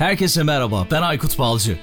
Herkese 0.00 0.42
merhaba, 0.42 0.86
ben 0.90 1.02
Aykut 1.02 1.38
Balcı. 1.38 1.78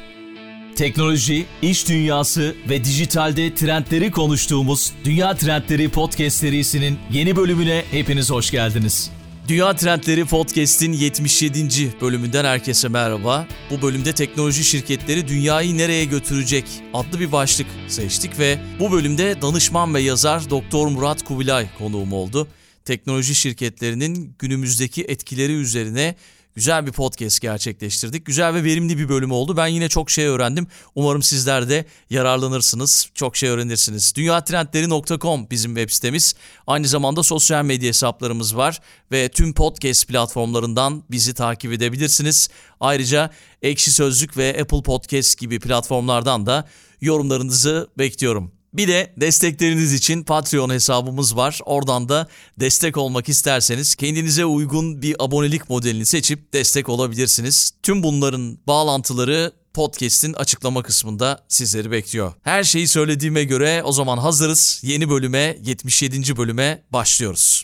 Teknoloji, 0.76 1.46
iş 1.62 1.90
dünyası 1.90 2.56
ve 2.70 2.84
dijitalde 2.84 3.56
trendleri 3.56 4.12
konuştuğumuz 4.12 4.94
Dünya 5.04 5.36
Trendleri 5.36 5.90
Podcast 5.90 6.38
serisinin 6.38 7.00
yeni 7.12 7.36
bölümüne 7.36 7.84
hepiniz 7.92 8.32
hoş 8.32 8.52
geldiniz. 8.52 9.12
Dünya 9.48 9.76
Trendleri 9.76 10.26
Podcast'in 10.26 10.94
77. 10.94 12.02
bölümünden 12.02 12.46
herkese 12.46 12.88
merhaba. 12.88 13.48
Bu 13.72 13.82
bölümde 13.82 14.14
teknoloji 14.14 14.64
şirketleri 14.64 15.28
dünyayı 15.28 15.78
nereye 15.78 16.06
götürecek 16.06 16.66
adlı 16.94 17.20
bir 17.20 17.32
başlık 17.32 17.68
seçtik 17.88 18.40
ve 18.40 18.60
bu 18.80 18.92
bölümde 18.92 19.42
danışman 19.42 19.94
ve 19.94 20.02
yazar 20.02 20.50
Doktor 20.50 20.88
Murat 20.88 21.24
Kubilay 21.24 21.68
konuğum 21.78 22.14
oldu. 22.14 22.48
Teknoloji 22.86 23.36
şirketlerinin 23.36 24.36
günümüzdeki 24.40 25.04
etkileri 25.04 25.54
üzerine 25.54 26.16
güzel 26.58 26.88
bir 26.88 26.92
podcast 26.92 27.42
gerçekleştirdik. 27.42 28.26
Güzel 28.26 28.54
ve 28.54 28.64
verimli 28.64 28.98
bir 28.98 29.10
bölüm 29.10 29.32
oldu. 29.32 29.58
Ben 29.58 29.68
yine 29.68 29.90
çok 29.90 30.10
şey 30.10 30.26
öğrendim. 30.26 30.68
Umarım 30.96 31.24
sizler 31.24 31.70
de 31.70 31.86
yararlanırsınız. 32.10 33.10
Çok 33.14 33.38
şey 33.38 33.50
öğrenirsiniz. 33.50 34.16
Dünyatrendleri.com 34.16 35.48
bizim 35.52 35.76
web 35.76 35.90
sitemiz. 35.90 36.36
Aynı 36.68 36.88
zamanda 36.88 37.24
sosyal 37.24 37.66
medya 37.66 37.90
hesaplarımız 37.90 38.58
var 38.58 38.80
ve 39.12 39.30
tüm 39.30 39.54
podcast 39.54 40.08
platformlarından 40.08 41.04
bizi 41.12 41.34
takip 41.34 41.74
edebilirsiniz. 41.74 42.50
Ayrıca 42.80 43.30
Ekşi 43.62 43.92
Sözlük 43.92 44.38
ve 44.38 44.58
Apple 44.62 44.84
Podcast 44.84 45.40
gibi 45.40 45.60
platformlardan 45.60 46.46
da 46.46 46.68
yorumlarınızı 47.02 47.88
bekliyorum. 47.98 48.57
Bir 48.78 48.88
de 48.88 49.14
destekleriniz 49.18 49.94
için 49.94 50.24
Patreon 50.24 50.70
hesabımız 50.70 51.36
var. 51.36 51.60
Oradan 51.66 52.10
da 52.10 52.28
destek 52.60 52.98
olmak 52.98 53.30
isterseniz 53.30 53.96
kendinize 53.96 54.46
uygun 54.46 55.02
bir 55.02 55.16
abonelik 55.20 55.70
modelini 55.70 56.06
seçip 56.06 56.54
destek 56.54 56.90
olabilirsiniz. 56.90 57.72
Tüm 57.84 58.04
bunların 58.04 58.58
bağlantıları 58.68 59.52
podcast'in 59.74 60.34
açıklama 60.34 60.84
kısmında 60.84 61.46
sizleri 61.48 61.92
bekliyor. 61.92 62.34
Her 62.42 62.64
şeyi 62.64 62.88
söylediğime 62.88 63.44
göre 63.44 63.84
o 63.84 63.92
zaman 63.92 64.18
hazırız. 64.18 64.80
Yeni 64.84 65.10
bölüme 65.10 65.58
77. 65.64 66.38
bölüme 66.38 66.84
başlıyoruz. 66.92 67.64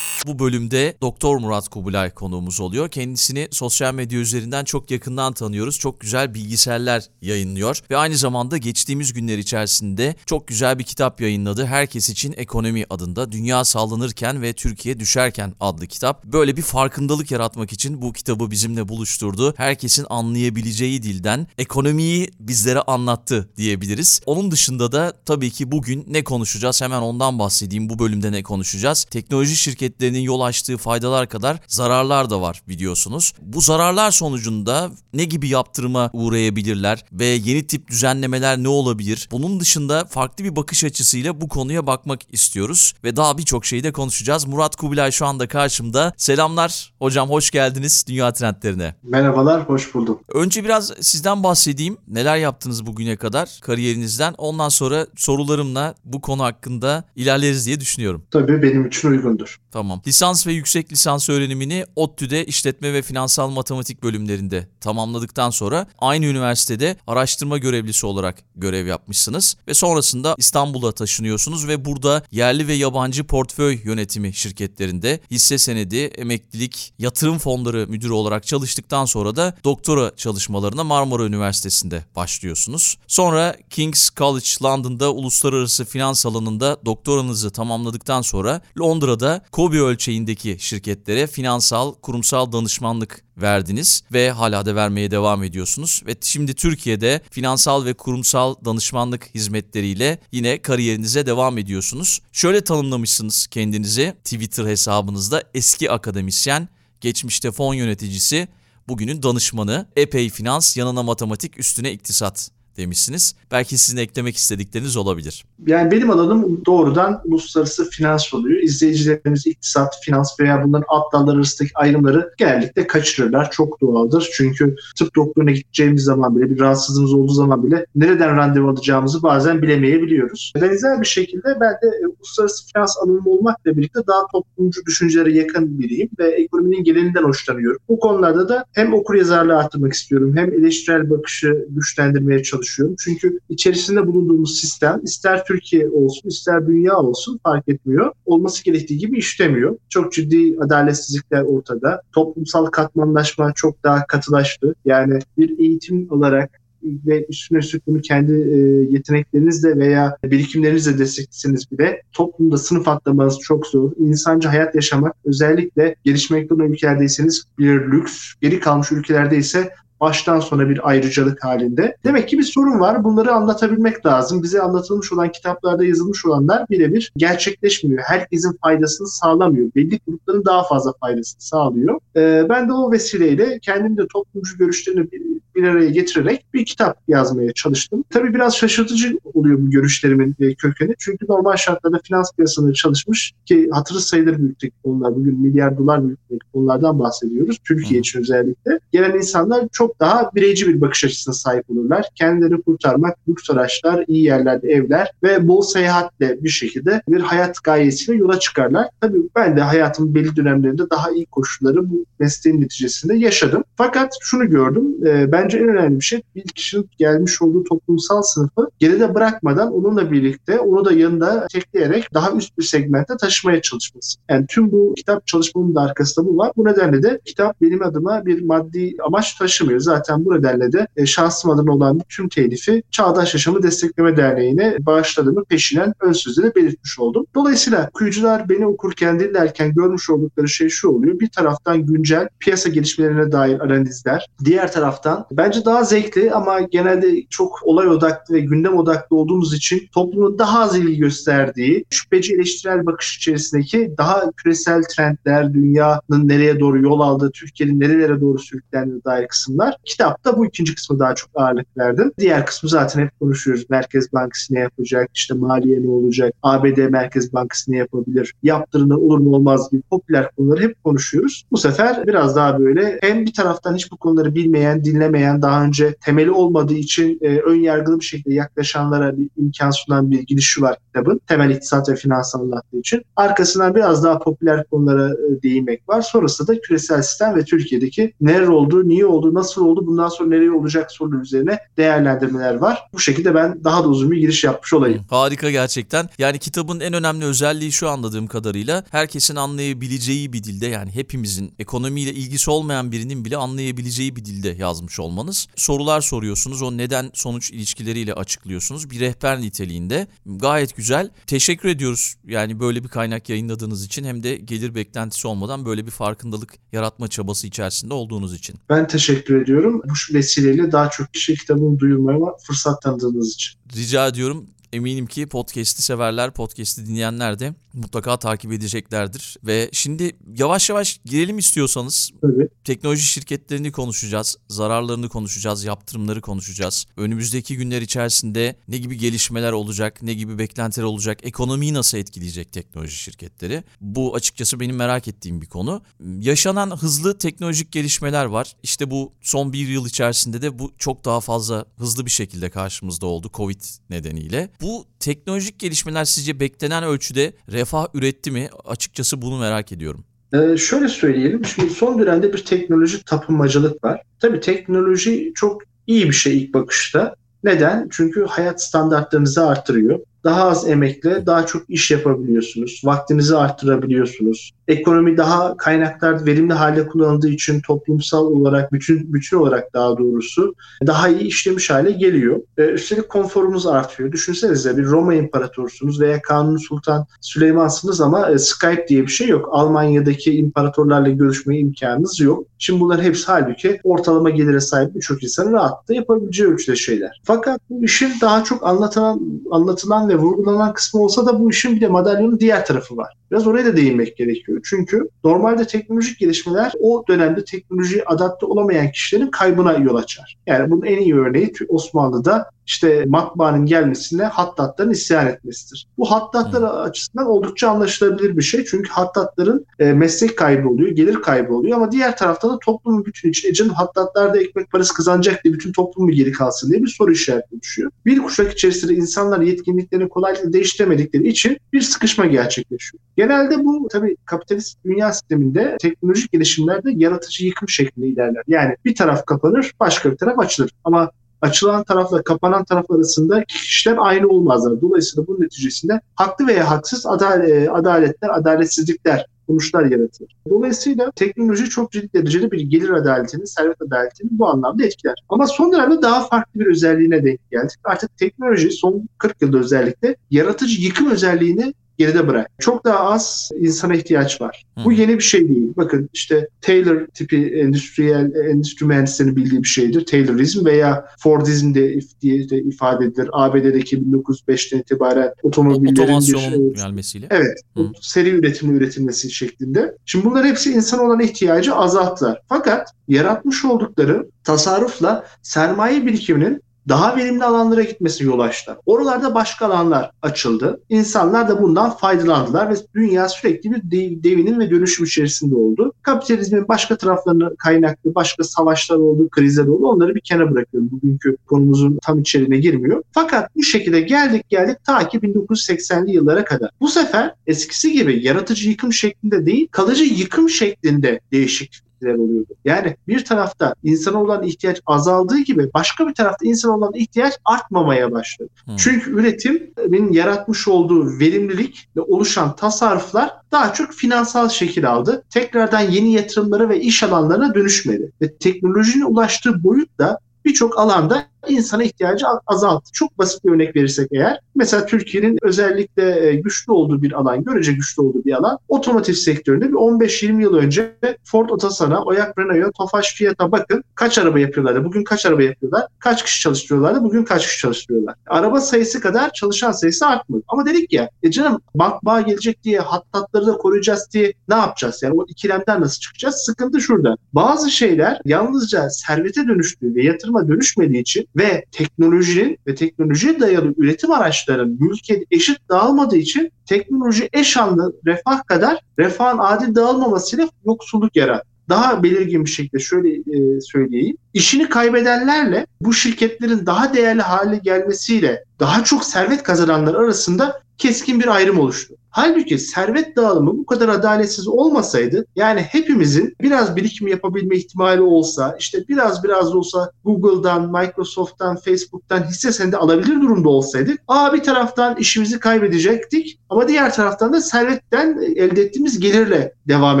Bu 0.26 0.38
bölümde 0.38 0.96
Doktor 1.00 1.36
Murat 1.36 1.68
Kubilay 1.68 2.10
konuğumuz 2.10 2.60
oluyor. 2.60 2.88
Kendisini 2.88 3.48
sosyal 3.50 3.94
medya 3.94 4.20
üzerinden 4.20 4.64
çok 4.64 4.90
yakından 4.90 5.32
tanıyoruz. 5.32 5.78
Çok 5.78 6.00
güzel 6.00 6.34
bilgiseller 6.34 7.04
yayınlıyor 7.22 7.82
ve 7.90 7.96
aynı 7.96 8.16
zamanda 8.16 8.56
geçtiğimiz 8.56 9.12
günler 9.12 9.38
içerisinde 9.38 10.14
çok 10.26 10.48
güzel 10.48 10.78
bir 10.78 10.84
kitap 10.84 11.20
yayınladı. 11.20 11.66
Herkes 11.66 12.08
için 12.08 12.34
Ekonomi 12.36 12.84
adında 12.90 13.32
Dünya 13.32 13.64
Sallanırken 13.64 14.42
ve 14.42 14.52
Türkiye 14.52 15.00
Düşerken 15.00 15.54
adlı 15.60 15.86
kitap. 15.86 16.24
Böyle 16.24 16.56
bir 16.56 16.62
farkındalık 16.62 17.30
yaratmak 17.30 17.72
için 17.72 18.02
bu 18.02 18.12
kitabı 18.12 18.50
bizimle 18.50 18.88
buluşturdu. 18.88 19.54
Herkesin 19.56 20.06
anlayabileceği 20.10 21.02
dilden 21.02 21.46
ekonomiyi 21.58 22.30
bizlere 22.40 22.80
anlattı 22.80 23.48
diyebiliriz. 23.56 24.20
Onun 24.26 24.50
dışında 24.50 24.92
da 24.92 25.12
tabii 25.26 25.50
ki 25.50 25.72
bugün 25.72 26.04
ne 26.08 26.24
konuşacağız? 26.24 26.82
Hemen 26.82 27.00
ondan 27.00 27.38
bahsedeyim. 27.38 27.88
Bu 27.88 27.98
bölümde 27.98 28.32
ne 28.32 28.42
konuşacağız? 28.42 29.04
Teknoloji 29.04 29.56
şirketleri 29.56 29.91
ürünlerinin 30.00 30.20
yol 30.20 30.40
açtığı 30.40 30.76
faydalar 30.76 31.28
kadar 31.28 31.56
zararlar 31.66 32.30
da 32.30 32.40
var 32.40 32.62
biliyorsunuz. 32.68 33.32
Bu 33.42 33.60
zararlar 33.60 34.10
sonucunda 34.10 34.90
ne 35.14 35.24
gibi 35.24 35.48
yaptırıma 35.48 36.10
uğrayabilirler 36.12 37.04
ve 37.12 37.24
yeni 37.24 37.66
tip 37.66 37.88
düzenlemeler 37.88 38.58
ne 38.58 38.68
olabilir? 38.68 39.28
Bunun 39.32 39.60
dışında 39.60 40.04
farklı 40.04 40.44
bir 40.44 40.56
bakış 40.56 40.84
açısıyla 40.84 41.40
bu 41.40 41.48
konuya 41.48 41.86
bakmak 41.86 42.20
istiyoruz 42.32 42.94
ve 43.04 43.16
daha 43.16 43.38
birçok 43.38 43.66
şeyi 43.66 43.84
de 43.84 43.92
konuşacağız. 43.92 44.46
Murat 44.46 44.76
Kubilay 44.76 45.10
şu 45.10 45.26
anda 45.26 45.48
karşımda. 45.48 46.12
Selamlar 46.16 46.92
hocam 46.98 47.30
hoş 47.30 47.50
geldiniz 47.50 48.04
Dünya 48.08 48.32
Trendlerine. 48.32 48.94
Merhabalar, 49.02 49.68
hoş 49.68 49.94
buldum. 49.94 50.18
Önce 50.34 50.64
biraz 50.64 50.92
sizden 51.00 51.42
bahsedeyim. 51.42 51.96
Neler 52.08 52.36
yaptınız 52.36 52.86
bugüne 52.86 53.16
kadar 53.16 53.58
kariyerinizden? 53.62 54.34
Ondan 54.38 54.68
sonra 54.68 55.06
sorularımla 55.16 55.94
bu 56.04 56.20
konu 56.20 56.42
hakkında 56.42 57.04
ilerleriz 57.16 57.66
diye 57.66 57.80
düşünüyorum. 57.80 58.22
Tabii 58.30 58.62
benim 58.62 58.86
için 58.86 59.08
uygundur. 59.08 59.60
Tamam. 59.70 59.81
Lisans 60.06 60.46
ve 60.46 60.52
yüksek 60.52 60.92
lisans 60.92 61.28
öğrenimini 61.28 61.84
ODTÜ'de 61.96 62.44
işletme 62.44 62.92
ve 62.92 63.02
finansal 63.02 63.50
matematik 63.50 64.02
bölümlerinde 64.02 64.68
tamamladıktan 64.80 65.50
sonra 65.50 65.86
aynı 65.98 66.26
üniversitede 66.26 66.96
araştırma 67.06 67.58
görevlisi 67.58 68.06
olarak 68.06 68.42
görev 68.56 68.86
yapmışsınız 68.86 69.56
ve 69.68 69.74
sonrasında 69.74 70.34
İstanbul'a 70.38 70.92
taşınıyorsunuz 70.92 71.68
ve 71.68 71.84
burada 71.84 72.22
yerli 72.30 72.68
ve 72.68 72.74
yabancı 72.74 73.24
portföy 73.24 73.80
yönetimi 73.84 74.34
şirketlerinde 74.34 75.20
hisse 75.30 75.58
senedi, 75.58 75.98
emeklilik, 75.98 76.94
yatırım 76.98 77.38
fonları 77.38 77.86
müdürü 77.88 78.12
olarak 78.12 78.46
çalıştıktan 78.46 79.04
sonra 79.04 79.36
da 79.36 79.54
doktora 79.64 80.16
çalışmalarına 80.16 80.84
Marmara 80.84 81.24
Üniversitesi'nde 81.24 82.04
başlıyorsunuz. 82.16 82.98
Sonra 83.06 83.56
King's 83.70 84.10
College 84.16 84.48
London'da 84.62 85.12
uluslararası 85.12 85.84
finans 85.84 86.26
alanında 86.26 86.76
doktoranızı 86.84 87.50
tamamladıktan 87.50 88.22
sonra 88.22 88.60
Londra'da 88.80 89.44
Kobe 89.52 89.71
ölçeğindeki 89.80 90.56
şirketlere 90.60 91.26
finansal, 91.26 91.94
kurumsal 91.94 92.52
danışmanlık 92.52 93.24
verdiniz 93.36 94.02
ve 94.12 94.30
hala 94.30 94.66
da 94.66 94.74
vermeye 94.74 95.10
devam 95.10 95.42
ediyorsunuz. 95.42 96.02
Ve 96.06 96.16
şimdi 96.20 96.54
Türkiye'de 96.54 97.20
finansal 97.30 97.84
ve 97.84 97.94
kurumsal 97.94 98.54
danışmanlık 98.64 99.34
hizmetleriyle 99.34 100.18
yine 100.32 100.62
kariyerinize 100.62 101.26
devam 101.26 101.58
ediyorsunuz. 101.58 102.20
Şöyle 102.32 102.64
tanımlamışsınız 102.64 103.46
kendinizi 103.46 104.14
Twitter 104.24 104.66
hesabınızda 104.66 105.44
eski 105.54 105.90
akademisyen, 105.90 106.68
geçmişte 107.00 107.52
fon 107.52 107.74
yöneticisi, 107.74 108.48
bugünün 108.88 109.22
danışmanı, 109.22 109.86
epey 109.96 110.30
finans, 110.30 110.76
yanına 110.76 111.02
matematik, 111.02 111.58
üstüne 111.58 111.92
iktisat 111.92 112.50
demişsiniz. 112.76 113.34
Belki 113.50 113.78
sizin 113.78 113.98
eklemek 113.98 114.36
istedikleriniz 114.36 114.96
olabilir. 114.96 115.44
Yani 115.66 115.90
benim 115.90 116.10
alanım 116.10 116.64
doğrudan 116.66 117.20
uluslararası 117.24 117.90
finans 117.90 118.34
oluyor. 118.34 118.62
İzleyicilerimiz 118.62 119.46
iktisat, 119.46 119.94
finans 120.04 120.40
veya 120.40 120.64
bunların 120.64 120.84
alt 120.88 121.12
dalları 121.12 121.36
arasındaki 121.36 121.72
ayrımları 121.74 122.30
genellikle 122.38 122.86
kaçırırlar. 122.86 123.50
Çok 123.50 123.80
doğaldır. 123.80 124.30
Çünkü 124.32 124.76
tıp 124.98 125.16
doktoruna 125.16 125.50
gideceğimiz 125.50 126.04
zaman 126.04 126.36
bile, 126.36 126.50
bir 126.50 126.60
rahatsızlığımız 126.60 127.14
olduğu 127.14 127.32
zaman 127.32 127.62
bile 127.62 127.86
nereden 127.94 128.36
randevu 128.36 128.68
alacağımızı 128.68 129.22
bazen 129.22 129.62
bilemeyebiliyoruz. 129.62 130.52
Benzer 130.60 131.00
bir 131.00 131.06
şekilde 131.06 131.60
ben 131.60 131.72
de 131.72 131.96
e, 132.02 132.06
uluslararası 132.06 132.66
finans 132.72 132.96
alanım 132.98 133.26
olmakla 133.26 133.76
birlikte 133.76 134.00
daha 134.06 134.26
toplumcu 134.32 134.86
düşüncelere 134.86 135.32
yakın 135.32 135.80
biriyim 135.80 136.08
ve 136.18 136.30
ekonominin 136.30 136.84
genelinden 136.84 137.22
hoşlanıyorum. 137.22 137.78
Bu 137.88 137.98
konularda 137.98 138.48
da 138.48 138.64
hem 138.72 138.94
okur 138.94 139.14
yazarlığı 139.14 139.56
arttırmak 139.56 139.92
istiyorum 139.92 140.36
hem 140.36 140.52
eleştirel 140.52 141.10
bakışı 141.10 141.66
güçlendirmeye 141.68 142.42
çalışıyorum 142.42 142.61
çalışıyorum. 142.62 142.96
Çünkü 142.98 143.38
içerisinde 143.48 144.06
bulunduğumuz 144.06 144.60
sistem 144.60 145.00
ister 145.02 145.44
Türkiye 145.44 145.90
olsun 145.90 146.28
ister 146.28 146.66
dünya 146.66 146.96
olsun 146.96 147.40
fark 147.42 147.68
etmiyor. 147.68 148.12
Olması 148.26 148.64
gerektiği 148.64 148.98
gibi 148.98 149.18
işlemiyor. 149.18 149.78
Çok 149.88 150.12
ciddi 150.12 150.56
adaletsizlikler 150.60 151.42
ortada. 151.42 152.02
Toplumsal 152.12 152.66
katmanlaşma 152.66 153.52
çok 153.52 153.84
daha 153.84 154.06
katılaştı. 154.06 154.74
Yani 154.84 155.18
bir 155.38 155.58
eğitim 155.58 156.06
olarak 156.10 156.62
ve 156.82 157.26
üstüne 157.28 157.58
üstlük 157.58 157.86
bunu 157.86 158.00
kendi 158.00 158.32
e, 158.32 158.56
yeteneklerinizle 158.92 159.76
veya 159.76 160.16
birikimlerinizle 160.24 160.98
destekleseniz 160.98 161.70
bile 161.72 162.02
toplumda 162.12 162.56
sınıf 162.56 162.88
atlamanız 162.88 163.38
çok 163.38 163.66
zor. 163.66 163.92
İnsanca 163.98 164.50
hayat 164.50 164.74
yaşamak 164.74 165.14
özellikle 165.24 165.94
gelişmekte 166.04 166.54
olan 166.54 166.72
ülkelerdeyseniz 166.72 167.44
bir 167.58 167.80
lüks, 167.80 168.34
geri 168.40 168.60
kalmış 168.60 168.92
ülkelerde 168.92 169.36
ise 169.36 169.70
baştan 170.02 170.40
sona 170.40 170.68
bir 170.68 170.88
ayrıcalık 170.88 171.44
halinde. 171.44 171.96
Demek 172.04 172.28
ki 172.28 172.38
bir 172.38 172.42
sorun 172.42 172.80
var. 172.80 173.04
Bunları 173.04 173.32
anlatabilmek 173.32 174.06
lazım. 174.06 174.42
Bize 174.42 174.62
anlatılmış 174.62 175.12
olan 175.12 175.32
kitaplarda 175.32 175.84
yazılmış 175.84 176.26
olanlar 176.26 176.68
birebir 176.70 177.12
gerçekleşmiyor. 177.16 178.02
Herkesin 178.06 178.58
faydasını 178.62 179.08
sağlamıyor. 179.08 179.70
Belli 179.76 180.00
grupların 180.06 180.44
daha 180.44 180.62
fazla 180.62 180.92
faydasını 181.00 181.40
sağlıyor. 181.40 182.00
Ee, 182.16 182.46
ben 182.48 182.68
de 182.68 182.72
o 182.72 182.92
vesileyle 182.92 183.58
kendim 183.58 183.96
de 183.96 184.06
toplumcu 184.12 184.58
görüşlerini 184.58 185.10
bir 185.56 185.62
araya 185.62 185.90
getirerek 185.90 186.44
bir 186.54 186.64
kitap 186.64 186.98
yazmaya 187.08 187.52
çalıştım. 187.52 188.04
Tabii 188.10 188.34
biraz 188.34 188.56
şaşırtıcı 188.56 189.18
oluyor 189.34 189.58
bu 189.60 189.70
görüşlerimin 189.70 190.34
e, 190.40 190.54
kökeni. 190.54 190.94
Çünkü 190.98 191.26
normal 191.28 191.56
şartlarda 191.56 192.00
finans 192.04 192.32
piyasaları 192.36 192.72
çalışmış 192.72 193.32
ki 193.46 193.68
hatırı 193.72 194.00
sayılır 194.00 194.38
büyüklük 194.38 194.82
konular. 194.82 195.16
Bugün 195.16 195.40
milyar 195.40 195.78
dolar 195.78 196.06
büyüklük 196.06 196.52
konulardan 196.52 196.98
bahsediyoruz. 196.98 197.58
Türkiye 197.64 198.00
için 198.00 198.20
özellikle. 198.20 198.80
Gelen 198.92 199.16
insanlar 199.16 199.68
çok 199.72 200.00
daha 200.00 200.30
bireyci 200.34 200.68
bir 200.68 200.80
bakış 200.80 201.04
açısına 201.04 201.34
sahip 201.34 201.70
olurlar. 201.70 202.06
Kendilerini 202.14 202.62
kurtarmak, 202.62 203.28
lüks 203.28 203.50
araçlar, 203.50 204.04
iyi 204.08 204.24
yerlerde 204.24 204.68
evler 204.68 205.10
ve 205.22 205.48
bol 205.48 205.62
seyahatle 205.62 206.42
bir 206.42 206.48
şekilde 206.48 207.02
bir 207.08 207.20
hayat 207.20 207.64
gayesiyle 207.64 208.18
yola 208.18 208.38
çıkarlar. 208.38 208.86
Tabii 209.00 209.18
ben 209.36 209.56
de 209.56 209.60
hayatımın 209.60 210.14
belli 210.14 210.36
dönemlerinde 210.36 210.90
daha 210.90 211.10
iyi 211.10 211.26
koşulları 211.26 211.90
bu 211.90 212.04
mesleğin 212.18 212.60
neticesinde 212.60 213.14
yaşadım. 213.14 213.64
Fakat 213.76 214.12
şunu 214.20 214.50
gördüm. 214.50 215.06
E, 215.06 215.32
ben 215.32 215.41
bence 215.42 215.58
en 215.58 215.68
önemli 215.68 215.96
bir 216.00 216.04
şey 216.04 216.22
bir 216.34 216.42
kişinin 216.42 216.90
gelmiş 216.98 217.42
olduğu 217.42 217.64
toplumsal 217.64 218.22
sınıfı 218.22 218.68
geride 218.78 219.14
bırakmadan 219.14 219.72
onunla 219.72 220.12
birlikte 220.12 220.60
onu 220.60 220.84
da 220.84 220.92
yanında 220.92 221.46
tekleyerek 221.52 222.14
daha 222.14 222.32
üst 222.32 222.58
bir 222.58 222.62
segmente 222.62 223.16
taşımaya 223.16 223.62
çalışması. 223.62 224.18
Yani 224.30 224.46
tüm 224.48 224.72
bu 224.72 224.94
kitap 224.96 225.26
çalışmamın 225.26 225.74
da 225.74 225.80
arkasında 225.80 226.26
bu 226.26 226.36
var. 226.36 226.52
Bu 226.56 226.64
nedenle 226.64 227.02
de 227.02 227.20
kitap 227.24 227.60
benim 227.60 227.82
adıma 227.82 228.26
bir 228.26 228.42
maddi 228.42 228.94
amaç 229.06 229.34
taşımıyor. 229.34 229.80
Zaten 229.80 230.24
bu 230.24 230.34
nedenle 230.34 230.72
de 230.72 230.86
e, 230.96 231.06
şahsım 231.06 231.50
adına 231.50 231.72
olan 231.72 232.00
tüm 232.08 232.28
telifi 232.28 232.82
Çağdaş 232.90 233.34
Yaşamı 233.34 233.62
Destekleme 233.62 234.16
Derneği'ne 234.16 234.76
bağışladığımı 234.80 235.44
peşinen 235.44 235.94
ön 236.00 236.12
sözde 236.12 236.42
de 236.42 236.54
belirtmiş 236.54 236.98
oldum. 236.98 237.26
Dolayısıyla 237.34 237.88
okuyucular 237.88 238.48
beni 238.48 238.66
okurken, 238.66 239.20
dinlerken 239.20 239.74
görmüş 239.74 240.10
oldukları 240.10 240.48
şey 240.48 240.68
şu 240.68 240.88
oluyor. 240.88 241.20
Bir 241.20 241.28
taraftan 241.28 241.86
güncel 241.86 242.28
piyasa 242.40 242.68
gelişmelerine 242.68 243.32
dair 243.32 243.60
analizler. 243.60 244.26
Diğer 244.44 244.72
taraftan 244.72 245.26
bence 245.36 245.64
daha 245.64 245.84
zevkli 245.84 246.32
ama 246.32 246.60
genelde 246.60 247.22
çok 247.30 247.60
olay 247.64 247.88
odaklı 247.88 248.34
ve 248.34 248.40
gündem 248.40 248.76
odaklı 248.76 249.16
olduğumuz 249.16 249.54
için 249.54 249.88
toplumun 249.94 250.38
daha 250.38 250.62
az 250.62 250.78
ilgi 250.78 250.96
gösterdiği, 250.96 251.84
şüpheci 251.90 252.34
eleştirel 252.34 252.86
bakış 252.86 253.16
içerisindeki 253.16 253.94
daha 253.98 254.30
küresel 254.30 254.82
trendler, 254.82 255.54
dünyanın 255.54 256.28
nereye 256.28 256.60
doğru 256.60 256.82
yol 256.82 257.00
aldığı, 257.00 257.30
Türkiye'nin 257.30 257.80
nerelere 257.80 258.20
doğru 258.20 258.38
sürüklendiğine 258.38 259.04
dair 259.04 259.28
kısımlar. 259.28 259.76
Kitapta 259.84 260.38
bu 260.38 260.46
ikinci 260.46 260.74
kısmı 260.74 260.98
daha 260.98 261.14
çok 261.14 261.30
ağırlık 261.34 261.76
verdim. 261.76 262.12
Diğer 262.18 262.46
kısmı 262.46 262.68
zaten 262.68 263.00
hep 263.00 263.20
konuşuyoruz. 263.20 263.70
Merkez 263.70 264.12
Bankası 264.12 264.54
ne 264.54 264.60
yapacak, 264.60 265.10
işte 265.14 265.34
maliye 265.34 265.82
ne 265.82 265.90
olacak, 265.90 266.34
ABD 266.42 266.78
Merkez 266.90 267.32
Bankası 267.32 267.72
ne 267.72 267.76
yapabilir, 267.76 268.34
yaptırımlar 268.42 268.96
olur 268.96 269.18
mu 269.18 269.36
olmaz 269.36 269.70
gibi 269.70 269.82
popüler 269.82 270.30
konuları 270.36 270.62
hep 270.62 270.84
konuşuyoruz. 270.84 271.44
Bu 271.52 271.56
sefer 271.56 272.06
biraz 272.06 272.36
daha 272.36 272.58
böyle 272.58 272.98
hem 273.02 273.26
bir 273.26 273.32
taraftan 273.32 273.74
hiç 273.74 273.92
bu 273.92 273.96
konuları 273.96 274.34
bilmeyen, 274.34 274.84
dinlemeyen, 274.84 275.21
daha 275.42 275.64
önce 275.64 275.94
temeli 275.94 276.30
olmadığı 276.30 276.74
için 276.74 277.18
e, 277.22 277.38
ön 277.38 277.56
yargılı 277.56 278.00
bir 278.00 278.04
şekilde 278.04 278.34
yaklaşanlara 278.34 279.18
bir 279.18 279.28
imkan 279.36 279.70
sunan 279.70 280.10
bir 280.10 280.22
girişi 280.22 280.62
var 280.62 280.76
kitabın. 280.86 281.20
Temel 281.26 281.50
iktisat 281.50 281.88
ve 281.88 281.96
finans 281.96 282.34
anlattığı 282.34 282.78
için. 282.78 283.02
Arkasından 283.16 283.74
biraz 283.74 284.04
daha 284.04 284.18
popüler 284.18 284.64
konulara 284.64 285.08
e, 285.10 285.42
değinmek 285.42 285.88
var. 285.88 286.02
Sonrasında 286.02 286.48
da 286.48 286.60
küresel 286.60 287.02
sistem 287.02 287.36
ve 287.36 287.44
Türkiye'deki 287.44 288.12
neler 288.20 288.46
oldu, 288.46 288.88
niye 288.88 289.06
oldu, 289.06 289.34
nasıl 289.34 289.66
oldu, 289.66 289.86
bundan 289.86 290.08
sonra 290.08 290.28
nereye 290.28 290.50
olacak 290.50 290.92
sorular 290.92 291.22
üzerine 291.22 291.58
değerlendirmeler 291.76 292.54
var. 292.54 292.78
Bu 292.92 292.98
şekilde 292.98 293.34
ben 293.34 293.64
daha 293.64 293.84
da 293.84 293.88
uzun 293.88 294.10
bir 294.10 294.16
giriş 294.16 294.44
yapmış 294.44 294.72
olayım. 294.72 295.04
Harika 295.10 295.50
gerçekten. 295.50 296.08
Yani 296.18 296.38
kitabın 296.38 296.80
en 296.80 296.92
önemli 296.92 297.24
özelliği 297.24 297.72
şu 297.72 297.88
anladığım 297.88 298.26
kadarıyla 298.26 298.84
herkesin 298.90 299.36
anlayabileceği 299.36 300.32
bir 300.32 300.44
dilde 300.44 300.66
yani 300.66 300.90
hepimizin 300.94 301.52
ekonomiyle 301.58 302.12
ilgisi 302.12 302.50
olmayan 302.50 302.92
birinin 302.92 303.24
bile 303.24 303.36
anlayabileceği 303.36 304.16
bir 304.16 304.24
dilde 304.24 304.48
yazmış 304.48 305.00
olmanız. 305.12 305.46
Sorular 305.56 306.00
soruyorsunuz. 306.00 306.62
O 306.62 306.76
neden 306.76 307.10
sonuç 307.14 307.50
ilişkileriyle 307.50 308.14
açıklıyorsunuz. 308.14 308.90
Bir 308.90 309.00
rehber 309.00 309.40
niteliğinde. 309.40 310.06
Gayet 310.26 310.76
güzel. 310.76 311.10
Teşekkür 311.26 311.68
ediyoruz. 311.68 312.14
Yani 312.26 312.60
böyle 312.60 312.84
bir 312.84 312.88
kaynak 312.88 313.28
yayınladığınız 313.28 313.84
için 313.84 314.04
hem 314.04 314.22
de 314.22 314.36
gelir 314.36 314.74
beklentisi 314.74 315.28
olmadan 315.28 315.66
böyle 315.66 315.86
bir 315.86 315.90
farkındalık 315.90 316.54
yaratma 316.72 317.08
çabası 317.08 317.46
içerisinde 317.46 317.94
olduğunuz 317.94 318.34
için. 318.34 318.56
Ben 318.68 318.86
teşekkür 318.86 319.42
ediyorum. 319.42 319.82
Bu 319.84 320.14
vesileyle 320.14 320.72
daha 320.72 320.90
çok 320.90 321.14
kişi 321.14 321.34
kitabın 321.36 321.78
duyulmaya 321.78 322.18
fırsat 322.46 322.82
tanıdığınız 322.82 323.34
için. 323.34 323.58
Rica 323.76 324.08
ediyorum. 324.08 324.46
Eminim 324.72 325.06
ki 325.06 325.26
podcast'i 325.26 325.82
severler, 325.82 326.30
podcast'i 326.30 326.86
dinleyenler 326.86 327.38
de 327.38 327.54
mutlaka 327.72 328.16
takip 328.16 328.52
edeceklerdir. 328.52 329.36
Ve 329.46 329.70
şimdi 329.72 330.16
yavaş 330.36 330.70
yavaş 330.70 331.00
girelim 331.04 331.38
istiyorsanız. 331.38 332.10
Tabii. 332.20 332.48
Teknoloji 332.64 333.02
şirketlerini 333.02 333.72
konuşacağız, 333.72 334.36
zararlarını 334.48 335.08
konuşacağız, 335.08 335.64
yaptırımları 335.64 336.20
konuşacağız. 336.20 336.86
Önümüzdeki 336.96 337.56
günler 337.56 337.82
içerisinde 337.82 338.56
ne 338.68 338.78
gibi 338.78 338.98
gelişmeler 338.98 339.52
olacak, 339.52 340.02
ne 340.02 340.14
gibi 340.14 340.38
beklentiler 340.38 340.84
olacak, 340.84 341.18
ekonomiyi 341.22 341.74
nasıl 341.74 341.98
etkileyecek 341.98 342.52
teknoloji 342.52 342.96
şirketleri? 342.96 343.64
Bu 343.80 344.14
açıkçası 344.14 344.60
benim 344.60 344.76
merak 344.76 345.08
ettiğim 345.08 345.42
bir 345.42 345.46
konu. 345.46 345.82
Yaşanan 346.20 346.76
hızlı 346.76 347.18
teknolojik 347.18 347.72
gelişmeler 347.72 348.24
var. 348.24 348.56
İşte 348.62 348.90
bu 348.90 349.12
son 349.20 349.52
bir 349.52 349.68
yıl 349.68 349.86
içerisinde 349.86 350.42
de 350.42 350.58
bu 350.58 350.72
çok 350.78 351.04
daha 351.04 351.20
fazla 351.20 351.64
hızlı 351.76 352.06
bir 352.06 352.10
şekilde 352.10 352.50
karşımızda 352.50 353.06
oldu 353.06 353.30
Covid 353.34 353.62
nedeniyle. 353.90 354.50
Bu 354.62 354.84
teknolojik 355.00 355.58
gelişmeler 355.58 356.04
sizce 356.04 356.40
beklenen 356.40 356.84
ölçüde 356.84 357.32
refah 357.52 357.86
üretti 357.94 358.30
mi? 358.30 358.48
Açıkçası 358.64 359.22
bunu 359.22 359.38
merak 359.38 359.72
ediyorum. 359.72 360.04
Ee, 360.32 360.56
şöyle 360.56 360.88
söyleyelim. 360.88 361.44
Şimdi 361.44 361.70
son 361.70 361.98
dönemde 361.98 362.32
bir 362.32 362.44
teknoloji 362.44 363.04
tapınmacılık 363.04 363.84
var. 363.84 364.02
Tabii 364.20 364.40
teknoloji 364.40 365.32
çok 365.34 365.62
iyi 365.86 366.06
bir 366.06 366.12
şey 366.12 366.38
ilk 366.38 366.54
bakışta. 366.54 367.14
Neden? 367.44 367.88
Çünkü 367.90 368.24
hayat 368.24 368.62
standartlarınızı 368.62 369.46
artırıyor. 369.46 370.00
Daha 370.24 370.48
az 370.48 370.68
emekle 370.68 371.26
daha 371.26 371.46
çok 371.46 371.70
iş 371.70 371.90
yapabiliyorsunuz. 371.90 372.82
Vaktinizi 372.84 373.36
arttırabiliyorsunuz. 373.36 374.50
Ekonomi 374.68 375.16
daha 375.16 375.56
kaynaklar 375.56 376.26
verimli 376.26 376.52
halde 376.52 376.86
kullanıldığı 376.86 377.28
için 377.28 377.60
toplumsal 377.60 378.26
olarak, 378.26 378.72
bütün 378.72 379.12
bütün 379.12 379.36
olarak 379.36 379.74
daha 379.74 379.98
doğrusu 379.98 380.54
daha 380.86 381.08
iyi 381.08 381.20
işlemiş 381.20 381.70
hale 381.70 381.90
geliyor. 381.90 382.40
Ee, 382.58 382.62
üstelik 382.64 383.08
konforumuz 383.08 383.66
artıyor. 383.66 384.12
Düşünsenize 384.12 384.76
bir 384.76 384.84
Roma 384.84 385.14
imparatorsunuz 385.14 386.00
veya 386.00 386.22
Kanuni 386.22 386.58
Sultan 386.58 387.06
Süleyman'sınız 387.20 388.00
ama 388.00 388.30
e, 388.30 388.38
Skype 388.38 388.86
diye 388.88 389.02
bir 389.02 389.12
şey 389.12 389.28
yok. 389.28 389.48
Almanya'daki 389.52 390.36
imparatorlarla 390.36 391.08
görüşmeye 391.08 391.60
imkanınız 391.60 392.20
yok. 392.20 392.46
Şimdi 392.58 392.80
bunların 392.80 393.02
hepsi 393.02 393.26
halbuki 393.26 393.80
ortalama 393.84 394.30
gelire 394.30 394.60
sahip 394.60 394.94
birçok 394.94 395.22
insanın 395.22 395.52
rahatlıkla 395.52 395.94
yapabileceği 395.94 396.48
ölçüde 396.48 396.76
şeyler. 396.76 397.20
Fakat 397.24 397.60
bu 397.70 397.84
işin 397.84 398.12
daha 398.20 398.44
çok 398.44 398.66
anlatılan, 398.66 399.20
anlatılan 399.50 400.08
ve 400.12 400.16
vurgulanan 400.16 400.74
kısmı 400.74 401.02
olsa 401.02 401.26
da 401.26 401.40
bu 401.40 401.50
işin 401.50 401.76
bir 401.76 401.80
de 401.80 401.88
madalyonun 401.88 402.40
diğer 402.40 402.66
tarafı 402.66 402.96
var. 402.96 403.14
Biraz 403.30 403.46
oraya 403.46 403.64
da 403.64 403.76
değinmek 403.76 404.16
gerekiyor. 404.16 404.60
Çünkü 404.64 405.08
normalde 405.24 405.66
teknolojik 405.66 406.18
gelişmeler 406.18 406.72
o 406.80 407.04
dönemde 407.08 407.44
teknolojiye 407.44 408.04
adapte 408.04 408.46
olamayan 408.46 408.90
kişilerin 408.90 409.30
kaybına 409.30 409.72
yol 409.72 409.96
açar. 409.96 410.38
Yani 410.46 410.70
bunun 410.70 410.86
en 410.86 410.98
iyi 410.98 411.14
örneği 411.14 411.52
Osmanlı'da 411.68 412.50
işte 412.66 413.04
matbaanın 413.08 413.66
gelmesine 413.66 414.24
hattatların 414.24 414.90
isyan 414.90 415.26
etmesidir. 415.26 415.86
Bu 415.98 416.10
hattatlar 416.10 416.62
hmm. 416.62 416.80
açısından 416.80 417.26
oldukça 417.26 417.70
anlaşılabilir 417.70 418.36
bir 418.36 418.42
şey. 418.42 418.64
Çünkü 418.64 418.90
hattatların 418.90 419.66
e, 419.78 419.92
meslek 419.92 420.38
kaybı 420.38 420.68
oluyor, 420.68 420.90
gelir 420.90 421.14
kaybı 421.14 421.54
oluyor 421.54 421.76
ama 421.76 421.92
diğer 421.92 422.16
tarafta 422.16 422.48
da 422.48 422.58
toplumun 422.58 423.04
bütün 423.04 423.30
için 423.30 423.48
e 423.48 423.52
canım 423.52 423.72
hattatlar 423.74 424.34
da 424.34 424.38
ekmek 424.38 424.70
parası 424.70 424.94
kazanacak 424.94 425.44
diye 425.44 425.54
bütün 425.54 425.72
toplum 425.72 426.06
mu 426.06 426.12
geri 426.12 426.32
kalsın 426.32 426.70
diye 426.70 426.82
bir 426.82 426.88
soru 426.88 427.12
işareti 427.12 427.54
oluşuyor. 427.54 427.90
Bir 428.06 428.18
kuşak 428.18 428.52
içerisinde 428.52 428.94
insanlar 428.94 429.40
yetkinliklerini 429.40 430.08
kolaylıkla 430.08 430.52
değiştiremedikleri 430.52 431.28
için 431.28 431.58
bir 431.72 431.80
sıkışma 431.80 432.26
gerçekleşiyor. 432.26 433.02
Genelde 433.16 433.64
bu 433.64 433.88
tabii 433.92 434.16
kapitalist 434.24 434.78
dünya 434.84 435.12
sisteminde 435.12 435.76
teknolojik 435.80 436.32
gelişimlerde 436.32 436.90
yaratıcı 436.94 437.46
yıkım 437.46 437.68
şeklinde 437.68 438.06
ilerler. 438.06 438.42
Yani 438.48 438.76
bir 438.84 438.94
taraf 438.94 439.26
kapanır, 439.26 439.72
başka 439.80 440.12
bir 440.12 440.16
taraf 440.16 440.38
açılır. 440.38 440.70
Ama 440.84 441.10
açılan 441.42 441.84
tarafla 441.84 442.22
kapanan 442.22 442.64
taraf 442.64 442.90
arasında 442.90 443.44
kişiler 443.44 443.96
aynı 444.00 444.28
olmazlar. 444.28 444.80
Dolayısıyla 444.80 445.26
bunun 445.26 445.40
neticesinde 445.40 446.00
haklı 446.14 446.46
veya 446.46 446.70
haksız 446.70 447.06
e, 447.06 447.70
adaletler, 447.70 448.30
adaletsizlikler 448.38 449.26
sonuçlar 449.46 449.84
yaratır. 449.84 450.36
Dolayısıyla 450.50 451.10
teknoloji 451.10 451.64
çok 451.64 451.92
ciddi 451.92 452.12
derecede 452.12 452.50
bir 452.50 452.60
gelir 452.60 452.90
adaletini, 452.90 453.46
servet 453.46 453.82
adaletini 453.82 454.28
bu 454.32 454.48
anlamda 454.48 454.84
etkiler. 454.84 455.14
Ama 455.28 455.46
son 455.46 455.72
dönemde 455.72 456.02
daha 456.02 456.26
farklı 456.26 456.60
bir 456.60 456.66
özelliğine 456.66 457.24
denk 457.24 457.50
geldik. 457.50 457.78
Artık 457.84 458.16
teknoloji 458.16 458.70
son 458.70 459.08
40 459.18 459.42
yılda 459.42 459.58
özellikle 459.58 460.16
yaratıcı 460.30 460.82
yıkım 460.82 461.10
özelliğini 461.10 461.74
geride 462.02 462.28
bırak. 462.28 462.50
Çok 462.60 462.84
daha 462.84 462.98
az 462.98 463.50
insana 463.58 463.94
ihtiyaç 463.94 464.40
var. 464.40 464.64
Hı. 464.78 464.84
Bu 464.84 464.92
yeni 464.92 465.18
bir 465.18 465.22
şey 465.22 465.48
değil. 465.48 465.72
Bakın 465.76 466.10
işte 466.12 466.48
Taylor 466.60 467.06
tipi 467.06 467.46
endüstriyel 467.46 468.34
endüstri 468.34 468.86
mühendislerinin 468.86 469.36
bildiği 469.36 469.62
bir 469.62 469.68
şeydir. 469.68 470.06
Taylorizm 470.06 470.64
veya 470.64 471.06
Fordizm 471.18 471.74
de, 471.74 472.00
diye 472.20 472.50
de 472.50 472.58
ifade 472.58 473.04
edilir. 473.04 473.28
ABD'deki 473.32 473.98
1905'ten 473.98 474.78
itibaren 474.78 475.32
otomobillerin 475.42 476.02
Otomasyonun 476.02 476.74
gelmesiyle. 476.74 477.26
Evet. 477.30 477.60
Hı. 477.76 477.86
Seri 478.00 478.28
üretimle 478.28 478.76
üretilmesi 478.76 479.30
şeklinde. 479.30 479.96
Şimdi 480.06 480.24
bunlar 480.24 480.46
hepsi 480.46 480.72
insan 480.72 481.00
olan 481.00 481.20
ihtiyacı 481.20 481.74
azalttılar. 481.74 482.40
Fakat 482.48 482.88
yaratmış 483.08 483.64
oldukları 483.64 484.26
tasarrufla 484.44 485.26
sermaye 485.42 486.06
birikiminin 486.06 486.62
daha 486.88 487.16
verimli 487.16 487.44
alanlara 487.44 487.82
gitmesi 487.82 488.24
yol 488.24 488.40
açtı. 488.40 488.76
Oralarda 488.86 489.34
başka 489.34 489.66
alanlar 489.66 490.10
açıldı. 490.22 490.80
İnsanlar 490.88 491.48
da 491.48 491.62
bundan 491.62 491.90
faydalandılar 491.90 492.70
ve 492.70 492.74
dünya 492.94 493.28
sürekli 493.28 493.70
bir 493.70 493.82
devinin 494.22 494.60
ve 494.60 494.70
dönüşüm 494.70 495.04
içerisinde 495.04 495.54
oldu. 495.54 495.92
Kapitalizmin 496.02 496.68
başka 496.68 496.96
taraflarını 496.96 497.56
kaynaklı, 497.56 498.14
başka 498.14 498.44
savaşlar 498.44 498.96
oldu, 498.96 499.28
krizler 499.28 499.64
oldu. 499.64 499.86
Onları 499.86 500.14
bir 500.14 500.20
kenara 500.20 500.50
bırakıyorum. 500.50 500.90
Bugünkü 500.92 501.36
konumuzun 501.46 501.98
tam 502.02 502.20
içeriğine 502.20 502.58
girmiyor. 502.58 503.02
Fakat 503.12 503.56
bu 503.56 503.62
şekilde 503.62 504.00
geldik 504.00 504.48
geldik 504.48 504.84
ta 504.84 505.08
ki 505.08 505.18
1980'li 505.18 506.12
yıllara 506.12 506.44
kadar. 506.44 506.70
Bu 506.80 506.88
sefer 506.88 507.34
eskisi 507.46 507.92
gibi 507.92 508.26
yaratıcı 508.26 508.70
yıkım 508.70 508.92
şeklinde 508.92 509.46
değil, 509.46 509.68
kalıcı 509.70 510.04
yıkım 510.04 510.50
şeklinde 510.50 511.20
değişik 511.32 511.81
etkiler 512.02 512.14
oluyordu. 512.14 512.54
Yani 512.64 512.96
bir 513.08 513.24
tarafta 513.24 513.74
insana 513.82 514.22
olan 514.22 514.42
ihtiyaç 514.42 514.80
azaldığı 514.86 515.38
gibi 515.38 515.70
başka 515.74 516.08
bir 516.08 516.14
tarafta 516.14 516.46
insana 516.46 516.76
olan 516.76 516.92
ihtiyaç 516.94 517.34
artmamaya 517.44 518.12
başladı. 518.12 518.48
Hmm. 518.64 518.76
Çünkü 518.76 519.10
üretimin 519.10 520.12
yaratmış 520.12 520.68
olduğu 520.68 521.18
verimlilik 521.18 521.88
ve 521.96 522.00
oluşan 522.00 522.56
tasarruflar 522.56 523.30
daha 523.52 523.72
çok 523.72 523.92
finansal 523.92 524.48
şekil 524.48 524.90
aldı. 524.90 525.24
Tekrardan 525.30 525.80
yeni 525.80 526.12
yatırımlara 526.12 526.68
ve 526.68 526.80
iş 526.80 527.02
alanlarına 527.02 527.54
dönüşmedi. 527.54 528.12
Ve 528.22 528.34
teknolojinin 528.36 529.04
ulaştığı 529.04 529.64
boyut 529.64 529.98
da 529.98 530.18
birçok 530.44 530.78
alanda 530.78 531.24
insana 531.48 531.82
ihtiyacı 531.82 532.26
azalttı. 532.46 532.92
Çok 532.92 533.18
basit 533.18 533.44
bir 533.44 533.50
örnek 533.50 533.76
verirsek 533.76 534.08
eğer, 534.12 534.40
mesela 534.54 534.86
Türkiye'nin 534.86 535.38
özellikle 535.42 536.28
e, 536.28 536.34
güçlü 536.34 536.72
olduğu 536.72 537.02
bir 537.02 537.12
alan, 537.12 537.44
görece 537.44 537.72
güçlü 537.72 538.02
olduğu 538.02 538.24
bir 538.24 538.32
alan, 538.32 538.58
otomotiv 538.68 539.12
sektöründe 539.12 539.68
bir 539.68 539.74
15-20 539.74 540.42
yıl 540.42 540.54
önce 540.54 540.96
Ford 541.24 541.48
Otosan'a, 541.50 542.02
Oyak 542.02 542.38
Renault'a, 542.38 542.70
Tofaş 542.70 543.14
Fiat'a 543.14 543.52
bakın 543.52 543.84
kaç 543.94 544.18
araba 544.18 544.38
yapıyorlardı, 544.38 544.84
bugün 544.84 545.04
kaç 545.04 545.26
araba 545.26 545.42
yapıyorlar, 545.42 545.86
kaç 545.98 546.24
kişi 546.24 546.40
çalıştırıyorlardı, 546.40 547.02
bugün 547.02 547.24
kaç 547.24 547.46
kişi 547.46 547.58
çalıştırıyorlar. 547.58 548.14
Araba 548.26 548.60
sayısı 548.60 549.00
kadar 549.00 549.32
çalışan 549.32 549.72
sayısı 549.72 550.06
artmadı. 550.06 550.42
Ama 550.48 550.66
dedik 550.66 550.92
ya, 550.92 551.10
e 551.22 551.30
canım 551.30 551.60
bağ 552.02 552.20
gelecek 552.20 552.62
diye, 552.64 552.80
hattatları 552.80 553.46
da 553.46 553.52
koruyacağız 553.52 554.08
diye 554.12 554.32
ne 554.48 554.54
yapacağız? 554.54 555.02
Yani 555.02 555.14
o 555.14 555.26
ikilemden 555.28 555.80
nasıl 555.80 556.00
çıkacağız? 556.00 556.34
Sıkıntı 556.34 556.80
şurada. 556.80 557.16
Bazı 557.32 557.70
şeyler 557.70 558.20
yalnızca 558.24 558.90
servete 558.90 559.48
dönüştüğü 559.48 559.94
ve 559.94 560.04
yatırıma 560.04 560.48
dönüşmediği 560.48 561.00
için 561.00 561.28
ve 561.36 561.64
teknolojinin 561.72 562.58
ve 562.66 562.74
teknolojiye 562.74 563.40
dayalı 563.40 563.74
üretim 563.76 564.10
araçlarının 564.10 564.76
mülkiyet 564.80 565.24
eşit 565.30 565.68
dağılmadığı 565.68 566.16
için 566.16 566.52
teknoloji 566.66 567.28
eş 567.32 567.56
anlı 567.56 567.96
refah 568.06 568.44
kadar 568.46 568.78
refahın 568.98 569.38
adil 569.38 569.74
dağılmamasıyla 569.74 570.48
yoksulluk 570.66 571.16
yarattı. 571.16 571.48
Daha 571.68 572.02
belirgin 572.02 572.44
bir 572.44 572.50
şekilde 572.50 572.78
şöyle 572.78 573.08
e, 573.10 573.60
söyleyeyim. 573.60 574.16
İşini 574.34 574.68
kaybedenlerle 574.68 575.66
bu 575.80 575.92
şirketlerin 575.92 576.66
daha 576.66 576.94
değerli 576.94 577.22
hale 577.22 577.56
gelmesiyle 577.56 578.44
daha 578.60 578.84
çok 578.84 579.04
servet 579.04 579.42
kazananlar 579.42 579.94
arasında 579.94 580.62
keskin 580.78 581.20
bir 581.20 581.26
ayrım 581.26 581.58
oluştu. 581.58 581.94
Halbuki 582.10 582.58
servet 582.58 583.16
dağılımı 583.16 583.58
bu 583.58 583.66
kadar 583.66 583.88
adaletsiz 583.88 584.48
olmasaydı 584.48 585.26
yani 585.36 585.60
hepimizin 585.60 586.36
biraz 586.40 586.76
birikim 586.76 587.08
yapabilme 587.08 587.56
ihtimali 587.56 588.00
olsa 588.00 588.56
işte 588.58 588.78
biraz 588.88 589.24
biraz 589.24 589.54
olsa 589.54 589.90
Google'dan, 590.04 590.72
Microsoft'tan, 590.72 591.56
Facebook'tan 591.56 592.22
hisse 592.22 592.52
senedi 592.52 592.76
alabilir 592.76 593.20
durumda 593.20 593.48
olsaydık 593.48 594.00
aa 594.08 594.32
bir 594.32 594.42
taraftan 594.42 594.96
işimizi 594.96 595.38
kaybedecektik 595.38 596.38
ama 596.48 596.68
diğer 596.68 596.94
taraftan 596.94 597.32
da 597.32 597.40
servetten 597.40 598.18
elde 598.36 598.62
ettiğimiz 598.62 599.00
gelirle 599.00 599.54
devam 599.68 600.00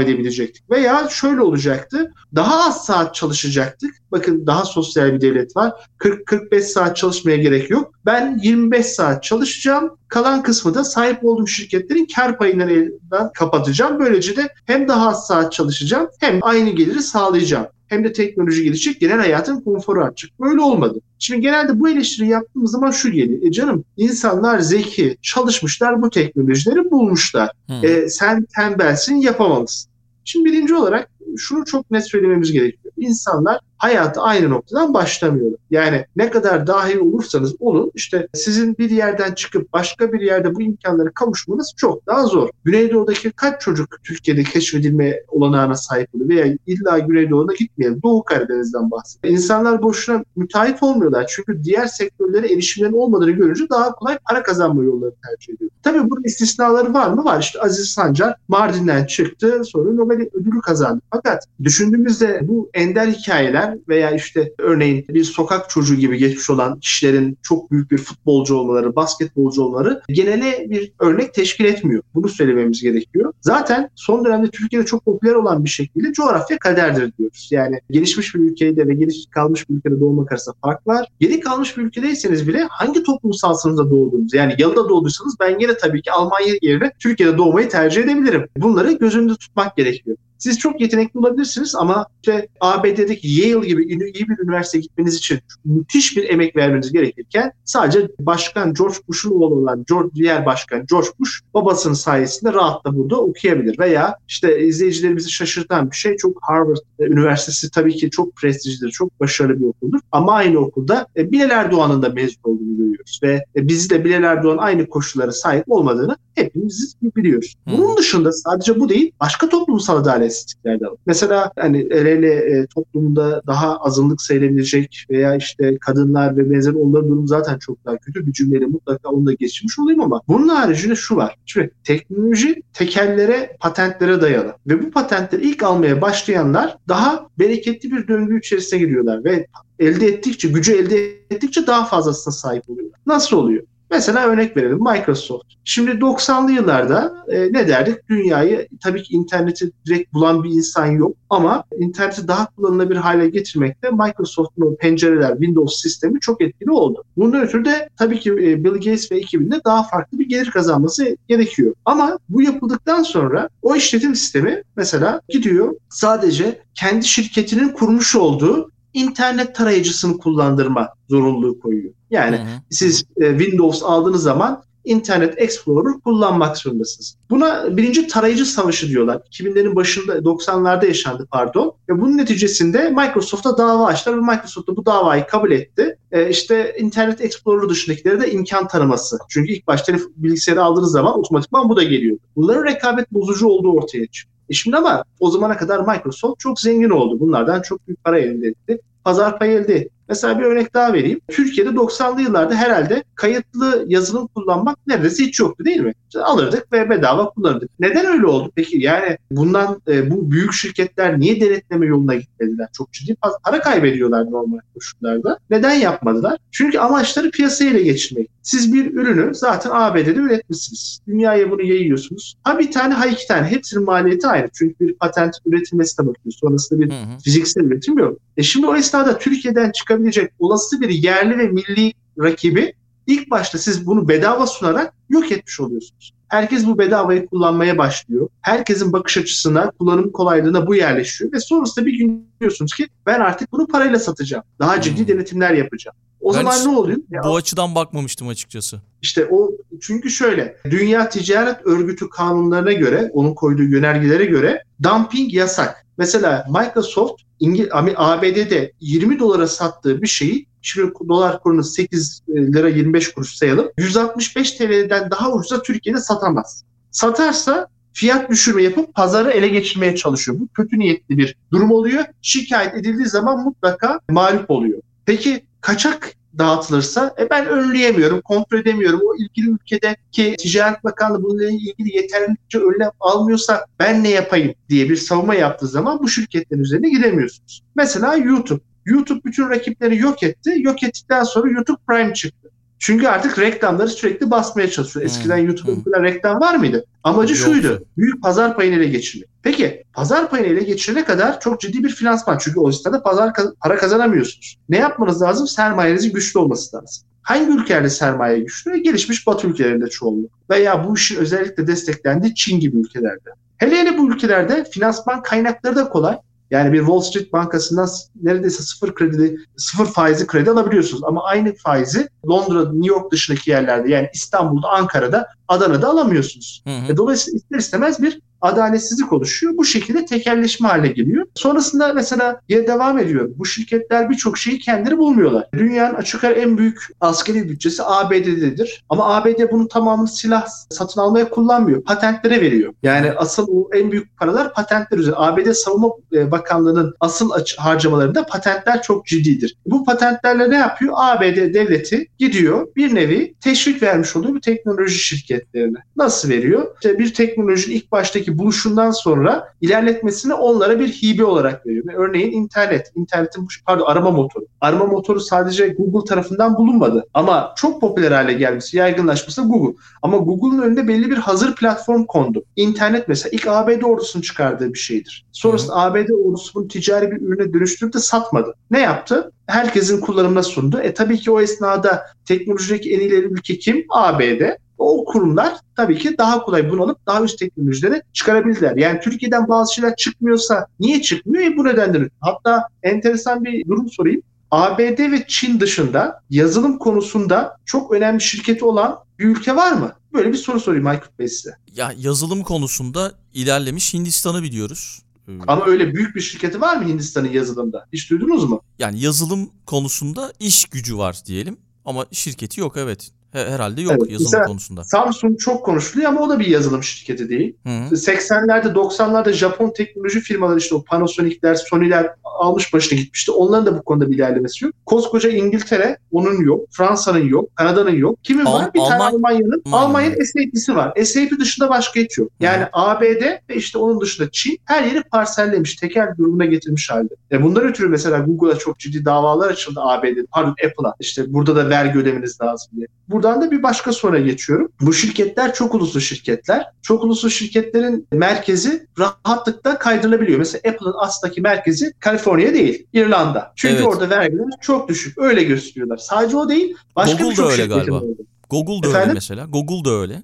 edebilecektik. 0.00 0.70
Veya 0.70 1.08
şöyle 1.10 1.40
olacaktı 1.40 2.12
daha 2.34 2.66
az 2.68 2.84
saat 2.84 3.14
çalışacaktık. 3.14 3.90
Bakın 4.12 4.21
daha 4.26 4.64
sosyal 4.64 5.12
bir 5.12 5.20
devlet 5.20 5.56
var. 5.56 5.72
40-45 5.98 6.60
saat 6.60 6.96
çalışmaya 6.96 7.36
gerek 7.36 7.70
yok. 7.70 7.94
Ben 8.06 8.40
25 8.42 8.86
saat 8.86 9.22
çalışacağım. 9.22 9.90
Kalan 10.08 10.42
kısmı 10.42 10.74
da 10.74 10.84
sahip 10.84 11.24
olduğum 11.24 11.46
şirketlerin 11.46 12.08
kar 12.16 12.38
payından 12.38 12.68
elinden 12.68 13.32
kapatacağım. 13.34 13.98
Böylece 13.98 14.36
de 14.36 14.48
hem 14.66 14.88
daha 14.88 15.08
az 15.08 15.26
saat 15.26 15.52
çalışacağım 15.52 16.08
hem 16.20 16.38
aynı 16.42 16.70
geliri 16.70 17.02
sağlayacağım. 17.02 17.66
Hem 17.86 18.04
de 18.04 18.12
teknoloji 18.12 18.64
gelişecek, 18.64 19.00
genel 19.00 19.18
hayatın 19.18 19.60
konforu 19.60 20.04
artacak. 20.04 20.40
Böyle 20.40 20.60
olmadı. 20.60 20.98
Şimdi 21.18 21.40
genelde 21.40 21.80
bu 21.80 21.88
eleştiri 21.88 22.28
yaptığımız 22.28 22.70
zaman 22.70 22.90
şu 22.90 23.10
geliyor. 23.10 23.42
E 23.42 23.52
canım 23.52 23.84
insanlar 23.96 24.58
zeki, 24.58 25.16
çalışmışlar 25.22 26.02
bu 26.02 26.10
teknolojileri 26.10 26.90
bulmuşlar. 26.90 27.50
Hmm. 27.66 27.84
E, 27.84 28.08
sen 28.08 28.46
tembelsin 28.56 29.16
yapamamışsın. 29.16 29.92
Şimdi 30.24 30.44
birinci 30.44 30.74
olarak 30.74 31.10
şunu 31.36 31.64
çok 31.64 31.90
net 31.90 32.10
söylememiz 32.10 32.52
gerekiyor. 32.52 32.94
İnsanlar 32.96 33.58
hayatı 33.82 34.20
aynı 34.20 34.50
noktadan 34.50 34.94
başlamıyorlar. 34.94 35.60
Yani 35.70 36.06
ne 36.16 36.30
kadar 36.30 36.66
dahi 36.66 37.00
olursanız 37.00 37.54
olun 37.60 37.90
işte 37.94 38.28
sizin 38.34 38.78
bir 38.78 38.90
yerden 38.90 39.32
çıkıp 39.32 39.72
başka 39.72 40.12
bir 40.12 40.20
yerde 40.20 40.54
bu 40.54 40.62
imkanları 40.62 41.12
kavuşmanız 41.12 41.72
çok 41.76 42.06
daha 42.06 42.26
zor. 42.26 42.48
Güneydoğu'daki 42.64 43.30
kaç 43.30 43.60
çocuk 43.60 43.98
Türkiye'de 44.04 44.42
keşfedilme 44.42 45.20
olanağına 45.28 45.74
sahip 45.74 46.14
oluyor 46.14 46.28
veya 46.28 46.56
illa 46.66 46.98
Güneydoğu'na 46.98 47.52
gitmeyelim. 47.54 48.02
Doğu 48.02 48.24
Karadeniz'den 48.24 48.90
bahsediyor. 48.90 49.34
İnsanlar 49.34 49.82
boşuna 49.82 50.24
müteahhit 50.36 50.82
olmuyorlar. 50.82 51.26
Çünkü 51.28 51.64
diğer 51.64 51.86
sektörlere 51.86 52.52
erişimlerin 52.52 52.92
olmadığını 52.92 53.30
görünce 53.30 53.64
daha 53.70 53.92
kolay 53.92 54.18
para 54.28 54.42
kazanma 54.42 54.84
yolları 54.84 55.12
tercih 55.28 55.54
ediyor. 55.54 55.70
Tabii 55.82 56.10
bunun 56.10 56.22
istisnaları 56.24 56.94
var 56.94 57.08
mı? 57.08 57.24
Var. 57.24 57.40
İşte 57.40 57.60
Aziz 57.60 57.88
Sancar 57.88 58.34
Mardin'den 58.48 59.04
çıktı 59.04 59.62
sonra 59.64 59.92
Nobel 59.92 60.28
ödülü 60.32 60.60
kazandı. 60.60 61.02
Fakat 61.10 61.44
düşündüğümüzde 61.62 62.40
bu 62.48 62.70
ender 62.74 63.06
hikayeler 63.06 63.71
veya 63.88 64.10
işte 64.10 64.52
örneğin 64.58 65.06
bir 65.08 65.24
sokak 65.24 65.70
çocuğu 65.70 65.94
gibi 65.94 66.18
geçmiş 66.18 66.50
olan 66.50 66.80
kişilerin 66.80 67.38
çok 67.42 67.70
büyük 67.70 67.90
bir 67.90 67.98
futbolcu 67.98 68.56
olmaları, 68.56 68.96
basketbolcu 68.96 69.62
olmaları 69.62 70.02
genele 70.08 70.66
bir 70.70 70.92
örnek 71.00 71.34
teşkil 71.34 71.64
etmiyor. 71.64 72.02
Bunu 72.14 72.28
söylememiz 72.28 72.82
gerekiyor. 72.82 73.32
Zaten 73.40 73.90
son 73.94 74.24
dönemde 74.24 74.50
Türkiye'de 74.50 74.86
çok 74.86 75.04
popüler 75.04 75.34
olan 75.34 75.64
bir 75.64 75.70
şekilde 75.70 76.12
coğrafya 76.12 76.58
kaderdir 76.58 77.12
diyoruz. 77.18 77.48
Yani 77.52 77.80
gelişmiş 77.90 78.34
bir 78.34 78.40
ülkede 78.40 78.88
ve 78.88 78.94
gelişmiş 78.94 79.26
kalmış 79.30 79.70
bir 79.70 79.74
ülkede 79.74 80.00
doğmak 80.00 80.32
arasında 80.32 80.54
fark 80.62 80.86
var. 80.86 81.06
Geri 81.20 81.40
kalmış 81.40 81.76
bir 81.76 81.82
ülkedeyseniz 81.82 82.48
bile 82.48 82.66
hangi 82.70 83.02
toplumsal 83.02 83.54
sınıfta 83.54 83.90
doğdunuz? 83.90 84.34
Yani 84.34 84.54
yalıda 84.58 84.88
doğduysanız 84.88 85.36
ben 85.40 85.58
yine 85.58 85.76
tabii 85.76 86.02
ki 86.02 86.12
Almanya 86.12 86.54
yerine 86.62 86.92
Türkiye'de 86.98 87.38
doğmayı 87.38 87.68
tercih 87.68 88.02
edebilirim. 88.02 88.48
Bunları 88.56 88.92
göz 88.92 89.16
önünde 89.16 89.34
tutmak 89.34 89.76
gerekiyor. 89.76 90.16
Siz 90.42 90.58
çok 90.58 90.80
yetenekli 90.80 91.18
olabilirsiniz 91.18 91.74
ama 91.74 92.06
işte 92.22 92.48
ABD'deki 92.60 93.28
Yale 93.28 93.66
gibi 93.66 93.84
iyi 93.84 94.28
bir 94.28 94.38
üniversiteye 94.44 94.82
gitmeniz 94.82 95.14
için 95.14 95.38
müthiş 95.64 96.16
bir 96.16 96.30
emek 96.30 96.56
vermeniz 96.56 96.92
gerekirken 96.92 97.52
sadece 97.64 98.08
başkan 98.20 98.74
George 98.74 98.96
Bush'un 99.08 99.30
oğlu 99.30 99.54
olan 99.54 99.84
George, 99.88 100.10
diğer 100.14 100.46
başkan 100.46 100.86
George 100.86 101.08
Bush 101.20 101.40
babasının 101.54 101.94
sayesinde 101.94 102.52
rahatla 102.52 102.96
burada 102.96 103.20
okuyabilir. 103.20 103.78
Veya 103.78 104.16
işte 104.28 104.66
izleyicilerimizi 104.66 105.30
şaşırtan 105.30 105.90
bir 105.90 105.96
şey 105.96 106.16
çok 106.16 106.38
Harvard 106.40 106.76
Üniversitesi 106.98 107.70
tabii 107.70 107.96
ki 107.96 108.10
çok 108.10 108.36
prestijlidir, 108.36 108.90
çok 108.90 109.20
başarılı 109.20 109.60
bir 109.60 109.64
okuldur. 109.64 110.00
Ama 110.12 110.32
aynı 110.32 110.58
okulda 110.58 111.06
e, 111.16 111.32
Bilal 111.32 111.50
Erdoğan'ın 111.50 112.02
da 112.02 112.08
mezun 112.08 112.40
olduğunu 112.44 112.76
görüyoruz. 112.76 113.20
Ve 113.22 113.44
e, 113.56 113.68
bizi 113.68 113.90
de 113.90 114.04
Bilal 114.04 114.22
Erdoğan 114.22 114.58
aynı 114.58 114.86
koşullara 114.86 115.32
sahip 115.32 115.64
olmadığını 115.68 116.16
hepimiz 116.34 116.96
biliyoruz. 117.16 117.54
Bunun 117.66 117.96
dışında 117.96 118.32
sadece 118.32 118.80
bu 118.80 118.88
değil, 118.88 119.12
başka 119.20 119.48
toplumsal 119.48 119.96
adaletsizlikler 119.96 120.31
de 120.64 120.86
var. 120.86 120.96
Mesela 121.06 121.52
hani 121.58 121.86
el 121.90 122.06
ele 122.06 122.34
e, 122.34 122.66
toplumda 122.66 123.42
daha 123.46 123.76
azınlık 123.76 124.22
sayılabilecek 124.22 125.06
veya 125.10 125.36
işte 125.36 125.78
kadınlar 125.80 126.36
ve 126.36 126.50
benzer 126.50 126.72
onların 126.72 127.10
durumu 127.10 127.26
zaten 127.26 127.58
çok 127.58 127.84
daha 127.84 127.96
kötü 127.96 128.26
bir 128.26 128.32
cümleyle 128.32 128.66
mutlaka 128.66 129.08
onu 129.08 129.26
da 129.26 129.32
geçmiş 129.32 129.78
olayım 129.78 130.00
ama 130.00 130.20
bunun 130.28 130.48
haricinde 130.48 130.94
şu 130.94 131.16
var. 131.16 131.36
Şimdi 131.46 131.70
teknoloji 131.84 132.62
tekellere, 132.72 133.56
patentlere 133.60 134.20
dayalı 134.20 134.54
ve 134.66 134.82
bu 134.82 134.90
patentleri 134.90 135.48
ilk 135.48 135.62
almaya 135.62 136.02
başlayanlar 136.02 136.76
daha 136.88 137.26
bereketli 137.38 137.90
bir 137.90 138.08
döngü 138.08 138.38
içerisine 138.38 138.78
giriyorlar 138.78 139.24
ve 139.24 139.46
elde 139.78 140.06
ettikçe, 140.06 140.48
gücü 140.48 140.72
elde 140.72 140.96
ettikçe 141.30 141.66
daha 141.66 141.84
fazlasına 141.84 142.34
sahip 142.34 142.70
oluyorlar. 142.70 143.00
Nasıl 143.06 143.36
oluyor? 143.36 143.62
Mesela 143.92 144.26
örnek 144.26 144.56
verelim 144.56 144.78
Microsoft. 144.78 145.44
Şimdi 145.64 145.90
90'lı 145.90 146.52
yıllarda 146.52 147.14
e, 147.28 147.52
ne 147.52 147.68
derdik? 147.68 148.08
Dünyayı 148.08 148.68
tabii 148.82 149.02
ki 149.02 149.14
interneti 149.14 149.70
direkt 149.86 150.12
bulan 150.12 150.44
bir 150.44 150.50
insan 150.50 150.86
yok 150.86 151.16
ama 151.30 151.64
interneti 151.78 152.28
daha 152.28 152.46
kullanılabilir 152.46 152.98
hale 152.98 153.28
getirmekte 153.28 153.90
Microsoft'un 153.90 154.76
pencereler, 154.80 155.30
Windows 155.32 155.82
sistemi 155.82 156.20
çok 156.20 156.40
etkili 156.42 156.70
oldu. 156.70 157.04
Bunun 157.16 157.40
ötürü 157.40 157.64
de 157.64 157.88
tabii 157.98 158.20
ki 158.20 158.30
e, 158.30 158.64
Bill 158.64 158.72
Gates 158.72 159.12
ve 159.12 159.16
ekibinde 159.16 159.60
daha 159.64 159.82
farklı 159.82 160.18
bir 160.18 160.28
gelir 160.28 160.50
kazanması 160.50 161.16
gerekiyor. 161.28 161.74
Ama 161.84 162.18
bu 162.28 162.42
yapıldıktan 162.42 163.02
sonra 163.02 163.48
o 163.62 163.76
işletim 163.76 164.14
sistemi 164.14 164.62
mesela 164.76 165.20
gidiyor 165.28 165.74
sadece 165.90 166.60
kendi 166.74 167.06
şirketinin 167.06 167.68
kurmuş 167.68 168.16
olduğu 168.16 168.71
internet 168.94 169.54
tarayıcısını 169.54 170.18
kullandırma 170.18 170.88
zorunluluğu 171.08 171.60
koyuyor. 171.60 171.92
Yani 172.10 172.36
hı 172.36 172.42
hı. 172.42 172.46
siz 172.70 173.04
e, 173.16 173.38
Windows 173.38 173.82
aldığınız 173.82 174.22
zaman 174.22 174.62
Internet 174.84 175.34
Explorer 175.36 176.00
kullanmak 176.00 176.56
zorundasınız. 176.56 177.16
Buna 177.30 177.76
birinci 177.76 178.06
tarayıcı 178.06 178.46
savaşı 178.46 178.88
diyorlar. 178.88 179.16
2000'lerin 179.16 179.76
başında 179.76 180.12
90'larda 180.12 180.86
yaşandı 180.86 181.28
pardon. 181.30 181.74
Ve 181.88 182.00
bunun 182.00 182.18
neticesinde 182.18 182.90
Microsoft'a 182.90 183.58
dava 183.58 183.86
açtılar 183.86 184.16
ve 184.16 184.20
Microsoft 184.20 184.68
da 184.68 184.76
bu 184.76 184.86
davayı 184.86 185.26
kabul 185.26 185.50
etti. 185.50 185.96
Ee, 186.12 186.28
işte 186.28 186.76
Internet 186.78 187.20
Explorer 187.20 187.68
dışındakilere 187.68 188.20
de 188.20 188.32
imkan 188.32 188.68
tanıması. 188.68 189.18
Çünkü 189.28 189.52
ilk 189.52 189.66
başta 189.66 189.94
bilgisayarı 190.16 190.62
aldığınız 190.62 190.92
zaman 190.92 191.18
otomatikman 191.18 191.68
bu 191.68 191.76
da 191.76 191.82
geliyor. 191.82 192.18
Bunların 192.36 192.64
rekabet 192.64 193.12
bozucu 193.12 193.46
olduğu 193.46 193.72
ortaya 193.72 194.06
çıktı. 194.06 194.31
E 194.52 194.54
şimdi 194.54 194.76
ama 194.76 195.04
o 195.20 195.30
zamana 195.30 195.56
kadar 195.56 195.80
Microsoft 195.80 196.40
çok 196.40 196.60
zengin 196.60 196.90
oldu. 196.90 197.20
Bunlardan 197.20 197.62
çok 197.62 197.88
büyük 197.88 198.04
para 198.04 198.18
elde 198.18 198.48
etti. 198.48 198.78
Pazar 199.04 199.38
payı 199.38 199.52
elde. 199.52 199.88
Mesela 200.08 200.38
bir 200.38 200.44
örnek 200.44 200.74
daha 200.74 200.92
vereyim. 200.92 201.20
Türkiye'de 201.28 201.70
90'lı 201.70 202.22
yıllarda 202.22 202.54
herhalde 202.54 203.04
kayıtlı 203.14 203.84
yazılım 203.88 204.26
kullanmak 204.26 204.78
neredeyse 204.86 205.24
hiç 205.24 205.40
yoktu 205.40 205.64
değil 205.64 205.80
mi? 205.80 205.94
İşte 206.08 206.20
alırdık 206.20 206.72
ve 206.72 206.90
bedava 206.90 207.30
kullanırdık. 207.30 207.70
Neden 207.80 208.06
öyle 208.06 208.26
oldu 208.26 208.52
peki? 208.54 208.78
Yani 208.80 209.18
bundan 209.30 209.82
e, 209.88 210.10
bu 210.10 210.30
büyük 210.30 210.52
şirketler 210.52 211.20
niye 211.20 211.40
denetleme 211.40 211.86
yoluna 211.86 212.14
gitmediler? 212.14 212.68
Çok 212.72 212.92
ciddi 212.92 213.16
para 213.44 213.60
kaybediyorlar 213.60 214.30
normal 214.30 214.58
koşullarda. 214.74 215.38
Neden 215.50 215.74
yapmadılar? 215.74 216.38
Çünkü 216.50 216.78
amaçları 216.78 217.30
piyasaya 217.30 217.70
ele 217.70 217.82
geçirmek. 217.82 218.30
Siz 218.42 218.72
bir 218.72 218.94
ürünü 218.94 219.34
zaten 219.34 219.70
ABD'de 219.74 220.20
üretmişsiniz. 220.20 221.00
Dünyaya 221.06 221.50
bunu 221.50 221.62
yayıyorsunuz. 221.62 222.36
Ha 222.42 222.58
bir 222.58 222.70
tane 222.72 222.94
ha 222.94 223.06
iki 223.06 223.26
tane. 223.26 223.46
Hepsinin 223.46 223.84
maliyeti 223.84 224.26
aynı. 224.26 224.48
Çünkü 224.52 224.74
bir 224.80 224.94
patent 224.94 225.34
üretilmesine 225.46 226.06
bakıyor. 226.06 226.32
Sonrasında 226.32 226.80
bir 226.80 226.90
hı 226.90 226.94
hı. 226.94 227.18
fiziksel 227.24 227.62
üretim 227.62 227.98
yok. 227.98 228.18
E 228.36 228.42
şimdi 228.42 228.66
o 228.66 228.76
esnada 228.76 229.18
Türkiye'den 229.18 229.72
çıkabilecek 229.92 230.32
olası 230.38 230.80
bir 230.80 230.88
yerli 230.88 231.38
ve 231.38 231.48
milli 231.48 231.92
rakibi 232.18 232.74
ilk 233.06 233.30
başta 233.30 233.58
siz 233.58 233.86
bunu 233.86 234.08
bedava 234.08 234.46
sunarak 234.46 234.94
yok 235.08 235.32
etmiş 235.32 235.60
oluyorsunuz. 235.60 236.12
Herkes 236.28 236.66
bu 236.66 236.78
bedavayı 236.78 237.26
kullanmaya 237.26 237.78
başlıyor. 237.78 238.28
Herkesin 238.40 238.92
bakış 238.92 239.16
açısına, 239.16 239.70
kullanım 239.70 240.12
kolaylığına 240.12 240.66
bu 240.66 240.74
yerleşiyor 240.74 241.32
ve 241.32 241.40
sonrasında 241.40 241.86
bir 241.86 241.98
gün 241.98 242.26
diyorsunuz 242.40 242.74
ki 242.74 242.88
ben 243.06 243.20
artık 243.20 243.52
bunu 243.52 243.66
parayla 243.66 243.98
satacağım. 243.98 244.44
Daha 244.58 244.80
ciddi 244.80 245.00
hmm. 245.00 245.08
denetimler 245.08 245.54
yapacağım. 245.54 245.96
O 246.22 246.34
ben 246.34 246.38
zaman 246.38 246.64
ne 246.64 246.78
oluyor? 246.78 246.98
Bu 246.98 247.28
ya, 247.28 247.34
açıdan 247.34 247.74
bakmamıştım 247.74 248.28
açıkçası. 248.28 248.80
İşte 249.02 249.28
o 249.30 249.50
çünkü 249.80 250.10
şöyle 250.10 250.56
Dünya 250.70 251.08
Ticaret 251.08 251.66
Örgütü 251.66 252.10
kanunlarına 252.10 252.72
göre, 252.72 253.10
onun 253.12 253.34
koyduğu 253.34 253.62
yönergelere 253.62 254.24
göre 254.24 254.64
dumping 254.82 255.34
yasak. 255.34 255.86
Mesela 255.98 256.46
Microsoft 256.48 257.22
İngil 257.40 257.68
ABD'de 257.96 258.72
20 258.80 259.18
dolara 259.18 259.46
sattığı 259.46 260.02
bir 260.02 260.06
şeyi 260.06 260.46
Şimdi 260.62 260.92
dolar 261.08 261.42
kurunu 261.42 261.64
8 261.64 262.22
e, 262.28 262.32
lira 262.32 262.68
25 262.68 263.12
kuruş 263.12 263.34
sayalım. 263.34 263.68
165 263.78 264.52
TL'den 264.52 265.10
daha 265.10 265.32
ucuza 265.32 265.62
Türkiye'de 265.62 266.00
satamaz. 266.00 266.64
Satarsa 266.90 267.68
fiyat 267.92 268.30
düşürme 268.30 268.62
yapıp 268.62 268.94
pazarı 268.94 269.30
ele 269.30 269.48
geçirmeye 269.48 269.96
çalışıyor. 269.96 270.40
Bu 270.40 270.48
kötü 270.48 270.78
niyetli 270.78 271.18
bir 271.18 271.36
durum 271.52 271.70
oluyor. 271.70 272.04
Şikayet 272.22 272.74
edildiği 272.74 273.06
zaman 273.06 273.44
mutlaka 273.44 274.00
mağlup 274.10 274.50
oluyor. 274.50 274.80
Peki 275.06 275.44
kaçak 275.62 276.14
dağıtılırsa 276.38 277.14
e 277.18 277.30
ben 277.30 277.46
önleyemiyorum, 277.46 278.20
kontrol 278.20 278.58
edemiyorum. 278.58 279.00
O 279.04 279.16
ilgili 279.16 279.50
ülkedeki 279.50 280.36
Ticaret 280.38 280.84
Bakanlığı 280.84 281.22
bununla 281.22 281.50
ilgili 281.50 281.96
yeterince 281.96 282.58
önlem 282.58 282.90
almıyorsa 283.00 283.66
ben 283.78 284.04
ne 284.04 284.08
yapayım 284.08 284.54
diye 284.68 284.90
bir 284.90 284.96
savunma 284.96 285.34
yaptığı 285.34 285.66
zaman 285.66 285.98
bu 285.98 286.08
şirketlerin 286.08 286.62
üzerine 286.62 286.90
gidemiyorsunuz. 286.90 287.62
Mesela 287.74 288.16
YouTube. 288.16 288.60
YouTube 288.84 289.20
bütün 289.24 289.50
rakipleri 289.50 289.98
yok 289.98 290.22
etti. 290.22 290.54
Yok 290.56 290.82
ettikten 290.82 291.24
sonra 291.24 291.50
YouTube 291.50 291.80
Prime 291.88 292.14
çıktı. 292.14 292.41
Çünkü 292.82 293.06
artık 293.06 293.38
reklamları 293.38 293.88
sürekli 293.88 294.30
basmaya 294.30 294.70
çalışıyor. 294.70 295.06
Eskiden 295.06 295.38
hmm, 295.38 295.46
YouTube'da 295.46 295.76
hmm. 295.76 295.84
kadar 295.84 296.02
reklam 296.02 296.40
var 296.40 296.54
mıydı? 296.54 296.84
Amacı 297.02 297.34
Yoktu. 297.34 297.52
şuydu. 297.52 297.84
Büyük 297.96 298.22
pazar 298.22 298.56
payını 298.56 298.74
ele 298.74 298.88
geçirmek. 298.88 299.28
Peki 299.42 299.84
pazar 299.92 300.30
payını 300.30 300.46
ele 300.46 300.62
geçirene 300.62 301.04
kadar 301.04 301.40
çok 301.40 301.60
ciddi 301.60 301.84
bir 301.84 301.88
finansman. 301.88 302.38
Çünkü 302.38 302.60
o 302.60 302.72
sırada 302.72 303.02
pazar 303.02 303.32
para 303.60 303.76
kazanamıyorsunuz. 303.76 304.58
Ne 304.68 304.78
yapmanız 304.78 305.22
lazım? 305.22 305.46
Sermayenizin 305.46 306.12
güçlü 306.12 306.38
olması 306.38 306.76
lazım. 306.76 307.04
Hangi 307.22 307.52
ülkelerde 307.52 307.90
sermaye 307.90 308.38
güçlü? 308.38 308.76
Gelişmiş 308.76 309.26
Batı 309.26 309.46
ülkelerinde 309.46 309.88
çoğunluk. 309.88 310.30
Veya 310.50 310.88
bu 310.88 310.94
işin 310.94 311.16
özellikle 311.16 311.66
desteklendiği 311.66 312.34
Çin 312.34 312.60
gibi 312.60 312.76
ülkelerde. 312.76 313.30
Hele 313.56 313.76
hele 313.76 313.98
bu 313.98 314.12
ülkelerde 314.12 314.64
finansman 314.64 315.22
kaynakları 315.22 315.76
da 315.76 315.88
kolay. 315.88 316.18
Yani 316.52 316.72
bir 316.72 316.78
Wall 316.78 317.00
Street 317.00 317.32
bankasından 317.32 317.88
neredeyse 318.22 318.62
sıfır 318.62 318.94
kredi, 318.94 319.36
sıfır 319.56 319.86
faizi 319.86 320.26
kredi 320.26 320.50
alabiliyorsunuz. 320.50 321.04
Ama 321.04 321.24
aynı 321.24 321.54
faizi 321.54 322.08
Londra, 322.28 322.72
New 322.72 322.94
York 322.94 323.12
dışındaki 323.12 323.50
yerlerde 323.50 323.90
yani 323.90 324.10
İstanbul'da, 324.14 324.68
Ankara'da, 324.68 325.28
Adana'da 325.48 325.88
alamıyorsunuz. 325.88 326.62
Hı 326.66 326.70
hı. 326.70 326.92
E, 326.92 326.96
dolayısıyla 326.96 327.36
ister 327.36 327.58
istemez 327.58 328.02
bir 328.02 328.20
adaletsizlik 328.42 329.12
oluşuyor. 329.12 329.56
Bu 329.56 329.64
şekilde 329.64 330.04
tekelleşme 330.04 330.68
haline 330.68 330.88
geliyor. 330.88 331.26
Sonrasında 331.34 331.92
mesela 331.92 332.40
yine 332.48 332.66
devam 332.66 332.98
ediyor. 332.98 333.30
Bu 333.36 333.46
şirketler 333.46 334.10
birçok 334.10 334.38
şeyi 334.38 334.58
kendileri 334.58 334.98
bulmuyorlar. 334.98 335.48
Dünyanın 335.54 335.94
açık 335.94 336.24
ara 336.24 336.34
en 336.34 336.58
büyük 336.58 336.86
askeri 337.00 337.48
bütçesi 337.48 337.82
ABD'dedir. 337.82 338.84
Ama 338.88 339.14
ABD 339.14 339.52
bunu 339.52 339.68
tamamını 339.68 340.08
silah 340.08 340.46
satın 340.70 341.00
almaya 341.00 341.30
kullanmıyor. 341.30 341.82
Patentlere 341.82 342.40
veriyor. 342.40 342.72
Yani 342.82 343.12
asıl 343.12 343.46
o 343.48 343.68
en 343.74 343.92
büyük 343.92 344.16
paralar 344.18 344.54
patentler 344.54 344.98
üzerine. 344.98 345.18
ABD 345.18 345.52
Savunma 345.52 345.88
e, 346.12 346.30
Bakanlığı'nın 346.30 346.94
asıl 347.00 347.30
harcamalarında 347.58 348.26
patentler 348.26 348.82
çok 348.82 349.06
ciddidir. 349.06 349.56
Bu 349.66 349.84
patentlerle 349.84 350.50
ne 350.50 350.56
yapıyor? 350.56 350.94
ABD 350.96 351.54
devleti 351.54 352.06
gidiyor 352.18 352.68
bir 352.76 352.94
nevi 352.94 353.34
teşvik 353.40 353.82
vermiş 353.82 354.16
oluyor 354.16 354.34
bu 354.34 354.40
teknoloji 354.40 354.98
şirketlerine. 354.98 355.78
Nasıl 355.96 356.28
veriyor? 356.28 356.66
İşte 356.74 356.98
bir 356.98 357.14
teknolojinin 357.14 357.76
ilk 357.76 357.92
baştaki 357.92 358.31
arasındaki 358.32 358.38
buluşundan 358.38 358.90
sonra 358.90 359.48
ilerletmesini 359.60 360.34
onlara 360.34 360.78
bir 360.78 360.88
hibe 360.88 361.24
olarak 361.24 361.66
veriyor. 361.66 361.84
Örneğin 361.96 362.32
internet, 362.32 362.92
internetin 362.94 363.48
pardon 363.66 363.84
arama 363.86 364.10
motoru. 364.10 364.46
Arama 364.60 364.86
motoru 364.86 365.20
sadece 365.20 365.68
Google 365.68 366.08
tarafından 366.08 366.56
bulunmadı 366.56 367.04
ama 367.14 367.52
çok 367.56 367.80
popüler 367.80 368.12
hale 368.12 368.32
gelmesi, 368.32 368.76
yaygınlaşması 368.76 369.42
Google. 369.42 369.78
Ama 370.02 370.16
Google'ın 370.16 370.62
önünde 370.62 370.88
belli 370.88 371.10
bir 371.10 371.16
hazır 371.16 371.54
platform 371.54 372.04
kondu. 372.04 372.44
İnternet 372.56 373.08
mesela 373.08 373.30
ilk 373.32 373.46
ABD 373.46 373.82
ordusunun 373.82 374.22
çıkardığı 374.22 374.72
bir 374.72 374.78
şeydir. 374.78 375.24
Sonrasında 375.32 375.76
ABD 375.76 376.08
ordusu 376.10 376.54
bunu 376.54 376.68
ticari 376.68 377.10
bir 377.10 377.20
ürüne 377.20 377.52
dönüştürüp 377.52 377.94
de 377.94 377.98
satmadı. 377.98 378.54
Ne 378.70 378.80
yaptı? 378.80 379.32
Herkesin 379.46 380.00
kullanımına 380.00 380.42
sundu. 380.42 380.80
E 380.80 380.94
tabii 380.94 381.18
ki 381.18 381.30
o 381.30 381.40
esnada 381.40 382.06
teknolojideki 382.24 382.94
en 382.94 383.00
ileri 383.00 383.26
ülke 383.26 383.58
kim? 383.58 383.84
ABD 383.90 384.42
o 384.82 385.04
kurumlar 385.04 385.54
tabii 385.76 385.98
ki 385.98 386.18
daha 386.18 386.42
kolay 386.44 386.70
bunu 386.70 386.82
alıp 386.82 387.06
daha 387.06 387.22
üst 387.22 387.38
teknolojileri 387.38 388.02
çıkarabildiler. 388.12 388.76
Yani 388.76 389.00
Türkiye'den 389.00 389.48
bazı 389.48 389.74
şeyler 389.74 389.96
çıkmıyorsa 389.96 390.66
niye 390.80 391.02
çıkmıyor? 391.02 391.44
E 391.44 391.56
bu 391.56 391.64
nedendir. 391.64 392.10
Hatta 392.20 392.68
enteresan 392.82 393.44
bir 393.44 393.66
durum 393.68 393.90
sorayım. 393.90 394.22
ABD 394.50 394.98
ve 395.12 395.24
Çin 395.28 395.60
dışında 395.60 396.20
yazılım 396.30 396.78
konusunda 396.78 397.56
çok 397.64 397.92
önemli 397.92 398.20
şirketi 398.20 398.64
olan 398.64 398.98
bir 399.18 399.24
ülke 399.24 399.56
var 399.56 399.72
mı? 399.72 399.92
Böyle 400.12 400.28
bir 400.32 400.36
soru 400.36 400.60
sorayım 400.60 400.86
Aykut 400.86 401.18
Bey 401.18 401.28
size. 401.28 401.54
Ya 401.76 401.92
yazılım 401.98 402.42
konusunda 402.42 403.12
ilerlemiş 403.34 403.94
Hindistan'ı 403.94 404.42
biliyoruz. 404.42 405.02
Ee, 405.28 405.32
Ama 405.46 405.66
öyle 405.66 405.94
büyük 405.94 406.16
bir 406.16 406.20
şirketi 406.20 406.60
var 406.60 406.76
mı 406.76 406.88
Hindistan'ın 406.88 407.28
yazılımda? 407.28 407.86
Hiç 407.92 408.10
duydunuz 408.10 408.44
mu? 408.44 408.60
Yani 408.78 409.00
yazılım 409.00 409.50
konusunda 409.66 410.32
iş 410.40 410.64
gücü 410.64 410.98
var 410.98 411.20
diyelim. 411.26 411.56
Ama 411.84 412.06
şirketi 412.12 412.60
yok 412.60 412.76
evet. 412.76 413.10
Herhalde 413.32 413.82
yok 413.82 413.92
evet, 413.98 414.10
yazılım 414.10 414.42
konusunda. 414.46 414.84
Samsung 414.84 415.38
çok 415.38 415.64
konuşuluyor 415.64 416.08
ama 416.08 416.20
o 416.20 416.28
da 416.28 416.40
bir 416.40 416.46
yazılım 416.46 416.82
şirketi 416.82 417.28
değil. 417.28 417.56
Hı-hı. 417.66 417.94
80'lerde 417.94 418.72
90'larda 418.72 419.32
Japon 419.32 419.72
teknoloji 419.76 420.20
firmaları 420.20 420.58
işte 420.58 420.74
o 420.74 420.84
Panasonic'ler, 420.84 421.54
Sony'ler 421.54 422.10
almış 422.24 422.74
başına 422.74 422.98
gitmişti. 422.98 423.32
Onların 423.32 423.66
da 423.66 423.78
bu 423.78 423.82
konuda 423.82 424.10
bir 424.10 424.16
ilerlemesi 424.16 424.64
yok. 424.64 424.74
Koskoca 424.86 425.30
İngiltere 425.30 425.98
onun 426.12 426.42
yok. 426.44 426.60
Fransa'nın 426.70 427.26
yok. 427.28 427.56
Kanada'nın 427.56 427.94
yok. 427.94 428.18
Kimin 428.22 428.44
Al- 428.44 428.54
var? 428.54 428.74
Bir 428.74 428.80
Alman- 428.80 428.90
tane 428.90 429.02
Almanya'nın. 429.02 429.62
Almanya'nın 429.72 430.24
SAP'si 430.24 430.76
var. 430.76 430.92
SAP 431.04 431.40
dışında 431.40 431.68
başka 431.70 432.00
hiç 432.00 432.18
yok. 432.18 432.30
Yani 432.40 432.58
Hı-hı. 432.62 432.68
ABD 432.72 433.22
ve 433.50 433.54
işte 433.56 433.78
onun 433.78 434.00
dışında 434.00 434.28
Çin 434.32 434.58
her 434.64 434.82
yeri 434.84 435.02
parsellemiş. 435.02 435.76
Teker 435.76 436.18
durumuna 436.18 436.44
getirmiş 436.44 436.90
halde. 436.90 437.14
E 437.32 437.42
bundan 437.42 437.64
ötürü 437.64 437.88
mesela 437.88 438.18
Google'a 438.18 438.58
çok 438.58 438.78
ciddi 438.78 439.04
davalar 439.04 439.50
açıldı 439.50 439.80
ABD. 439.82 440.16
Pardon 440.32 440.50
Apple'a. 440.50 440.94
İşte 441.00 441.32
burada 441.32 441.56
da 441.56 441.68
vergi 441.68 441.98
ödemeniz 441.98 442.40
lazım 442.40 442.70
diye. 442.76 442.86
Buradan 443.22 443.42
da 443.42 443.50
bir 443.50 443.62
başka 443.62 443.92
soruya 443.92 444.22
geçiyorum. 444.22 444.72
Bu 444.80 444.92
şirketler 444.92 445.54
çok 445.54 445.74
uluslu 445.74 446.00
şirketler. 446.00 446.66
Çok 446.82 447.04
uluslu 447.04 447.30
şirketlerin 447.30 448.06
merkezi 448.12 448.86
rahatlıkla 448.98 449.78
kaydırılabiliyor. 449.78 450.38
Mesela 450.38 450.58
Apple'ın 450.72 450.94
aslındaki 450.98 451.40
merkezi 451.40 451.92
Kaliforniya 452.00 452.54
değil, 452.54 452.86
İrlanda. 452.92 453.52
Çünkü 453.56 453.74
evet. 453.74 453.86
orada 453.86 454.10
vergiler 454.10 454.46
çok 454.60 454.88
düşük. 454.88 455.18
Öyle 455.18 455.42
gösteriyorlar. 455.42 455.96
Sadece 455.96 456.36
o 456.36 456.48
değil, 456.48 456.76
başka 456.96 457.30
birçok 457.30 457.52
şirketin 457.52 457.74
galiba. 457.74 458.00
Orada. 458.00 458.31
Google 458.52 458.82
da 458.82 458.88
Efendim? 458.88 459.00
öyle 459.08 459.12
mesela. 459.14 459.44
Google 459.48 459.90
da 459.90 459.94
öyle. 459.94 460.22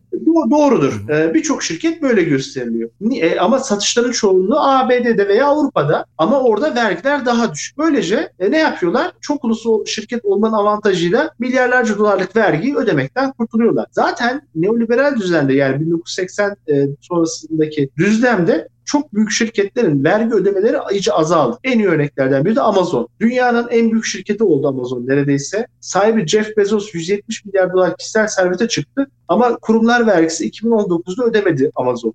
doğrudur. 0.50 1.08
Ee, 1.10 1.34
Birçok 1.34 1.62
şirket 1.62 2.02
böyle 2.02 2.22
gösteriliyor. 2.22 2.90
Niye? 3.00 3.40
Ama 3.40 3.58
satışların 3.58 4.12
çoğunluğu 4.12 4.60
ABD'de 4.60 5.28
veya 5.28 5.46
Avrupa'da 5.46 6.04
ama 6.18 6.40
orada 6.40 6.74
vergiler 6.74 7.26
daha 7.26 7.52
düşük. 7.52 7.78
Böylece 7.78 8.32
e, 8.38 8.50
ne 8.50 8.58
yapıyorlar? 8.58 9.12
Çok 9.20 9.44
uluslu 9.44 9.84
şirket 9.86 10.24
olmanın 10.24 10.52
avantajıyla 10.52 11.30
milyarlarca 11.38 11.98
dolarlık 11.98 12.36
vergiyi 12.36 12.76
ödemekten 12.76 13.32
kurtuluyorlar. 13.32 13.86
Zaten 13.90 14.42
neoliberal 14.54 15.16
düzende 15.16 15.54
yani 15.54 15.80
1980 15.80 16.56
e, 16.68 16.86
sonrasındaki 17.00 17.90
düzlemde 17.98 18.68
çok 18.88 19.14
büyük 19.14 19.31
şirketlerin 19.31 20.05
vergi 20.05 20.35
ödemeleri 20.35 20.77
iyice 20.92 21.12
azaldı. 21.12 21.59
En 21.64 21.79
iyi 21.79 21.88
örneklerden 21.88 22.44
biri 22.44 22.57
de 22.57 22.61
Amazon. 22.61 23.09
Dünyanın 23.20 23.68
en 23.70 23.90
büyük 23.90 24.05
şirketi 24.05 24.44
oldu 24.44 24.68
Amazon 24.68 25.07
neredeyse. 25.07 25.66
Sahibi 25.81 26.27
Jeff 26.27 26.57
Bezos 26.57 26.94
170 26.94 27.44
milyar 27.44 27.72
dolar 27.72 27.96
kişisel 27.96 28.27
servete 28.27 28.68
çıktı 28.68 29.11
ama 29.29 29.57
kurumlar 29.57 30.07
vergisi 30.07 30.51
2019'da 30.51 31.24
ödemedi 31.24 31.70
Amazon. 31.74 32.14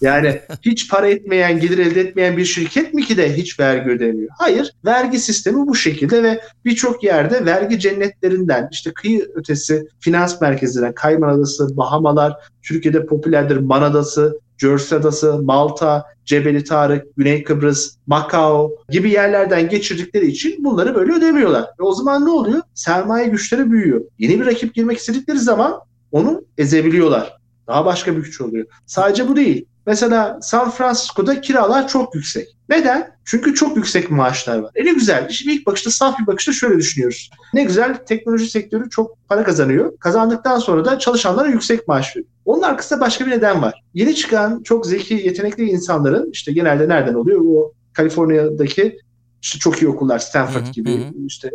Yani 0.00 0.40
hiç 0.62 0.90
para 0.90 1.08
etmeyen, 1.08 1.60
gelir 1.60 1.78
elde 1.78 2.00
etmeyen 2.00 2.36
bir 2.36 2.44
şirket 2.44 2.94
mi 2.94 3.04
ki 3.04 3.16
de 3.16 3.36
hiç 3.36 3.60
vergi 3.60 3.90
ödemiyor? 3.90 4.30
Hayır, 4.38 4.72
vergi 4.84 5.18
sistemi 5.18 5.66
bu 5.66 5.74
şekilde 5.74 6.22
ve 6.22 6.40
birçok 6.64 7.04
yerde 7.04 7.44
vergi 7.44 7.78
cennetlerinden, 7.78 8.68
işte 8.72 8.92
kıyı 8.92 9.30
ötesi 9.34 9.86
finans 10.00 10.40
merkezlerinden, 10.40 10.94
Kayman 10.94 11.28
Adası, 11.28 11.76
Bahamalar, 11.76 12.36
Türkiye'de 12.62 13.06
popülerdir 13.06 13.56
Man 13.56 13.82
Adası, 13.82 14.40
Jersey 14.60 14.98
Adası, 14.98 15.42
Malta, 15.42 16.04
Cebeli 16.24 16.64
Tarık, 16.64 17.16
Güney 17.16 17.44
Kıbrıs, 17.44 17.96
Macao 18.06 18.70
gibi 18.88 19.10
yerlerden 19.10 19.68
geçirdikleri 19.68 20.26
için 20.26 20.64
bunları 20.64 20.94
böyle 20.94 21.12
ödemiyorlar. 21.12 21.62
Ve 21.62 21.82
o 21.82 21.92
zaman 21.92 22.26
ne 22.26 22.30
oluyor? 22.30 22.62
Sermaye 22.74 23.28
güçleri 23.28 23.70
büyüyor. 23.70 24.00
Yeni 24.18 24.40
bir 24.40 24.46
rakip 24.46 24.74
girmek 24.74 24.98
istedikleri 24.98 25.38
zaman 25.38 25.80
onu 26.12 26.44
ezebiliyorlar. 26.58 27.36
Daha 27.66 27.84
başka 27.84 28.16
bir 28.16 28.22
güç 28.22 28.40
oluyor. 28.40 28.66
Sadece 28.86 29.28
bu 29.28 29.36
değil. 29.36 29.66
Mesela 29.86 30.38
San 30.42 30.70
Francisco'da 30.70 31.40
kiralar 31.40 31.88
çok 31.88 32.14
yüksek. 32.14 32.48
Neden? 32.68 33.10
Çünkü 33.24 33.54
çok 33.54 33.76
yüksek 33.76 34.10
maaşlar 34.10 34.58
var. 34.58 34.70
E 34.74 34.84
ne 34.84 34.92
güzel. 34.92 35.28
Şimdi 35.28 35.54
ilk 35.54 35.66
bakışta 35.66 35.90
saf 35.90 36.18
bir 36.18 36.26
bakışta 36.26 36.52
şöyle 36.52 36.78
düşünüyoruz. 36.78 37.30
Ne 37.54 37.64
güzel 37.64 37.94
teknoloji 37.94 38.50
sektörü 38.50 38.90
çok 38.90 39.28
para 39.28 39.44
kazanıyor. 39.44 39.98
Kazandıktan 39.98 40.58
sonra 40.58 40.84
da 40.84 40.98
çalışanlara 40.98 41.48
yüksek 41.48 41.88
maaş 41.88 42.16
veriyor. 42.16 42.30
Onun 42.44 42.62
arkasında 42.62 43.00
başka 43.00 43.26
bir 43.26 43.30
neden 43.30 43.62
var. 43.62 43.82
Yeni 43.94 44.14
çıkan 44.14 44.62
çok 44.62 44.86
zeki, 44.86 45.14
yetenekli 45.14 45.64
insanların 45.64 46.30
işte 46.32 46.52
genelde 46.52 46.88
nereden 46.88 47.14
oluyor? 47.14 47.40
O 47.44 47.72
Kaliforniya'daki 47.92 48.98
işte 49.42 49.58
çok 49.58 49.82
iyi 49.82 49.88
okullar 49.88 50.18
Stanford 50.18 50.62
Hı 50.62 50.68
hı, 50.68 50.72
gibi, 50.72 50.96
hı. 50.96 51.12
işte 51.26 51.50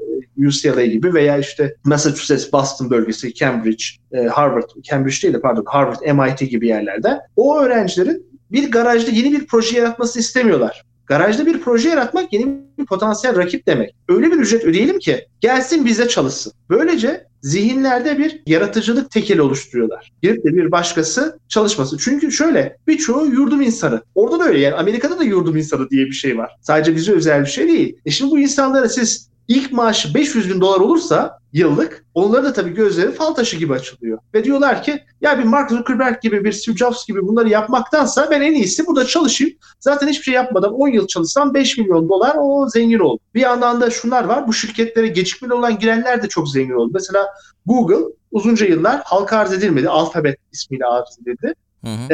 UCLA 0.48 0.86
gibi 0.86 1.14
veya 1.14 1.38
işte 1.38 1.76
Massachusetts, 1.84 2.54
Boston 2.54 2.90
bölgesi, 2.90 3.34
Cambridge, 3.34 3.84
e, 4.12 4.24
Harvard, 4.24 4.70
Cambridge 4.84 5.22
değil 5.24 5.34
de 5.34 5.42
pardon 5.42 5.66
Harvard, 5.68 6.02
MIT 6.02 6.50
gibi 6.50 6.68
yerlerde 6.68 7.20
o 7.36 7.60
öğrencilerin 7.60 8.26
bir 8.52 8.72
garajda 8.72 9.12
yeni 9.12 9.32
bir 9.32 9.48
proje 9.48 9.78
yaratmasını 9.78 10.20
istemiyorlar. 10.20 10.86
Garajda 11.08 11.46
bir 11.46 11.62
proje 11.62 11.90
yaratmak 11.90 12.34
yeni 12.34 12.48
bir 12.80 12.86
potansiyel 12.86 13.38
rakip 13.38 13.68
demek. 13.68 13.96
Öyle 14.10 14.32
bir 14.32 14.38
ücret 14.38 14.64
ödeyelim 14.66 15.00
ki 15.00 15.28
gelsin 15.42 15.86
bize 15.86 16.08
çalışsın. 16.08 16.54
Böylece 16.70 17.28
zihinlerde 17.42 18.18
bir 18.18 18.42
yaratıcılık 18.48 19.12
tekeli 19.12 19.42
oluşturuyorlar. 19.42 20.12
Girip 20.22 20.44
de 20.46 20.56
bir 20.56 20.72
başkası 20.72 21.40
çalışması. 21.48 21.98
Çünkü 21.98 22.32
şöyle 22.32 22.78
birçoğu 22.88 23.26
yurdum 23.26 23.62
insanı. 23.62 24.02
Orada 24.16 24.40
da 24.40 24.44
öyle 24.44 24.60
yani 24.60 24.76
Amerika'da 24.76 25.20
da 25.20 25.24
yurdum 25.24 25.58
insanı 25.58 25.90
diye 25.90 26.06
bir 26.06 26.12
şey 26.12 26.38
var. 26.38 26.52
Sadece 26.62 26.96
bize 26.96 27.12
özel 27.12 27.42
bir 27.42 27.50
şey 27.50 27.68
değil. 27.68 27.98
E 28.06 28.12
şimdi 28.12 28.32
bu 28.32 28.40
insanlara 28.40 28.90
siz 28.90 29.30
ilk 29.48 29.72
maaşı 29.72 30.14
500 30.14 30.50
bin 30.50 30.62
dolar 30.62 30.80
olursa 30.80 31.40
yıllık 31.54 32.06
onların 32.14 32.46
da 32.46 32.54
tabii 32.54 32.74
gözleri 32.74 33.12
fal 33.12 33.34
taşı 33.34 33.58
gibi 33.58 33.74
açılıyor. 33.74 34.20
Ve 34.34 34.44
diyorlar 34.44 34.84
ki 34.84 35.04
ya 35.22 35.40
bir 35.40 35.44
Mark 35.44 35.70
Zuckerberg 35.70 36.22
gibi 36.22 36.44
bir 36.44 36.52
Steve 36.52 36.78
Jobs 36.78 37.06
gibi 37.08 37.28
bunları 37.28 37.50
yapmaktansa 37.50 38.28
ben 38.32 38.42
en 38.42 38.54
iyisi 38.54 38.88
burada 38.88 39.06
çalışayım. 39.06 39.54
Zaten 39.80 40.08
hiçbir 40.08 40.24
şey 40.24 40.34
yapmadan 40.34 40.74
10 40.74 40.88
yıl 40.88 41.08
çalışsam 41.08 41.54
5 41.54 41.78
milyon 41.78 42.10
dolar 42.10 42.36
o 42.42 42.70
zengin 42.70 43.00
oldu. 43.00 43.20
Bir 43.36 43.42
yandan 43.42 43.82
da 43.82 43.90
şunlar 43.90 44.24
var 44.24 44.48
bu 44.48 44.54
şirketlere 44.54 45.08
gecikmeli 45.08 45.54
olan 45.54 45.80
girenler 45.80 46.24
de 46.24 46.30
çok 46.30 46.50
zengin 46.50 46.74
oldu. 46.74 46.92
Mesela 46.94 47.28
Google 47.66 48.06
uzunca 48.32 48.66
yıllar 48.66 49.02
halka 49.06 49.38
arz 49.38 49.54
edilmedi. 49.54 49.90
Alphabet 49.90 50.38
ismiyle 50.52 50.86
arz 50.86 51.18
edildi 51.22 51.54
Hı 51.86 52.14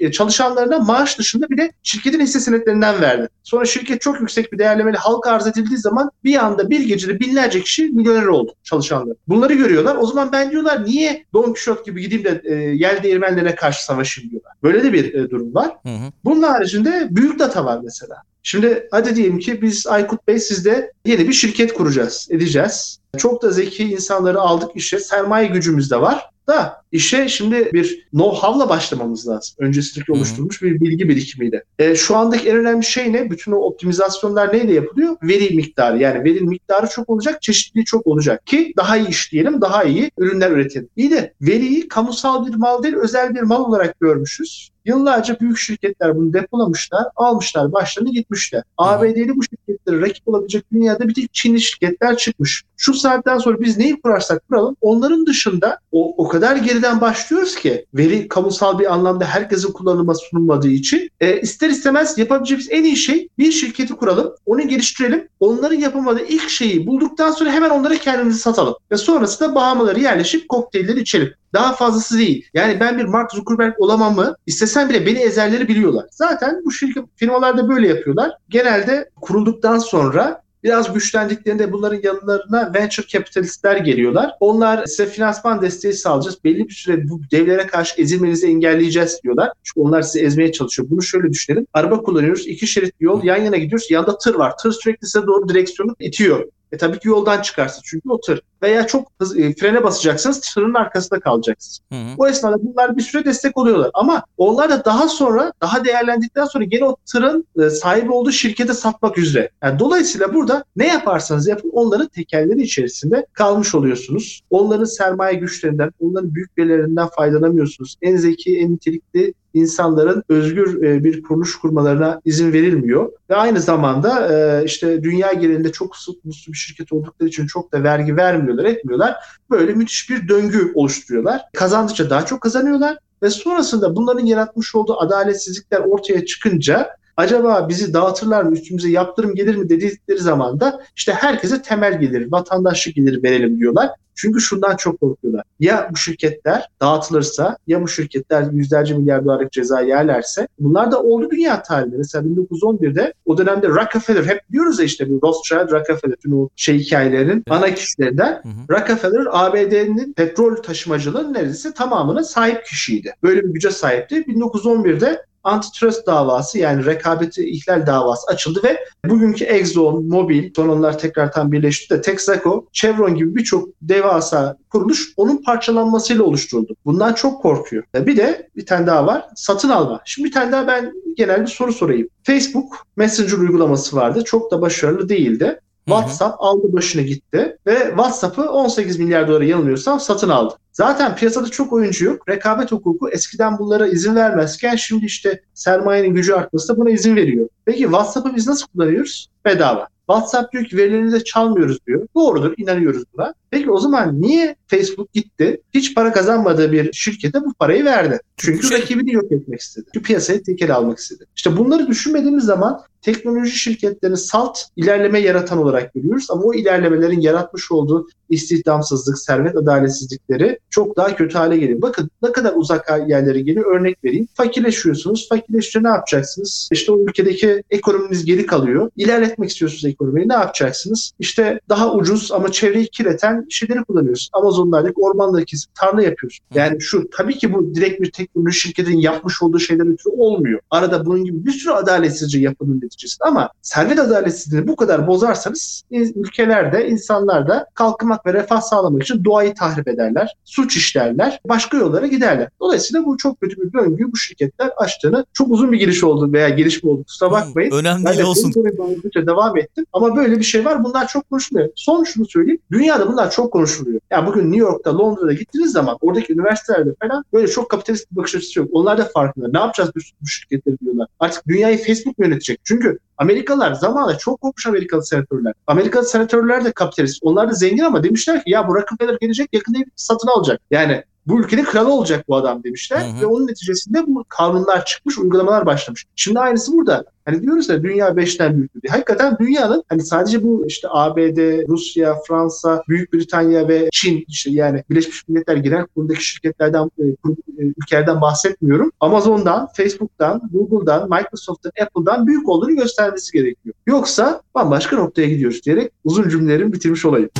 e, 0.00 0.12
çalışanlarına 0.12 0.78
maaş 0.78 1.18
dışında 1.18 1.50
bir 1.50 1.58
de 1.58 1.72
şirketin 1.82 2.20
hisse 2.20 2.40
senetlerinden 2.40 3.00
verdi. 3.00 3.28
Sonra 3.44 3.64
şirket 3.64 4.00
çok 4.00 4.20
yüksek 4.20 4.52
bir 4.52 4.58
değerlemeli 4.58 4.96
halka 4.96 5.30
arz 5.30 5.46
edildiği 5.46 5.78
zaman 5.78 6.10
bir 6.24 6.44
anda 6.44 6.70
bir 6.70 6.80
gecede 6.80 7.20
binlerce 7.20 7.60
kişi 7.60 7.84
milyoner 7.84 8.26
oldu 8.26 8.54
çalışanlar. 8.64 9.16
Bunları 9.28 9.54
görüyorlar. 9.54 9.96
O 10.00 10.06
zaman 10.06 10.32
ben 10.32 10.50
diyorlar 10.50 10.84
niye 10.84 11.24
Don 11.34 11.42
Quixote 11.42 11.82
gibi 11.90 12.02
gideyim 12.02 12.24
de 12.24 12.42
e, 12.44 12.54
yel 12.54 13.02
değirmenlerine 13.02 13.54
karşı 13.54 13.84
savaşayım 13.84 14.30
diyorlar. 14.30 14.52
Böyle 14.62 14.84
de 14.84 14.92
bir 14.92 15.14
e, 15.14 15.30
durum 15.30 15.54
var. 15.54 15.70
Hı 15.82 15.88
hı. 15.88 16.12
Bunun 16.24 16.42
haricinde 16.42 17.08
büyük 17.10 17.38
data 17.38 17.64
var 17.64 17.80
mesela. 17.84 18.22
Şimdi 18.42 18.88
hadi 18.90 19.16
diyelim 19.16 19.38
ki 19.38 19.62
biz 19.62 19.86
Aykut 19.86 20.28
Bey 20.28 20.38
sizde 20.38 20.92
yeni 21.04 21.28
bir 21.28 21.32
şirket 21.32 21.72
kuracağız, 21.72 22.28
edeceğiz. 22.30 22.98
Çok 23.16 23.42
da 23.42 23.50
zeki 23.50 23.84
insanları 23.84 24.40
aldık 24.40 24.70
işe, 24.74 24.98
sermaye 24.98 25.46
gücümüz 25.46 25.90
de 25.90 26.00
var. 26.00 26.30
Da 26.48 26.82
işe 26.96 27.28
şimdi 27.28 27.70
bir 27.72 28.08
know-how'la 28.12 28.68
başlamamız 28.68 29.28
lazım. 29.28 29.56
Hı. 29.60 30.12
oluşturulmuş 30.12 30.62
bir 30.62 30.80
bilgi 30.80 31.08
birikimiyle. 31.08 31.64
E, 31.78 31.94
şu 31.94 32.16
andaki 32.16 32.48
en 32.48 32.56
önemli 32.56 32.84
şey 32.84 33.12
ne? 33.12 33.30
Bütün 33.30 33.52
o 33.52 33.56
optimizasyonlar 33.56 34.52
neyle 34.52 34.74
yapılıyor? 34.74 35.16
Veri 35.22 35.54
miktarı. 35.54 35.98
Yani 35.98 36.24
veri 36.24 36.40
miktarı 36.40 36.86
çok 36.86 37.10
olacak, 37.10 37.42
çeşitliliği 37.42 37.84
çok 37.84 38.06
olacak 38.06 38.46
ki 38.46 38.72
daha 38.76 38.96
iyi 38.96 39.08
işleyelim, 39.08 39.60
daha 39.60 39.84
iyi 39.84 40.10
ürünler 40.18 40.50
üretelim. 40.50 40.88
İyi 40.96 41.10
de 41.10 41.32
veriyi 41.40 41.88
kamusal 41.88 42.46
bir 42.46 42.54
mal 42.54 42.82
değil, 42.82 42.94
özel 42.94 43.34
bir 43.34 43.42
mal 43.42 43.64
olarak 43.64 44.00
görmüşüz. 44.00 44.70
Yıllarca 44.84 45.40
büyük 45.40 45.58
şirketler 45.58 46.16
bunu 46.16 46.32
depolamışlar, 46.32 47.04
almışlar, 47.16 47.72
başlarını 47.72 48.12
gitmişler. 48.12 48.62
ABD'li 48.78 49.36
bu 49.36 49.42
şirketleri 49.42 50.00
rakip 50.00 50.28
olabilecek 50.28 50.72
dünyada 50.72 51.08
bir 51.08 51.14
tek 51.14 51.34
Çinli 51.34 51.60
şirketler 51.60 52.16
çıkmış. 52.16 52.62
Şu 52.76 52.94
saatten 52.94 53.38
sonra 53.38 53.60
biz 53.60 53.78
neyi 53.78 54.00
kurarsak 54.00 54.48
kuralım, 54.48 54.76
onların 54.80 55.26
dışında 55.26 55.78
o, 55.92 56.24
o 56.24 56.28
kadar 56.28 56.56
geriden 56.86 57.00
başlıyoruz 57.00 57.54
ki 57.54 57.86
veri 57.94 58.28
kamusal 58.28 58.78
bir 58.78 58.92
anlamda 58.94 59.24
herkesin 59.24 59.72
kullanıma 59.72 60.14
sunulmadığı 60.14 60.68
için 60.68 61.10
e, 61.20 61.40
ister 61.40 61.70
istemez 61.70 62.18
yapabileceğimiz 62.18 62.68
en 62.70 62.84
iyi 62.84 62.96
şey 62.96 63.28
bir 63.38 63.52
şirketi 63.52 63.94
kuralım, 63.94 64.34
onu 64.46 64.68
geliştirelim, 64.68 65.28
onların 65.40 65.76
yapamadığı 65.76 66.24
ilk 66.24 66.48
şeyi 66.48 66.86
bulduktan 66.86 67.30
sonra 67.30 67.50
hemen 67.50 67.70
onları 67.70 67.96
kendimizi 67.96 68.38
satalım. 68.38 68.74
Ve 68.90 68.96
sonrasında 68.96 69.54
Bahamaları 69.54 70.00
yerleşip 70.00 70.48
kokteylleri 70.48 71.00
içelim. 71.00 71.34
Daha 71.52 71.72
fazlası 71.72 72.18
değil. 72.18 72.46
Yani 72.54 72.80
ben 72.80 72.98
bir 72.98 73.04
Mark 73.04 73.32
Zuckerberg 73.32 73.74
olamam 73.78 74.14
mı? 74.14 74.36
İstesem 74.46 74.88
bile 74.88 75.06
beni 75.06 75.18
ezerleri 75.18 75.68
biliyorlar. 75.68 76.04
Zaten 76.10 76.62
bu 76.64 76.72
şirket 76.72 77.04
firmalar 77.16 77.58
da 77.58 77.68
böyle 77.68 77.88
yapıyorlar. 77.88 78.30
Genelde 78.48 79.10
kurulduktan 79.20 79.78
sonra 79.78 80.42
biraz 80.64 80.94
güçlendiklerinde 80.94 81.72
bunların 81.72 82.00
yanlarına 82.02 82.74
venture 82.74 83.06
capitalistler 83.06 83.76
geliyorlar. 83.76 84.30
Onlar 84.40 84.86
size 84.86 85.06
finansman 85.06 85.62
desteği 85.62 85.92
sağlayacağız. 85.92 86.44
Belli 86.44 86.68
bir 86.68 86.74
süre 86.74 87.08
bu 87.08 87.20
devlere 87.30 87.66
karşı 87.66 88.00
ezilmenizi 88.02 88.46
engelleyeceğiz 88.46 89.20
diyorlar. 89.22 89.52
Çünkü 89.62 89.80
onlar 89.80 90.02
sizi 90.02 90.24
ezmeye 90.24 90.52
çalışıyor. 90.52 90.90
Bunu 90.90 91.02
şöyle 91.02 91.30
düşünelim. 91.30 91.66
Araba 91.74 92.02
kullanıyoruz. 92.02 92.46
iki 92.46 92.66
şerit 92.66 92.94
yol 93.00 93.24
yan 93.24 93.42
yana 93.42 93.56
gidiyoruz. 93.56 93.90
Yanında 93.90 94.18
tır 94.18 94.34
var. 94.34 94.52
Tır 94.62 94.72
sürekli 94.72 95.06
size 95.06 95.26
doğru 95.26 95.48
direksiyonu 95.48 95.96
itiyor. 95.98 96.44
E 96.72 96.76
tabii 96.76 96.98
ki 96.98 97.08
yoldan 97.08 97.42
çıkarsın 97.42 97.82
çünkü 97.84 98.08
o 98.08 98.20
tır. 98.20 98.40
Veya 98.62 98.86
çok 98.86 99.08
hız, 99.20 99.38
e, 99.38 99.54
frene 99.54 99.84
basacaksınız 99.84 100.40
tırın 100.40 100.74
arkasında 100.74 101.20
kalacaksınız. 101.20 101.80
Hı 101.92 101.98
hı. 101.98 102.14
O 102.18 102.26
esnada 102.26 102.56
bunlar 102.62 102.96
bir 102.96 103.02
süre 103.02 103.24
destek 103.24 103.58
oluyorlar. 103.58 103.90
Ama 103.94 104.22
onlar 104.36 104.70
da 104.70 104.84
daha 104.84 105.08
sonra 105.08 105.52
daha 105.62 105.84
değerlendikten 105.84 106.44
sonra 106.44 106.64
gene 106.64 106.84
o 106.84 106.96
tırın 107.12 107.46
e, 107.62 107.70
sahibi 107.70 108.12
olduğu 108.12 108.32
şirkete 108.32 108.74
satmak 108.74 109.18
üzere. 109.18 109.50
Yani 109.62 109.78
dolayısıyla 109.78 110.34
burada 110.34 110.64
ne 110.76 110.86
yaparsanız 110.86 111.48
yapın 111.48 111.70
onların 111.72 112.08
tekelleri 112.08 112.62
içerisinde 112.62 113.26
kalmış 113.32 113.74
oluyorsunuz. 113.74 114.42
Onların 114.50 114.84
sermaye 114.84 115.34
güçlerinden, 115.34 115.90
onların 116.00 116.34
büyük 116.34 116.58
verilerinden 116.58 117.08
faydalanamıyorsunuz. 117.08 117.96
En 118.02 118.16
zeki, 118.16 118.58
en 118.58 118.72
nitelikli 118.72 119.34
insanların 119.56 120.22
özgür 120.28 120.82
e, 120.82 121.04
bir 121.04 121.22
kuruluş 121.22 121.56
kurmalarına 121.56 122.20
izin 122.24 122.52
verilmiyor. 122.52 123.12
Ve 123.30 123.36
aynı 123.36 123.60
zamanda 123.60 124.28
e, 124.32 124.64
işte 124.64 125.02
dünya 125.02 125.32
genelinde 125.32 125.72
çok 125.72 125.96
muslu 126.24 126.52
bir 126.52 126.58
şirket 126.58 126.92
oldukları 126.92 127.28
için 127.28 127.46
çok 127.46 127.72
da 127.72 127.82
vergi 127.82 128.16
vermiyorlar, 128.16 128.64
etmiyorlar. 128.64 129.16
Böyle 129.50 129.72
müthiş 129.72 130.10
bir 130.10 130.28
döngü 130.28 130.72
oluşturuyorlar. 130.74 131.40
Kazandıkça 131.54 132.10
daha 132.10 132.26
çok 132.26 132.40
kazanıyorlar 132.40 132.98
ve 133.22 133.30
sonrasında 133.30 133.96
bunların 133.96 134.26
yaratmış 134.26 134.74
olduğu 134.74 135.00
adaletsizlikler 135.00 135.78
ortaya 135.80 136.26
çıkınca 136.26 136.88
acaba 137.16 137.68
bizi 137.68 137.94
dağıtırlar 137.94 138.42
mı, 138.42 138.52
üstümüze 138.52 138.90
yaptırım 138.90 139.34
gelir 139.34 139.56
mi 139.56 139.68
dedikleri 139.68 140.18
zaman 140.18 140.60
da 140.60 140.80
işte 140.96 141.12
herkese 141.12 141.62
temel 141.62 142.00
gelir, 142.00 142.32
vatandaşlık 142.32 142.94
gelir 142.94 143.22
verelim 143.22 143.58
diyorlar. 143.58 143.90
Çünkü 144.16 144.40
şundan 144.40 144.76
çok 144.76 145.00
korkuyorlar. 145.00 145.44
Ya 145.60 145.88
bu 145.92 145.96
şirketler 145.96 146.68
dağıtılırsa, 146.80 147.56
ya 147.66 147.82
bu 147.82 147.88
şirketler 147.88 148.52
yüzlerce 148.52 148.94
milyar 148.94 149.24
dolarlık 149.24 149.52
ceza 149.52 149.80
yerlerse 149.80 150.48
bunlar 150.58 150.92
da 150.92 151.02
oldu 151.02 151.30
dünya 151.30 151.62
tarihinde. 151.62 151.96
Mesela 151.96 152.28
1911'de 152.28 153.12
o 153.24 153.38
dönemde 153.38 153.68
Rockefeller 153.68 154.24
hep 154.24 154.40
diyoruz 154.52 154.78
ya 154.78 154.84
işte 154.84 155.10
bu 155.10 155.20
Rothschild, 155.22 155.72
Rockefeller 155.72 156.16
tüm 156.16 156.38
o 156.38 156.48
şey 156.56 156.78
hikayelerinin 156.78 157.44
ana 157.50 157.74
kişilerinden 157.74 158.32
Hı 158.42 158.48
hı. 158.48 158.78
Rockefeller 158.78 159.26
ABD'nin 159.30 160.12
petrol 160.12 160.56
taşımacılığının 160.56 161.34
neredeyse 161.34 161.74
tamamına 161.74 162.24
sahip 162.24 162.64
kişiydi. 162.64 163.14
Böyle 163.22 163.42
bir 163.42 163.48
güce 163.48 163.70
sahipti. 163.70 164.16
1911'de 164.16 165.22
antitrust 165.46 166.06
davası 166.06 166.58
yani 166.58 166.86
rekabeti 166.86 167.50
ihlal 167.50 167.86
davası 167.86 168.26
açıldı 168.26 168.60
ve 168.64 168.78
bugünkü 169.08 169.44
Exxon, 169.44 170.06
Mobil, 170.06 170.50
son 170.56 170.68
onlar 170.68 170.98
tekrar 170.98 171.32
tam 171.32 171.52
birleşti 171.52 171.94
de 171.94 172.00
Texaco, 172.00 172.66
Chevron 172.72 173.14
gibi 173.14 173.34
birçok 173.34 173.68
devasa 173.82 174.56
kuruluş 174.70 175.12
onun 175.16 175.42
parçalanmasıyla 175.42 176.24
oluşturuldu. 176.24 176.76
Bundan 176.84 177.12
çok 177.12 177.42
korkuyor. 177.42 177.84
Bir 177.94 178.16
de 178.16 178.48
bir 178.56 178.66
tane 178.66 178.86
daha 178.86 179.06
var. 179.06 179.24
Satın 179.36 179.68
alma. 179.68 180.00
Şimdi 180.04 180.28
bir 180.28 180.32
tane 180.32 180.52
daha 180.52 180.66
ben 180.66 180.92
genel 181.16 181.40
bir 181.42 181.46
soru 181.46 181.72
sorayım. 181.72 182.08
Facebook 182.24 182.76
Messenger 182.96 183.38
uygulaması 183.38 183.96
vardı. 183.96 184.24
Çok 184.24 184.50
da 184.50 184.60
başarılı 184.60 185.08
değildi. 185.08 185.60
WhatsApp 185.84 186.36
aldı 186.38 186.72
başını 186.72 187.02
gitti 187.02 187.56
ve 187.66 187.78
WhatsApp'ı 187.88 188.50
18 188.50 188.98
milyar 188.98 189.28
dolara 189.28 189.44
yanılmıyorsam 189.44 190.00
satın 190.00 190.28
aldı. 190.28 190.54
Zaten 190.76 191.16
piyasada 191.16 191.48
çok 191.48 191.72
oyuncu 191.72 192.04
yok. 192.04 192.28
Rekabet 192.28 192.72
hukuku 192.72 193.10
eskiden 193.10 193.58
bunlara 193.58 193.86
izin 193.86 194.14
vermezken 194.14 194.76
şimdi 194.76 195.04
işte 195.06 195.40
sermayenin 195.54 196.14
gücü 196.14 196.32
artması 196.32 196.68
da 196.68 196.76
buna 196.76 196.90
izin 196.90 197.16
veriyor. 197.16 197.48
Peki 197.64 197.82
WhatsApp'ı 197.82 198.36
biz 198.36 198.46
nasıl 198.46 198.66
kullanıyoruz? 198.66 199.28
Bedava. 199.44 199.88
WhatsApp 200.10 200.52
diyor 200.52 200.64
ki 200.64 200.76
verilerinizi 200.76 201.24
çalmıyoruz 201.24 201.78
diyor. 201.86 202.08
Doğrudur, 202.14 202.54
inanıyoruz 202.56 203.02
buna. 203.14 203.34
Peki 203.50 203.70
o 203.70 203.78
zaman 203.78 204.20
niye 204.22 204.56
Facebook 204.66 205.12
gitti? 205.12 205.60
Hiç 205.74 205.94
para 205.94 206.12
kazanmadığı 206.12 206.72
bir 206.72 206.92
şirkete 206.92 207.40
bu 207.40 207.54
parayı 207.54 207.84
verdi. 207.84 208.18
Çünkü 208.36 208.66
Şey- 208.66 208.78
rakibini 208.78 209.12
yok 209.12 209.32
etmek 209.32 209.60
istedi. 209.60 209.86
Çünkü 209.94 210.06
piyasayı 210.06 210.42
tekel 210.42 210.74
almak 210.74 210.98
istedi. 210.98 211.24
İşte 211.36 211.56
bunları 211.56 211.86
düşünmediğimiz 211.86 212.44
zaman 212.44 212.80
teknoloji 213.06 213.50
şirketlerini 213.50 214.16
salt 214.16 214.58
ilerleme 214.76 215.18
yaratan 215.18 215.58
olarak 215.58 215.94
görüyoruz. 215.94 216.26
Ama 216.30 216.42
o 216.42 216.54
ilerlemelerin 216.54 217.20
yaratmış 217.20 217.72
olduğu 217.72 218.08
istihdamsızlık, 218.28 219.18
servet 219.18 219.56
adaletsizlikleri 219.56 220.58
çok 220.70 220.96
daha 220.96 221.16
kötü 221.16 221.38
hale 221.38 221.56
geliyor. 221.56 221.82
Bakın 221.82 222.10
ne 222.22 222.32
kadar 222.32 222.52
uzak 222.56 223.08
yerlere 223.08 223.40
geliyor. 223.40 223.76
Örnek 223.76 224.04
vereyim. 224.04 224.28
Fakirleşiyorsunuz. 224.34 225.28
Fakirleşince 225.28 225.82
ne 225.82 225.88
yapacaksınız? 225.88 226.68
İşte 226.72 226.92
o 226.92 227.00
ülkedeki 227.00 227.62
ekonominiz 227.70 228.24
geri 228.24 228.46
kalıyor. 228.46 228.90
İlerletmek 228.96 229.50
istiyorsunuz 229.50 229.84
ekonomiyi. 229.84 230.28
Ne 230.28 230.34
yapacaksınız? 230.34 231.12
İşte 231.18 231.60
daha 231.68 231.94
ucuz 231.94 232.32
ama 232.32 232.52
çevreyi 232.52 232.86
kirleten 232.86 233.46
şeyleri 233.50 233.84
kullanıyoruz. 233.84 234.30
Amazon'lardaki 234.32 235.00
ormanları 235.00 235.44
kesip 235.44 235.74
tarla 235.74 236.02
yapıyoruz. 236.02 236.38
Yani 236.54 236.80
şu 236.80 237.10
tabii 237.16 237.38
ki 237.38 237.52
bu 237.54 237.74
direkt 237.74 238.00
bir 238.00 238.10
teknoloji 238.10 238.60
şirketinin 238.60 239.00
yapmış 239.00 239.42
olduğu 239.42 239.58
şeyler 239.58 239.92
ötürü 239.92 240.14
olmuyor. 240.16 240.60
Arada 240.70 241.06
bunun 241.06 241.24
gibi 241.24 241.46
bir 241.46 241.52
sürü 241.52 241.72
adaletsizce 241.72 242.40
yapının 242.40 242.80
neticesinde 242.96 243.28
ama 243.28 243.50
servet 243.62 243.98
adaletsizliğini 243.98 244.68
bu 244.68 244.76
kadar 244.76 245.06
bozarsanız 245.06 245.82
ülkelerde, 245.90 246.88
insanlar 246.88 247.48
da 247.48 247.66
kalkınmak 247.74 248.26
ve 248.26 248.32
refah 248.32 248.60
sağlamak 248.60 249.02
için 249.02 249.24
doğayı 249.24 249.54
tahrip 249.54 249.88
ederler, 249.88 250.36
suç 250.44 250.76
işlerler, 250.76 251.40
başka 251.48 251.76
yollara 251.76 252.06
giderler. 252.06 252.48
Dolayısıyla 252.60 253.04
bu 253.04 253.16
çok 253.16 253.40
kötü 253.40 253.56
bir 253.56 253.72
döngüyü 253.72 254.12
bu 254.12 254.16
şirketler 254.16 254.70
açtığını 254.76 255.26
çok 255.32 255.50
uzun 255.50 255.72
bir 255.72 255.78
giriş 255.78 256.04
oldu 256.04 256.32
veya 256.32 256.48
gelişme 256.48 256.90
oldu. 256.90 257.04
Kusura 257.04 257.30
bakmayın. 257.30 257.70
Önemli 257.70 258.04
Ben 258.04 258.12
değil 258.12 258.22
de 258.22 258.26
olsun. 258.26 258.54
boyunca 258.54 259.26
devam 259.26 259.58
ettim. 259.58 259.86
Ama 259.92 260.16
böyle 260.16 260.38
bir 260.38 260.44
şey 260.44 260.64
var. 260.64 260.84
Bunlar 260.84 261.08
çok 261.08 261.30
konuşuluyor. 261.30 261.68
Son 261.74 262.04
şunu 262.04 262.26
söyleyeyim. 262.26 262.60
Dünyada 262.70 263.08
bunlar 263.08 263.30
çok 263.30 263.52
konuşuluyor. 263.52 264.00
Yani 264.10 264.26
bugün 264.26 264.52
New 264.52 264.56
York'ta, 264.56 264.98
Londra'da 264.98 265.32
gittiğiniz 265.32 265.72
zaman 265.72 265.98
oradaki 266.00 266.32
üniversitelerde 266.32 266.90
falan 267.02 267.24
böyle 267.32 267.48
çok 267.48 267.70
kapitalist 267.70 268.10
bir 268.12 268.16
bakış 268.16 268.34
açısı 268.34 268.58
yok. 268.58 268.68
Onlar 268.72 268.98
da 268.98 269.04
farkında. 269.14 269.48
Ne 269.52 269.58
yapacağız 269.58 269.90
bu, 269.96 270.00
bu 270.22 270.26
şirketleri 270.26 270.78
diyorlar. 270.78 271.06
Artık 271.20 271.48
dünyayı 271.48 271.78
Facebook 271.78 272.18
yönetecek? 272.18 272.60
Çünkü 272.64 272.85
Amerikalılar 273.18 273.72
zamanla 273.72 274.18
çok 274.18 274.40
korkmuş 274.40 274.66
Amerikalı 274.66 275.04
senatörler. 275.04 275.52
Amerikalı 275.66 276.04
senatörler 276.04 276.64
de 276.64 276.72
kapitalist. 276.72 277.18
Onlar 277.22 277.50
da 277.50 277.54
zengin 277.54 277.84
ama 277.84 278.02
demişler 278.02 278.44
ki 278.44 278.50
ya 278.50 278.68
bu 278.68 278.74
Rockefeller 278.74 279.16
gelecek 279.20 279.48
yakında 279.52 279.78
satın 279.96 280.28
alacak. 280.28 280.60
Yani 280.70 281.04
bu 281.26 281.40
ülkenin 281.40 281.64
kralı 281.64 281.92
olacak 281.92 282.24
bu 282.28 282.36
adam 282.36 282.64
demişler 282.64 283.00
Hı 283.00 283.16
hı. 283.16 283.20
ve 283.20 283.26
onun 283.26 283.46
neticesinde 283.46 284.06
bu 284.06 284.24
kanunlar 284.28 284.84
çıkmış, 284.84 285.18
uygulamalar 285.18 285.66
başlamış. 285.66 286.04
Şimdi 286.16 286.40
aynısı 286.40 286.72
burada. 286.72 287.04
Hani 287.24 287.42
diyoruz 287.42 287.68
ya 287.68 287.82
dünya 287.82 288.16
beşten 288.16 288.56
büyük 288.56 288.82
diye. 288.82 288.90
Hakikaten 288.90 289.36
dünyanın 289.40 289.84
hani 289.88 290.02
sadece 290.02 290.42
bu 290.42 290.64
işte 290.66 290.88
ABD, 290.90 291.68
Rusya, 291.68 292.16
Fransa, 292.28 292.82
Büyük 292.88 293.12
Britanya 293.12 293.68
ve 293.68 293.88
Çin 293.92 294.24
işte 294.28 294.50
yani 294.50 294.84
Birleşmiş 294.90 295.28
Milletler 295.28 295.56
Genel 295.56 295.86
Kurulu'ndaki 295.86 296.24
şirketlerden, 296.24 296.90
e, 296.98 297.04
e, 297.04 297.14
ülkelerden 297.58 298.20
bahsetmiyorum. 298.20 298.92
Amazon'dan, 299.00 299.68
Facebook'tan, 299.76 300.42
Google'dan, 300.52 301.10
Microsoft'tan, 301.10 301.72
Apple'dan 301.82 302.26
büyük 302.26 302.48
olduğunu 302.48 302.76
göstermesi 302.76 303.32
gerekiyor. 303.32 303.74
Yoksa 303.86 304.42
bambaşka 304.54 304.96
noktaya 304.96 305.28
gidiyoruz 305.28 305.62
diyerek 305.64 305.92
uzun 306.04 306.28
cümlelerimi 306.28 306.72
bitirmiş 306.72 307.04
olayım. 307.04 307.30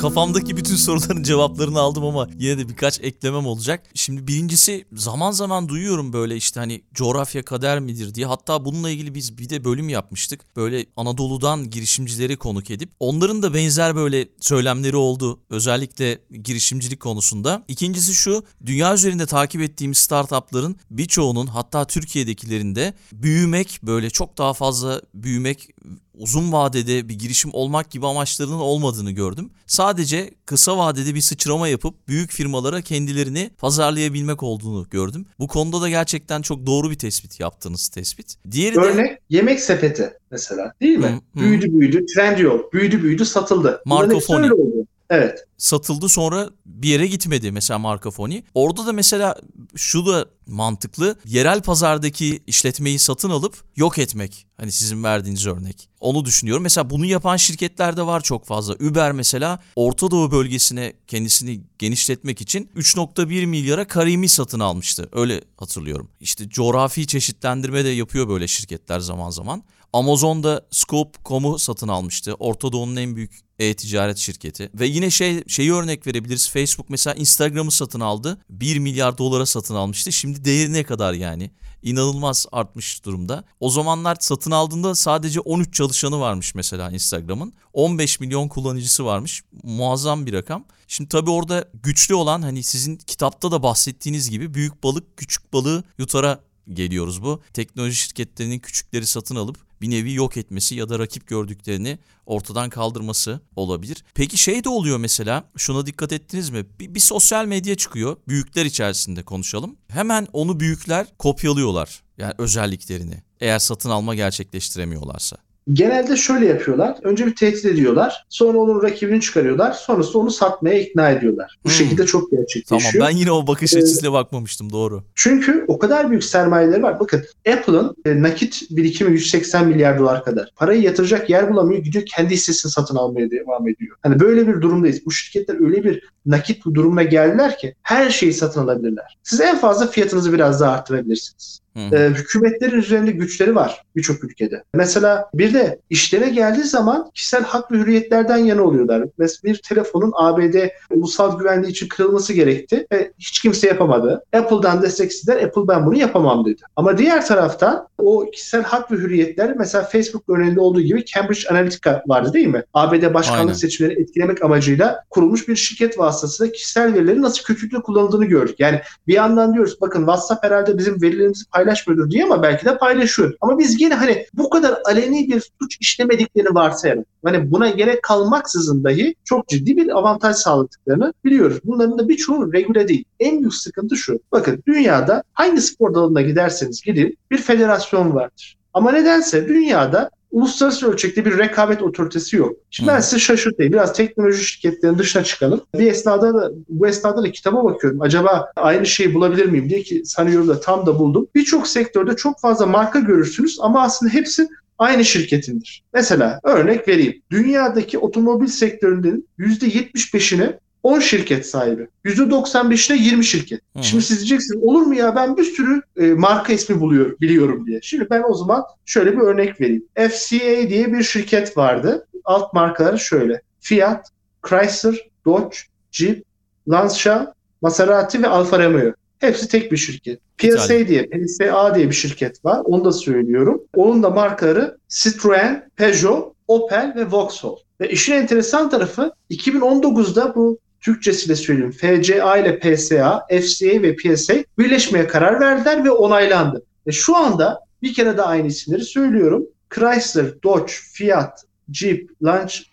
Kafamdaki 0.00 0.56
bütün 0.56 0.76
soruların 0.76 1.22
cevaplarını 1.30 1.80
aldım 1.80 2.04
ama 2.04 2.28
yine 2.38 2.58
de 2.58 2.68
birkaç 2.68 3.00
eklemem 3.00 3.46
olacak. 3.46 3.82
Şimdi 3.94 4.26
birincisi 4.26 4.84
zaman 4.92 5.30
zaman 5.30 5.68
duyuyorum 5.68 6.12
böyle 6.12 6.36
işte 6.36 6.60
hani 6.60 6.82
coğrafya 6.94 7.44
kader 7.44 7.80
midir 7.80 8.14
diye. 8.14 8.26
Hatta 8.26 8.64
bununla 8.64 8.90
ilgili 8.90 9.14
biz 9.14 9.38
bir 9.38 9.48
de 9.48 9.64
bölüm 9.64 9.88
yapmıştık. 9.88 10.56
Böyle 10.56 10.86
Anadolu'dan 10.96 11.70
girişimcileri 11.70 12.36
konuk 12.36 12.70
edip 12.70 12.90
onların 13.00 13.42
da 13.42 13.54
benzer 13.54 13.96
böyle 13.96 14.28
söylemleri 14.40 14.96
oldu. 14.96 15.40
Özellikle 15.50 16.18
girişimcilik 16.42 17.00
konusunda. 17.00 17.64
İkincisi 17.68 18.14
şu 18.14 18.44
dünya 18.66 18.94
üzerinde 18.94 19.26
takip 19.26 19.60
ettiğimiz 19.60 19.98
startupların 19.98 20.76
birçoğunun 20.90 21.46
hatta 21.46 21.86
Türkiye'dekilerinde 21.86 22.94
büyümek 23.12 23.80
böyle 23.82 24.10
çok 24.10 24.38
daha 24.38 24.52
fazla 24.52 25.02
büyümek 25.14 25.68
uzun 26.14 26.52
vadede 26.52 27.08
bir 27.08 27.14
girişim 27.14 27.50
olmak 27.54 27.90
gibi 27.90 28.06
amaçlarının 28.06 28.58
olmadığını 28.58 29.10
gördüm. 29.10 29.50
Sadece 29.66 30.30
kısa 30.46 30.78
vadede 30.78 31.14
bir 31.14 31.20
sıçrama 31.20 31.68
yapıp 31.68 32.08
büyük 32.08 32.30
firmalara 32.30 32.80
kendilerini 32.80 33.50
pazarlayabilmek 33.58 34.42
olduğunu 34.42 34.86
gördüm. 34.90 35.26
Bu 35.38 35.48
konuda 35.48 35.80
da 35.80 35.88
gerçekten 35.88 36.42
çok 36.42 36.66
doğru 36.66 36.90
bir 36.90 36.98
tespit 36.98 37.40
yaptığınız 37.40 37.88
tespit. 37.88 38.36
Diğeri 38.50 38.74
de 38.74 38.80
Örnek 38.80 39.18
yemek 39.30 39.60
sepeti 39.60 40.12
mesela 40.30 40.72
değil 40.80 40.98
mi? 40.98 41.06
Hı, 41.06 41.40
hı. 41.40 41.44
Büyüdü 41.44 41.72
büyüdü, 41.72 42.06
Trendyol 42.06 42.72
büyüdü 42.72 43.02
büyüdü 43.02 43.24
satıldı. 43.24 43.82
Marco 43.84 44.20
Foni. 44.20 44.44
öyle 44.44 44.54
oldu. 44.54 44.86
Evet. 45.10 45.44
satıldı 45.58 46.08
sonra 46.08 46.50
bir 46.66 46.88
yere 46.88 47.06
gitmedi 47.06 47.52
mesela 47.52 47.78
marka 47.78 48.10
foni. 48.10 48.44
Orada 48.54 48.86
da 48.86 48.92
mesela 48.92 49.36
şu 49.76 50.06
da 50.06 50.26
mantıklı. 50.46 51.16
Yerel 51.24 51.62
pazardaki 51.62 52.42
işletmeyi 52.46 52.98
satın 52.98 53.30
alıp 53.30 53.64
yok 53.76 53.98
etmek. 53.98 54.46
Hani 54.56 54.72
sizin 54.72 55.04
verdiğiniz 55.04 55.46
örnek. 55.46 55.88
Onu 56.00 56.24
düşünüyorum. 56.24 56.62
Mesela 56.62 56.90
bunu 56.90 57.06
yapan 57.06 57.36
şirketler 57.36 57.96
de 57.96 58.06
var 58.06 58.20
çok 58.20 58.46
fazla. 58.46 58.74
Uber 58.74 59.12
mesela 59.12 59.58
Orta 59.76 60.10
Doğu 60.10 60.30
bölgesine 60.30 60.92
kendisini 61.06 61.60
genişletmek 61.78 62.40
için 62.40 62.70
3.1 62.76 63.46
milyara 63.46 63.86
Karimi 63.86 64.28
satın 64.28 64.60
almıştı. 64.60 65.08
Öyle 65.12 65.40
hatırlıyorum. 65.56 66.10
İşte 66.20 66.48
coğrafi 66.48 67.06
çeşitlendirme 67.06 67.84
de 67.84 67.88
yapıyor 67.88 68.28
böyle 68.28 68.48
şirketler 68.48 69.00
zaman 69.00 69.30
zaman. 69.30 69.62
Amazon'da 69.92 70.66
Scope.com'u 70.70 71.58
satın 71.58 71.88
almıştı. 71.88 72.34
Orta 72.38 72.72
Doğu'nun 72.72 72.96
en 72.96 73.16
büyük 73.16 73.40
e-ticaret 73.60 74.18
şirketi. 74.18 74.70
Ve 74.74 74.86
yine 74.86 75.10
şey 75.10 75.44
şeyi 75.48 75.72
örnek 75.72 76.06
verebiliriz. 76.06 76.50
Facebook 76.50 76.90
mesela 76.90 77.14
Instagram'ı 77.14 77.70
satın 77.70 78.00
aldı. 78.00 78.40
1 78.50 78.78
milyar 78.78 79.18
dolara 79.18 79.46
satın 79.46 79.74
almıştı. 79.74 80.12
Şimdi 80.12 80.44
değeri 80.44 80.72
ne 80.72 80.84
kadar 80.84 81.12
yani? 81.12 81.50
İnanılmaz 81.82 82.46
artmış 82.52 83.04
durumda. 83.04 83.44
O 83.60 83.70
zamanlar 83.70 84.16
satın 84.20 84.50
aldığında 84.50 84.94
sadece 84.94 85.40
13 85.40 85.74
çalışanı 85.74 86.20
varmış 86.20 86.54
mesela 86.54 86.90
Instagram'ın. 86.90 87.52
15 87.72 88.20
milyon 88.20 88.48
kullanıcısı 88.48 89.04
varmış. 89.04 89.42
Muazzam 89.62 90.26
bir 90.26 90.32
rakam. 90.32 90.64
Şimdi 90.88 91.08
tabii 91.08 91.30
orada 91.30 91.64
güçlü 91.82 92.14
olan 92.14 92.42
hani 92.42 92.62
sizin 92.62 92.96
kitapta 92.96 93.52
da 93.52 93.62
bahsettiğiniz 93.62 94.30
gibi 94.30 94.54
büyük 94.54 94.82
balık 94.82 95.16
küçük 95.16 95.52
balığı 95.52 95.84
yutara 95.98 96.40
geliyoruz 96.68 97.22
bu. 97.22 97.42
Teknoloji 97.52 97.96
şirketlerinin 97.96 98.58
küçükleri 98.58 99.06
satın 99.06 99.36
alıp 99.36 99.69
bir 99.80 99.90
nevi 99.90 100.12
yok 100.12 100.36
etmesi 100.36 100.74
ya 100.74 100.88
da 100.88 100.98
rakip 100.98 101.26
gördüklerini 101.26 101.98
ortadan 102.26 102.70
kaldırması 102.70 103.40
olabilir. 103.56 104.04
Peki 104.14 104.36
şey 104.36 104.64
de 104.64 104.68
oluyor 104.68 104.98
mesela 104.98 105.44
şuna 105.56 105.86
dikkat 105.86 106.12
ettiniz 106.12 106.50
mi? 106.50 106.66
Bir, 106.80 106.94
bir 106.94 107.00
sosyal 107.00 107.46
medya 107.46 107.74
çıkıyor. 107.74 108.16
Büyükler 108.28 108.64
içerisinde 108.64 109.22
konuşalım. 109.22 109.76
Hemen 109.88 110.26
onu 110.32 110.60
büyükler 110.60 111.06
kopyalıyorlar. 111.18 112.02
Yani 112.18 112.34
özelliklerini. 112.38 113.22
Eğer 113.40 113.58
satın 113.58 113.90
alma 113.90 114.14
gerçekleştiremiyorlarsa. 114.14 115.36
Genelde 115.72 116.16
şöyle 116.16 116.46
yapıyorlar. 116.46 116.96
Önce 117.02 117.26
bir 117.26 117.34
tehdit 117.34 117.64
ediyorlar. 117.64 118.24
Sonra 118.28 118.58
onun 118.58 118.82
rakibini 118.82 119.20
çıkarıyorlar. 119.20 119.72
Sonrasında 119.72 120.18
onu 120.18 120.30
satmaya 120.30 120.80
ikna 120.80 121.10
ediyorlar. 121.10 121.58
Bu 121.64 121.68
Hmm. 121.68 121.74
şekilde 121.76 122.06
çok 122.06 122.30
Tamam 122.30 122.40
gerçekleşiyor. 122.44 123.04
ben 123.06 123.10
yine 123.16 123.32
o 123.32 123.46
bakış 123.46 123.74
Ee, 123.74 123.78
açısıyla 123.78 124.12
bakmamıştım 124.12 124.72
doğru. 124.72 125.02
Çünkü 125.14 125.64
o 125.68 125.78
kadar 125.78 126.10
büyük 126.10 126.24
sermayeleri 126.24 126.82
var. 126.82 127.00
Bakın 127.00 127.22
Apple'ın 127.52 127.96
e, 128.04 128.22
nakit 128.22 128.62
birikimi 128.70 129.12
180 129.12 129.68
milyar 129.68 129.98
dolar 129.98 130.24
kadar. 130.24 130.50
Parayı 130.56 130.82
yatıracak 130.82 131.30
yer 131.30 131.50
bulamıyor. 131.52 131.82
Gidiyor 131.82 132.04
kendi 132.16 132.34
hissesini 132.34 132.72
satın 132.72 132.96
almaya 132.96 133.30
devam 133.30 133.68
ediyor. 133.68 133.96
Hani 134.02 134.20
böyle 134.20 134.46
bir 134.48 134.60
durumdayız. 134.60 135.06
Bu 135.06 135.10
şirketler 135.10 135.66
öyle 135.66 135.84
bir 135.84 136.02
nakit 136.26 136.64
durumuna 136.64 137.02
geldiler 137.02 137.58
ki 137.58 137.74
her 137.82 138.10
şeyi 138.10 138.32
satın 138.32 138.60
alabilirler. 138.60 139.18
Siz 139.22 139.40
en 139.40 139.58
fazla 139.58 139.86
fiyatınızı 139.86 140.32
biraz 140.32 140.60
daha 140.60 140.72
arttırabilirsiniz. 140.72 141.59
Hı. 141.76 141.96
Ee, 141.96 142.08
hükümetlerin 142.08 142.78
üzerinde 142.78 143.10
güçleri 143.10 143.54
var 143.54 143.84
birçok 143.96 144.24
ülkede. 144.24 144.62
Mesela 144.74 145.30
bir 145.34 145.54
de 145.54 145.78
işlere 145.90 146.28
geldiği 146.28 146.64
zaman 146.64 147.10
kişisel 147.14 147.42
hak 147.42 147.72
ve 147.72 147.76
hürriyetlerden 147.76 148.36
yana 148.36 148.62
oluyorlar. 148.62 149.04
Mesela 149.18 149.52
bir 149.52 149.62
telefonun 149.62 150.12
ABD 150.16 150.54
ulusal 150.90 151.38
güvenliği 151.38 151.72
için 151.72 151.88
kırılması 151.88 152.32
gerekti 152.32 152.86
ve 152.92 153.12
hiç 153.18 153.40
kimse 153.40 153.66
yapamadı. 153.66 154.22
Apple'dan 154.32 154.82
destek 154.82 155.10
istediler. 155.10 155.42
Apple 155.42 155.68
ben 155.68 155.86
bunu 155.86 155.96
yapamam 155.96 156.44
dedi. 156.44 156.62
Ama 156.76 156.98
diğer 156.98 157.26
taraftan 157.26 157.88
o 157.98 158.30
kişisel 158.30 158.62
hak 158.62 158.92
ve 158.92 158.96
hürriyetler 158.96 159.56
mesela 159.56 159.84
Facebook 159.84 160.28
örneğinde 160.28 160.60
olduğu 160.60 160.80
gibi 160.80 161.04
Cambridge 161.04 161.48
Analytica 161.50 162.02
vardı 162.06 162.32
değil 162.32 162.46
mi? 162.46 162.62
ABD 162.74 163.14
başkanlık 163.14 163.40
Aynen. 163.40 163.52
seçimlerini 163.52 164.02
etkilemek 164.02 164.44
amacıyla 164.44 165.04
kurulmuş 165.10 165.48
bir 165.48 165.56
şirket 165.56 165.98
vasıtasıyla 165.98 166.52
kişisel 166.52 166.94
verilerin 166.94 167.22
nasıl 167.22 167.44
kötülükle 167.44 167.78
kullanıldığını 167.78 168.24
gördük. 168.24 168.56
Yani 168.58 168.80
bir 169.06 169.14
yandan 169.14 169.54
diyoruz 169.54 169.80
bakın 169.80 170.00
WhatsApp 170.00 170.44
herhalde 170.44 170.78
bizim 170.78 171.02
verilerimizi 171.02 171.44
paylaşmıyordur 171.60 172.10
diye 172.10 172.24
ama 172.24 172.42
belki 172.42 172.66
de 172.66 172.78
paylaşıyor. 172.78 173.34
Ama 173.40 173.58
biz 173.58 173.80
yine 173.80 173.94
hani 173.94 174.26
bu 174.34 174.50
kadar 174.50 174.78
aleni 174.84 175.28
bir 175.28 175.50
suç 175.60 175.76
işlemediklerini 175.80 176.54
varsayalım. 176.54 177.04
Hani 177.24 177.50
buna 177.50 177.70
gerek 177.70 178.02
kalmaksızın 178.02 178.84
dahi 178.84 179.14
çok 179.24 179.48
ciddi 179.48 179.76
bir 179.76 179.98
avantaj 179.98 180.36
sağladıklarını 180.36 181.12
biliyoruz. 181.24 181.58
Bunların 181.64 181.98
da 181.98 182.08
birçoğu 182.08 182.52
regüle 182.52 182.88
değil. 182.88 183.04
En 183.20 183.38
büyük 183.38 183.54
sıkıntı 183.54 183.96
şu. 183.96 184.20
Bakın 184.32 184.62
dünyada 184.66 185.22
hangi 185.32 185.60
spor 185.60 185.94
dalına 185.94 186.22
giderseniz 186.22 186.82
gidin 186.82 187.18
bir 187.30 187.38
federasyon 187.38 188.14
vardır. 188.14 188.56
Ama 188.74 188.92
nedense 188.92 189.48
dünyada 189.48 190.10
uluslararası 190.30 190.92
ölçekte 190.92 191.24
bir 191.24 191.38
rekabet 191.38 191.82
otoritesi 191.82 192.36
yok. 192.36 192.56
Şimdi 192.70 192.90
ben 192.90 193.00
size 193.00 193.18
şaşırtayım. 193.18 193.72
Biraz 193.72 193.92
teknoloji 193.92 194.44
şirketlerinin 194.44 194.98
dışına 194.98 195.24
çıkalım. 195.24 195.60
Bir 195.74 195.86
esnada 195.86 196.34
da 196.34 196.50
bu 196.68 196.86
esnada 196.86 197.22
da 197.22 197.32
kitaba 197.32 197.64
bakıyorum. 197.64 198.02
Acaba 198.02 198.52
aynı 198.56 198.86
şeyi 198.86 199.14
bulabilir 199.14 199.46
miyim 199.46 199.68
diye 199.68 199.82
ki 199.82 200.02
sanıyorum 200.04 200.48
da 200.48 200.60
tam 200.60 200.86
da 200.86 200.98
buldum. 200.98 201.26
Birçok 201.34 201.66
sektörde 201.66 202.16
çok 202.16 202.40
fazla 202.40 202.66
marka 202.66 202.98
görürsünüz 202.98 203.58
ama 203.60 203.82
aslında 203.82 204.12
hepsi 204.12 204.48
aynı 204.78 205.04
şirketindir. 205.04 205.82
Mesela 205.94 206.40
örnek 206.42 206.88
vereyim. 206.88 207.22
Dünyadaki 207.30 207.98
otomobil 207.98 208.46
sektörünün 208.46 209.28
%75'ini 209.38 210.58
10 210.82 211.00
şirket 211.00 211.46
sahibi. 211.46 211.88
%95'ine 212.04 213.02
20 213.02 213.24
şirket. 213.24 213.60
Hı. 213.76 213.82
Şimdi 213.82 214.02
siz 214.02 214.18
diyeceksiniz 214.18 214.62
olur 214.62 214.82
mu 214.82 214.94
ya 214.94 215.16
ben 215.16 215.36
bir 215.36 215.44
sürü 215.44 215.82
e, 215.96 216.06
marka 216.06 216.52
ismi 216.52 216.80
buluyorum, 216.80 217.16
biliyorum 217.20 217.66
diye. 217.66 217.80
Şimdi 217.82 218.10
ben 218.10 218.22
o 218.28 218.34
zaman 218.34 218.64
şöyle 218.84 219.12
bir 219.12 219.20
örnek 219.20 219.60
vereyim. 219.60 219.84
FCA 219.94 220.68
diye 220.68 220.92
bir 220.92 221.02
şirket 221.02 221.56
vardı. 221.56 222.06
Alt 222.24 222.54
markaları 222.54 222.98
şöyle. 222.98 223.42
Fiat, 223.60 224.08
Chrysler, 224.48 225.08
Dodge, 225.26 225.56
Jeep, 225.92 226.24
Lancia, 226.68 227.34
Maserati 227.62 228.22
ve 228.22 228.28
Alfa 228.28 228.64
Romeo. 228.64 228.92
Hepsi 229.18 229.48
tek 229.48 229.72
bir 229.72 229.76
şirket. 229.76 230.20
PSA 230.38 230.88
diye, 230.88 231.08
PSA 231.08 231.74
diye 231.74 231.88
bir 231.88 231.94
şirket 231.94 232.44
var. 232.44 232.60
Onu 232.64 232.84
da 232.84 232.92
söylüyorum. 232.92 233.62
Onun 233.76 234.02
da 234.02 234.10
markaları 234.10 234.78
Citroen, 234.88 235.70
Peugeot, 235.76 236.34
Opel 236.48 236.92
ve 236.96 237.12
Vauxhall. 237.12 237.56
Ve 237.80 237.90
işin 237.90 238.12
enteresan 238.12 238.70
tarafı 238.70 239.12
2019'da 239.30 240.34
bu 240.34 240.58
Türkçesiyle 240.80 241.36
söyleyeyim. 241.36 241.72
FCA 241.72 242.36
ile 242.36 242.58
PSA, 242.58 243.26
FCA 243.30 243.82
ve 243.82 243.96
PSA 243.96 244.34
birleşmeye 244.58 245.06
karar 245.06 245.40
verdiler 245.40 245.84
ve 245.84 245.90
onaylandı. 245.90 246.62
Ve 246.86 246.92
şu 246.92 247.16
anda 247.16 247.60
bir 247.82 247.94
kere 247.94 248.16
de 248.16 248.22
aynı 248.22 248.46
isimleri 248.46 248.84
söylüyorum. 248.84 249.46
Chrysler, 249.70 250.42
Dodge, 250.42 250.72
Fiat, 250.92 251.44
Jeep, 251.72 252.10